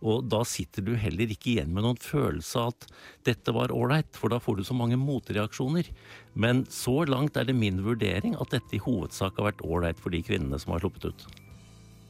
Og 0.05 0.27
da 0.29 0.43
sitter 0.45 0.85
du 0.85 0.93
heller 0.99 1.31
ikke 1.31 1.53
igjen 1.55 1.73
med 1.73 1.85
noen 1.85 2.01
følelse 2.01 2.61
av 2.61 2.73
at 2.75 2.89
dette 3.31 3.55
var 3.55 3.73
ålreit, 3.73 4.11
for 4.17 4.33
da 4.33 4.41
får 4.41 4.59
du 4.59 4.63
så 4.67 4.77
mange 4.77 4.99
motreaksjoner. 5.01 5.89
Men 6.33 6.65
så 6.69 7.01
langt 7.09 7.39
er 7.39 7.49
det 7.49 7.57
min 7.57 7.81
vurdering 7.85 8.37
at 8.37 8.53
dette 8.53 8.77
i 8.77 8.83
hovedsak 8.83 9.39
har 9.39 9.51
vært 9.51 9.65
ålreit 9.65 10.01
for 10.01 10.13
de 10.13 10.21
kvinnene 10.25 10.59
som 10.61 10.75
har 10.75 10.85
sluppet 10.85 11.09
ut. 11.09 11.29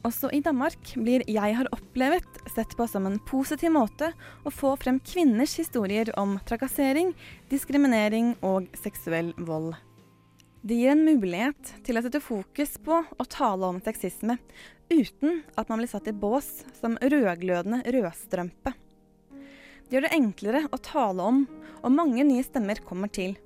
Også 0.00 0.30
i 0.32 0.40
Danmark 0.40 0.94
blir 0.96 1.20
'Jeg 1.28 1.56
har 1.56 1.68
opplevet' 1.76 2.38
sett 2.48 2.72
på 2.76 2.86
som 2.88 3.06
en 3.06 3.18
positiv 3.18 3.70
måte 3.70 4.14
å 4.46 4.50
få 4.50 4.72
frem 4.80 4.98
kvinners 4.98 5.58
historier 5.60 6.08
om 6.16 6.38
trakassering, 6.48 7.12
diskriminering 7.50 8.36
og 8.42 8.68
seksuell 8.72 9.34
vold. 9.36 9.76
Det 10.64 10.76
gir 10.76 10.92
en 10.92 11.04
mulighet 11.04 11.84
til 11.84 11.96
å 11.96 12.02
sette 12.02 12.20
fokus 12.20 12.78
på 12.78 13.04
og 13.04 13.28
tale 13.28 13.66
om 13.66 13.80
sexisme, 13.80 14.38
uten 14.90 15.42
at 15.56 15.68
man 15.68 15.78
blir 15.78 15.88
satt 15.88 16.08
i 16.08 16.16
bås 16.16 16.64
som 16.80 16.96
rødglødende 16.96 17.84
rødstrømpe. 17.84 18.72
Det 19.84 19.92
gjør 19.92 20.08
det 20.08 20.16
enklere 20.16 20.68
å 20.72 20.80
tale 20.80 21.22
om, 21.22 21.46
og 21.84 21.92
mange 21.92 22.24
nye 22.24 22.44
stemmer 22.44 22.80
kommer 22.80 23.12
til. 23.12 23.36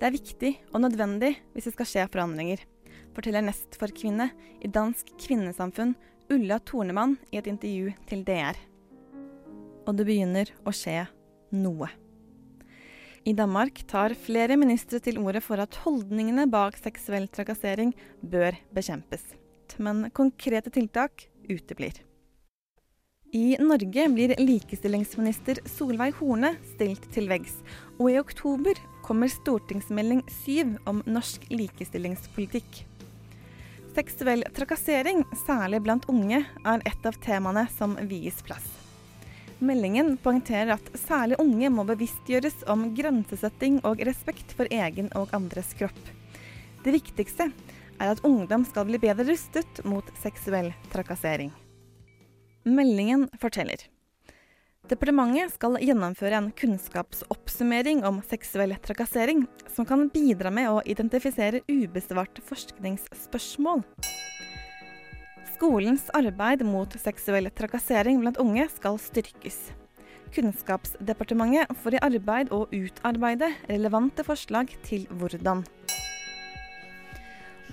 Det 0.00 0.08
er 0.08 0.16
viktig 0.16 0.56
og 0.72 0.80
nødvendig 0.80 1.36
hvis 1.52 1.68
det 1.68 1.76
skal 1.76 1.86
skje 1.86 2.08
forandringer 2.08 2.64
forteller 3.16 3.44
nestforkvinne 3.46 4.28
i 4.62 4.70
Dansk 4.72 5.14
Kvinnesamfunn 5.20 5.94
Ulla 6.32 6.58
Tornemann 6.64 7.16
i 7.32 7.40
et 7.40 7.48
intervju 7.50 7.92
til 8.08 8.22
DR. 8.26 8.58
Og 9.86 9.98
det 9.98 10.06
begynner 10.08 10.52
å 10.64 10.74
skje 10.74 11.02
noe. 11.56 11.90
I 13.22 13.34
Danmark 13.38 13.84
tar 13.86 14.16
flere 14.18 14.56
ministre 14.58 14.98
til 15.02 15.20
orde 15.22 15.42
for 15.44 15.62
at 15.62 15.76
holdningene 15.84 16.48
bak 16.50 16.78
seksuell 16.80 17.28
trakassering 17.30 17.92
bør 18.22 18.56
bekjempes. 18.74 19.22
Men 19.78 20.08
konkrete 20.14 20.72
tiltak 20.74 21.28
uteblir. 21.46 22.00
I 23.32 23.56
Norge 23.62 24.08
blir 24.12 24.34
likestillingsminister 24.36 25.62
Solveig 25.64 26.18
Horne 26.18 26.50
stilt 26.74 27.06
til 27.14 27.30
veggs, 27.30 27.54
og 27.96 28.10
i 28.12 28.18
oktober 28.20 28.76
kommer 29.06 29.30
stortingsmelding 29.32 30.20
7 30.44 30.82
om 30.90 31.00
norsk 31.08 31.46
likestillingspolitikk. 31.48 32.82
Seksuell 33.92 34.40
trakassering, 34.56 35.24
særlig 35.46 35.82
blant 35.84 36.06
unge, 36.08 36.38
er 36.64 36.84
et 36.88 37.06
av 37.08 37.16
temaene 37.20 37.66
som 37.74 37.92
vies 38.08 38.38
plass. 38.46 38.64
Meldingen 39.60 40.14
poengterer 40.18 40.72
at 40.78 40.88
særlig 40.96 41.36
unge 41.42 41.68
må 41.70 41.84
bevisstgjøres 41.86 42.64
om 42.72 42.86
grensesetting 42.96 43.82
og 43.84 44.00
respekt 44.08 44.56
for 44.56 44.70
egen 44.72 45.12
og 45.18 45.30
andres 45.36 45.74
kropp. 45.76 46.00
Det 46.82 46.96
viktigste 46.96 47.50
er 48.00 48.14
at 48.14 48.24
ungdom 48.24 48.64
skal 48.66 48.88
bli 48.88 48.98
bedre 49.02 49.28
rustet 49.28 49.84
mot 49.84 50.08
seksuell 50.22 50.72
trakassering. 50.94 51.52
Meldingen 52.64 53.28
forteller 53.42 53.84
Departementet 54.92 55.54
skal 55.54 55.78
gjennomføre 55.80 56.36
en 56.36 56.50
kunnskapsoppsummering 56.52 58.02
om 58.04 58.18
seksuell 58.28 58.74
trakassering, 58.84 59.46
som 59.72 59.86
kan 59.88 60.10
bidra 60.12 60.50
med 60.52 60.68
å 60.68 60.82
identifisere 60.84 61.62
ubesvarte 61.64 62.44
forskningsspørsmål. 62.44 63.80
Skolens 65.54 66.10
arbeid 66.12 66.66
mot 66.68 66.92
seksuell 67.00 67.48
trakassering 67.56 68.20
blant 68.20 68.40
unge 68.42 68.66
skal 68.74 69.00
styrkes. 69.00 69.70
Kunnskapsdepartementet 70.36 71.72
får 71.80 71.96
i 71.96 72.04
arbeid 72.10 72.52
å 72.52 72.66
utarbeide 72.68 73.48
relevante 73.72 74.28
forslag 74.28 74.76
til 74.84 75.08
hvordan. 75.16 75.64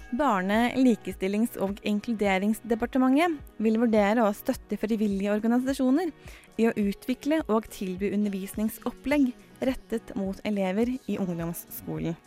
Barne-, 0.09 0.73
likestillings- 0.73 1.57
og 1.61 1.77
inkluderingsdepartementet 1.85 3.35
vil 3.61 3.77
vurdere 3.81 4.25
å 4.25 4.33
støtte 4.33 4.79
frivillige 4.81 5.35
organisasjoner 5.35 6.09
i 6.57 6.65
å 6.65 6.73
utvikle 6.73 7.43
og 7.47 7.69
tilby 7.69 8.09
undervisningsopplegg 8.17 9.29
rettet 9.69 10.15
mot 10.17 10.39
elever 10.49 10.95
i 11.05 11.19
ungdomsskolen. 11.21 12.17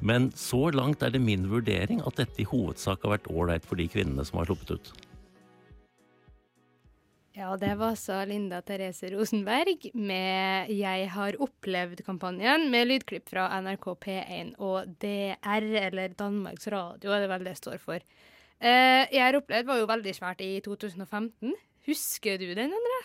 Men 0.00 0.30
så 0.32 0.70
langt 0.72 1.02
er 1.04 1.12
det 1.12 1.20
min 1.20 1.44
vurdering 1.50 2.00
at 2.08 2.16
dette 2.22 2.40
i 2.40 2.48
hovedsak 2.48 3.04
har 3.04 3.18
vært 3.18 3.28
ålreit 3.28 3.66
for 3.68 3.76
de 3.76 3.84
kvinnene 3.92 4.24
som 4.24 4.40
har 4.40 4.48
sluppet 4.48 4.78
ut. 4.78 4.92
Ja, 7.40 7.54
det 7.56 7.72
var 7.80 7.94
så 7.96 8.18
Linda 8.28 8.58
Therese 8.60 9.08
Rosenberg 9.14 9.86
med 9.94 10.68
'Jeg 10.68 11.08
har 11.10 11.32
opplevd'-kampanjen, 11.40 12.68
med 12.70 12.88
lydklipp 12.88 13.30
fra 13.30 13.46
NRK 13.62 13.86
P1 13.96 14.54
og 14.58 14.90
DR, 15.00 15.64
eller 15.86 16.08
Danmarks 16.08 16.66
Radio, 16.68 17.10
er 17.12 17.20
det 17.24 17.30
vel 17.30 17.44
det 17.44 17.56
står 17.56 17.78
for. 17.80 17.94
Eh, 18.60 19.06
'Jeg 19.08 19.22
har 19.24 19.40
opplevd' 19.40 19.66
var 19.66 19.78
jo 19.78 19.86
veldig 19.86 20.12
svært 20.14 20.40
i 20.44 20.60
2015. 20.60 21.54
Husker 21.86 22.36
du 22.38 22.54
den, 22.54 22.74
Endre? 22.76 23.00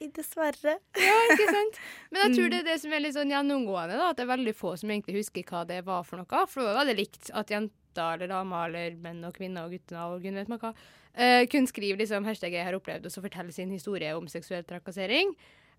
Dessverre. 0.00 0.78
Ja, 0.96 1.16
ikke 1.30 1.46
sant? 1.52 1.78
Men 2.10 2.22
jeg 2.22 2.30
tror 2.36 2.48
Mm. 2.48 2.50
det 2.50 2.58
er 2.60 2.72
det 2.72 2.80
som 2.80 2.92
er 2.92 3.00
litt 3.00 3.14
sånn 3.14 3.30
gjennomgående, 3.30 3.96
da, 3.96 4.10
at 4.10 4.16
det 4.16 4.24
er 4.28 4.36
veldig 4.36 4.54
få 4.56 4.76
som 4.78 4.90
egentlig 4.90 5.14
husker 5.20 5.44
hva 5.44 5.64
det 5.66 5.84
var 5.84 6.02
for 6.02 6.16
noe. 6.16 6.46
For 6.48 6.60
det 6.60 6.74
var 6.74 6.84
veldig 6.86 6.96
likt 6.96 7.30
at 7.34 7.46
jenter 7.50 8.14
eller 8.14 8.26
damer 8.26 8.66
eller 8.66 8.96
menn 8.96 9.24
og 9.24 9.34
kvinner 9.34 9.64
og 9.66 9.70
gutter 9.70 9.96
og 9.98 10.22
gud 10.22 10.34
vet 10.34 10.48
meg 10.48 10.58
hva, 10.58 10.74
eh, 11.14 11.46
kunne 11.46 11.66
skrive 11.68 11.98
liksom 11.98 12.24
hashtag 12.24 12.52
'jeg 12.52 12.64
har 12.64 12.74
opplevd' 12.78 13.06
og 13.06 13.12
så 13.12 13.22
fortelle 13.22 13.52
sin 13.52 13.70
historie 13.70 14.12
om 14.16 14.26
seksuell 14.28 14.64
trakassering. 14.64 15.34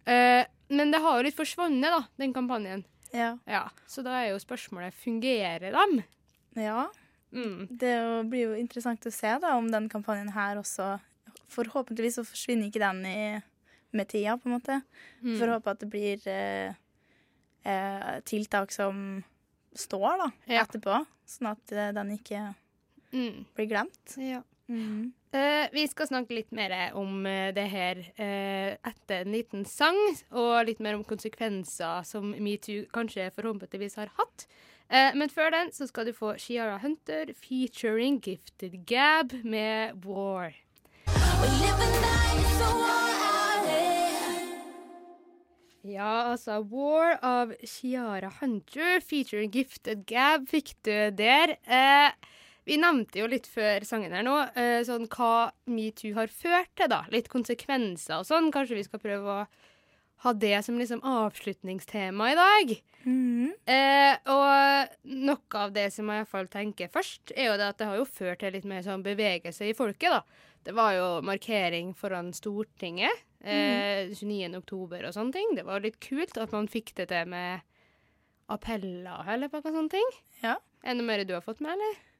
Uh, 0.07 0.43
men 0.69 0.89
det 0.91 0.99
har 0.99 1.17
jo 1.19 1.23
litt 1.23 1.35
forsvunnet, 1.37 1.81
da, 1.91 2.01
den 2.17 2.33
kampanjen. 2.33 2.83
Ja. 3.13 3.37
Ja, 3.45 3.69
Så 3.87 4.01
da 4.03 4.09
er 4.23 4.29
jo 4.31 4.39
spørsmålet 4.39 4.93
fungerer 4.93 5.71
de? 5.71 6.03
Ja. 6.55 6.87
Mm. 7.31 7.67
Det 7.77 8.29
blir 8.29 8.41
jo 8.49 8.53
interessant 8.55 9.05
å 9.05 9.11
se 9.11 9.37
da, 9.39 9.55
om 9.57 9.69
den 9.71 9.87
kampanjen 9.89 10.31
her 10.33 10.55
også 10.57 10.99
Forhåpentligvis 11.51 12.15
så 12.15 12.23
forsvinner 12.23 12.67
ikke 12.69 12.79
den 12.79 13.05
i, 13.05 13.41
med 13.91 14.07
tida, 14.07 14.37
på 14.37 14.47
en 14.47 14.53
måte. 14.59 14.81
Mm. 15.21 15.37
Får 15.37 15.47
håpe 15.51 15.67
at 15.71 15.79
det 15.79 15.89
blir 15.91 16.27
eh, 16.27 16.73
eh, 17.65 18.19
tiltak 18.23 18.71
som 18.71 19.23
står 19.75 20.17
da, 20.17 20.31
Ja. 20.47 20.63
etterpå, 20.63 21.05
sånn 21.27 21.51
at 21.51 21.71
eh, 21.71 21.91
den 21.91 22.17
ikke 22.17 22.55
Mm. 23.13 23.45
blir 23.53 23.67
glemt. 23.67 24.15
Ja. 24.17 24.41
Eh, 25.31 25.67
vi 25.71 25.85
skal 25.87 26.09
snakke 26.09 26.35
litt 26.35 26.51
mer 26.55 26.73
om 26.99 27.25
eh, 27.29 27.53
det 27.55 27.67
her 27.71 28.01
uh, 28.19 28.73
etter 28.89 29.23
en 29.23 29.35
liten 29.35 29.63
sang, 29.67 29.99
og 30.31 30.67
litt 30.67 30.81
mer 30.83 30.97
om 30.97 31.05
konsekvenser 31.07 32.03
som 32.07 32.33
metoo 32.35 32.83
kanskje 32.95 33.29
forhåpentligvis 33.35 33.99
har 34.01 34.11
hatt. 34.19 34.47
Uh, 34.91 35.11
men 35.15 35.31
før 35.31 35.53
den 35.55 35.71
så 35.71 35.87
skal 35.87 36.09
du 36.09 36.15
få 36.15 36.35
Shiara 36.41 36.81
Hunter 36.83 37.31
featuring 37.39 38.19
Gifted 38.19 38.81
Gab 38.89 39.31
med 39.43 40.03
War. 40.03 40.51
Ja, 45.81 46.29
altså 46.29 46.59
War 46.69 47.15
av 47.25 47.55
Shiara 47.65 48.29
Hunter 48.41 48.99
featuring 49.01 49.49
Gifted 49.55 50.03
Gab 50.05 50.45
fikk 50.51 50.75
du 50.85 51.09
der. 51.17 51.55
Eh, 51.65 52.11
vi 52.67 52.77
nevnte 52.77 53.21
jo 53.23 53.27
litt 53.31 53.47
før 53.49 53.85
sangen 53.87 54.13
her 54.13 54.25
nå 54.25 54.37
eh, 54.53 54.79
sånn 54.85 55.07
hva 55.09 55.49
metoo 55.71 56.13
har 56.17 56.31
ført 56.33 56.71
til, 56.77 56.91
da. 56.91 57.03
Litt 57.13 57.31
konsekvenser 57.31 58.19
og 58.21 58.27
sånn. 58.29 58.51
Kanskje 58.53 58.77
vi 58.77 58.85
skal 58.85 59.01
prøve 59.01 59.37
å 59.41 59.45
ha 60.21 60.33
det 60.37 60.59
som 60.65 60.77
liksom 60.77 61.01
avslutningstema 61.07 62.27
i 62.29 62.37
dag. 62.37 62.73
Eh, 63.65 64.13
og 64.29 64.93
noe 65.09 65.63
av 65.63 65.73
det 65.73 65.87
som 65.95 66.11
jeg 66.11 66.21
i 66.21 66.21
hvert 66.21 66.33
fall 66.35 66.51
tenker 66.53 66.91
først, 66.93 67.33
er 67.33 67.49
jo 67.49 67.57
det 67.57 67.71
at 67.71 67.81
det 67.81 67.89
har 67.89 67.97
jo 67.97 68.05
ført 68.05 68.43
til 68.43 68.53
litt 68.53 68.67
mer 68.69 68.85
sånn 68.85 69.05
bevegelse 69.05 69.71
i 69.71 69.77
folket, 69.77 70.13
da. 70.13 70.21
Det 70.61 70.75
var 70.77 70.93
jo 70.93 71.07
markering 71.25 71.95
foran 71.97 72.29
Stortinget 72.37 73.23
eh, 73.41 74.13
29. 74.13 74.53
oktober 74.59 75.07
og 75.09 75.15
sånne 75.15 75.33
ting. 75.33 75.55
Det 75.57 75.65
var 75.65 75.81
litt 75.81 75.97
kult 76.03 76.37
at 76.37 76.53
man 76.53 76.69
fikk 76.69 76.93
det 76.99 77.09
til 77.09 77.33
med 77.33 77.65
appeller 78.51 79.25
eller 79.25 79.49
noe 79.49 79.89
ting. 79.89 80.15
Ja. 80.43 80.59
Er 80.83 80.93
det 80.93 80.99
noe 80.99 81.09
mer 81.09 81.25
du 81.25 81.33
har 81.33 81.41
fått 81.45 81.65
med, 81.65 81.73
eller? 81.73 82.10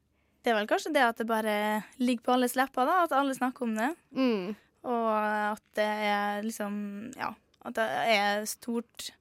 Det 0.43 0.51
er 0.51 0.57
vel 0.57 0.67
kanskje 0.67 0.93
det 0.95 1.03
at 1.05 1.17
det 1.21 1.27
bare 1.29 1.83
ligger 2.01 2.23
på 2.25 2.33
alles 2.33 2.55
lepper, 2.57 2.85
da. 2.89 3.03
At 3.05 3.11
alle 3.13 3.35
snakker 3.37 3.61
om 3.67 3.75
det. 3.77 3.91
Mm. 4.17 4.55
Og 4.89 5.09
at 5.53 5.63
det 5.77 5.85
er 5.85 6.41
liksom 6.43 7.13
Ja. 7.17 7.33
At 7.63 7.75
det 7.77 7.85
er 8.09 8.45
stort 8.49 9.11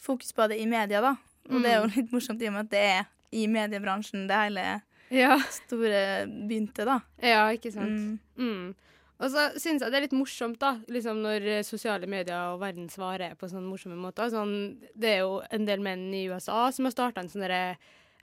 fokus 0.00 0.32
på 0.32 0.48
det 0.48 0.56
i 0.60 0.64
media, 0.66 1.00
da. 1.04 1.16
Og 1.50 1.60
det 1.62 1.70
er 1.72 1.80
jo 1.82 1.88
Mm. 1.88 1.96
litt 1.96 2.12
morsomt 2.12 2.40
i 2.42 2.46
og 2.48 2.52
med 2.54 2.60
at 2.66 2.70
det 2.70 2.78
er 2.80 3.06
i 3.32 3.46
mediebransjen 3.46 4.26
det 4.26 4.36
hele 4.36 4.82
Ja. 5.10 5.38
store 5.50 6.26
begynte, 6.26 6.84
da. 6.86 7.00
Ja, 7.20 7.50
ikke 7.52 7.72
sant. 7.72 8.20
Mm. 8.38 8.74
Og 9.20 9.28
så 9.30 9.50
syns 9.60 9.82
jeg 9.82 9.90
det 9.90 9.94
er 9.98 10.06
litt 10.06 10.12
morsomt, 10.16 10.58
da, 10.58 10.78
liksom 10.88 11.20
når 11.20 11.42
eh, 11.58 11.62
sosiale 11.62 12.06
medier 12.08 12.54
og 12.54 12.60
verden 12.60 12.88
svarer 12.88 13.36
på 13.36 13.50
sånne 13.50 13.68
morsomme 13.68 13.98
måter. 14.00 14.30
Sånn, 14.30 14.78
det 14.96 15.10
er 15.10 15.18
jo 15.18 15.42
en 15.52 15.66
del 15.66 15.80
menn 15.80 16.08
i 16.14 16.24
USA 16.30 16.70
som 16.72 16.86
har 16.86 16.92
starta 16.92 17.18
en 17.20 17.28
sånn 17.28 17.42
derre 17.44 17.76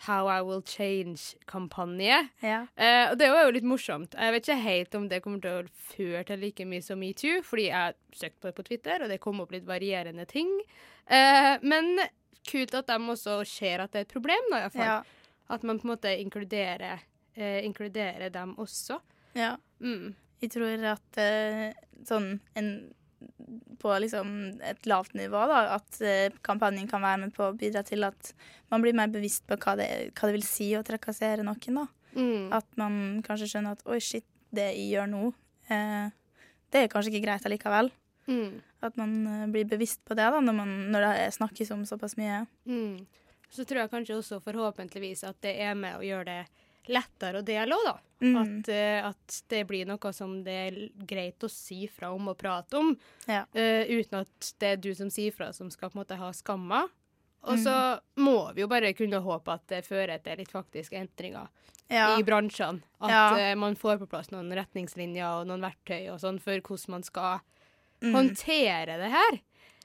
How 0.05 0.27
I 0.29 0.41
Will 0.45 0.61
Change-kampanje. 0.61 2.19
Ja. 2.43 2.59
Eh, 2.75 3.11
og 3.11 3.17
det 3.19 3.29
var 3.33 3.47
jo 3.47 3.55
litt 3.55 3.67
morsomt. 3.67 4.13
Jeg 4.13 4.35
vet 4.35 4.45
ikke 4.45 4.59
helt 4.65 4.97
om 4.99 5.07
det 5.09 5.21
kommer 5.25 5.41
til 5.43 5.57
å 5.63 5.87
føre 5.93 6.23
til 6.27 6.43
like 6.43 6.67
mye 6.69 6.85
som 6.85 7.01
metoo, 7.01 7.41
fordi 7.45 7.69
jeg 7.71 7.97
søkte 8.13 8.39
på 8.41 8.51
det 8.51 8.57
på 8.59 8.67
Twitter, 8.69 9.03
og 9.03 9.11
det 9.13 9.21
kom 9.23 9.41
opp 9.43 9.55
litt 9.55 9.67
varierende 9.67 10.27
ting. 10.29 10.51
Eh, 11.07 11.53
men 11.65 11.97
kult 12.47 12.75
at 12.77 12.91
de 12.91 12.97
også 13.15 13.39
ser 13.47 13.83
at 13.83 13.93
det 13.93 14.03
er 14.03 14.07
et 14.07 14.13
problem, 14.13 14.51
da, 14.51 14.63
iallfall. 14.65 14.93
Ja. 14.93 15.01
At 15.53 15.63
man 15.63 15.79
på 15.79 15.87
en 15.87 15.93
måte 15.95 16.13
inkluderer, 16.19 17.03
eh, 17.35 17.59
inkluderer 17.65 18.29
dem 18.33 18.55
også. 18.59 18.99
Ja. 19.37 19.55
Mm. 19.79 20.15
Jeg 20.41 20.53
tror 20.53 20.83
at 20.91 21.17
eh, 21.21 21.71
sånn 22.05 22.35
en 22.59 22.71
på 23.79 23.93
liksom 24.03 24.31
et 24.65 24.87
lavt 24.89 25.15
nivå, 25.17 25.43
da, 25.49 25.61
at 25.77 25.99
eh, 26.03 26.33
kampanjen 26.45 26.89
kan 26.89 27.03
være 27.03 27.25
med 27.25 27.35
på 27.35 27.45
å 27.47 27.55
bidra 27.57 27.83
til 27.87 28.03
at 28.07 28.33
man 28.71 28.83
blir 28.83 28.95
mer 28.97 29.11
bevisst 29.13 29.45
på 29.47 29.57
hva 29.61 29.77
det, 29.79 29.87
hva 30.17 30.29
det 30.29 30.37
vil 30.37 30.47
si 30.47 30.71
å 30.77 30.83
trakassere 30.85 31.45
noen. 31.47 31.81
da. 31.81 31.85
Mm. 32.17 32.49
At 32.55 32.67
man 32.79 33.21
kanskje 33.25 33.51
skjønner 33.53 33.77
at 33.77 33.85
oi, 33.87 33.99
shit, 34.03 34.25
det 34.55 34.69
jeg 34.71 34.91
gjør 34.95 35.11
nå, 35.11 35.23
eh, 35.71 36.09
det 36.73 36.83
er 36.83 36.91
kanskje 36.91 37.13
ikke 37.13 37.25
greit 37.27 37.47
allikevel. 37.47 37.91
Mm. 38.27 38.59
At 38.83 38.97
man 38.99 39.13
eh, 39.31 39.45
blir 39.53 39.69
bevisst 39.69 40.03
på 40.07 40.17
det 40.17 40.27
da, 40.27 40.41
når, 40.43 40.57
man, 40.59 40.73
når 40.93 41.07
det 41.07 41.29
snakkes 41.37 41.71
om 41.75 41.85
såpass 41.87 42.17
mye. 42.19 42.43
Mm. 42.67 43.05
Så 43.49 43.63
tror 43.63 43.85
jeg 43.85 43.93
kanskje 43.93 44.17
også 44.17 44.41
forhåpentligvis 44.43 45.23
at 45.27 45.39
det 45.45 45.55
er 45.63 45.77
med 45.79 45.99
å 45.99 46.03
gjøre 46.03 46.27
det 46.27 46.65
lettere 46.89 47.41
å 47.41 47.45
dele 47.45 47.75
òg, 47.75 47.85
da. 47.85 47.95
Mm. 48.21 48.37
At, 48.41 48.69
eh, 48.73 49.05
at 49.05 49.41
det 49.49 49.67
blir 49.69 49.85
noe 49.85 50.11
som 50.13 50.43
det 50.43 50.53
er 50.67 50.77
greit 51.05 51.39
å 51.45 51.49
si 51.49 51.85
fra 51.87 52.09
om 52.13 52.27
og 52.29 52.37
prate 52.37 52.73
om, 52.79 52.95
Ja. 53.27 53.43
uh, 53.53 53.83
uten 53.85 54.21
at 54.21 54.53
det 54.59 54.67
er 54.71 54.77
du 54.77 54.93
som 54.95 55.09
sier 55.09 55.31
fra 55.31 55.51
som 55.53 55.69
skal 55.69 55.89
på 55.91 55.97
en 55.99 56.03
måte 56.05 56.17
ha 56.17 56.31
skamma. 56.31 56.87
Og 57.43 57.57
Mm. 57.59 57.63
så 57.63 57.99
må 58.17 58.53
vi 58.55 58.61
jo 58.61 58.67
bare 58.67 58.93
kunne 58.93 59.21
håpe 59.21 59.47
at 59.53 59.67
det 59.67 59.85
fører 59.85 60.21
til 60.23 60.37
litt 60.37 60.49
faktiske 60.51 60.93
endringer 60.97 61.47
Ja. 61.89 62.17
i 62.17 62.23
bransjene. 62.23 62.81
At 62.99 63.09
Ja. 63.09 63.37
eh, 63.37 63.55
man 63.55 63.75
får 63.75 63.99
på 63.99 64.09
plass 64.09 64.29
noen 64.31 64.51
retningslinjer 64.51 65.41
og 65.41 65.47
noen 65.47 65.61
verktøy 65.61 66.11
og 66.11 66.19
sånn 66.19 66.41
for 66.41 66.59
hvordan 66.59 66.89
man 66.89 67.03
skal 67.03 67.39
Mm. 68.01 68.13
håndtere 68.13 68.97
det 68.97 69.11
her. 69.11 69.39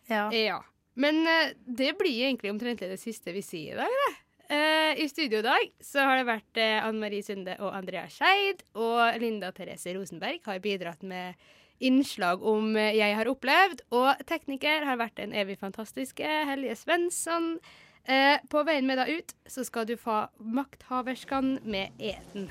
Ja. 0.09 0.61
Men 0.97 1.25
det 1.67 1.97
blir 1.99 2.29
egentlig 2.31 2.51
omtrent 2.51 2.79
det 2.81 2.99
siste 3.01 3.33
vi 3.33 3.41
sier 3.41 3.73
i 3.73 3.77
dag, 3.77 3.89
det. 3.89 4.17
Eh, 4.53 5.01
I 5.05 5.09
studio 5.09 5.39
i 5.39 5.43
dag 5.47 5.71
så 5.81 6.03
har 6.05 6.19
det 6.21 6.29
vært 6.29 6.59
uh, 6.61 6.85
Anne 6.85 7.01
Marie 7.01 7.25
Sunde 7.25 7.55
og 7.63 7.73
Andrea 7.73 8.05
Skeid. 8.13 8.61
Og 8.77 9.17
Linda 9.23 9.49
Therese 9.57 9.95
Rosenberg 9.97 10.45
har 10.45 10.61
bidratt 10.61 11.01
med 11.09 11.41
innslag 11.83 12.45
om 12.45 12.77
uh, 12.77 12.91
jeg 12.93 13.17
har 13.17 13.31
opplevd. 13.33 13.81
Og 13.97 14.21
tekniker 14.29 14.85
har 14.85 15.01
vært 15.01 15.17
den 15.23 15.33
evig 15.33 15.57
fantastiske 15.63 16.37
Helje 16.51 16.77
Svensson. 16.83 17.57
På 18.51 18.65
veien 18.67 18.83
med 18.83 18.99
deg 18.99 19.21
ut 19.21 19.31
så 19.47 19.63
skal 19.63 19.87
du 19.87 19.93
få 19.95 20.25
Makthaverskan 20.43 21.61
med 21.63 21.95
Eden. 22.03 22.51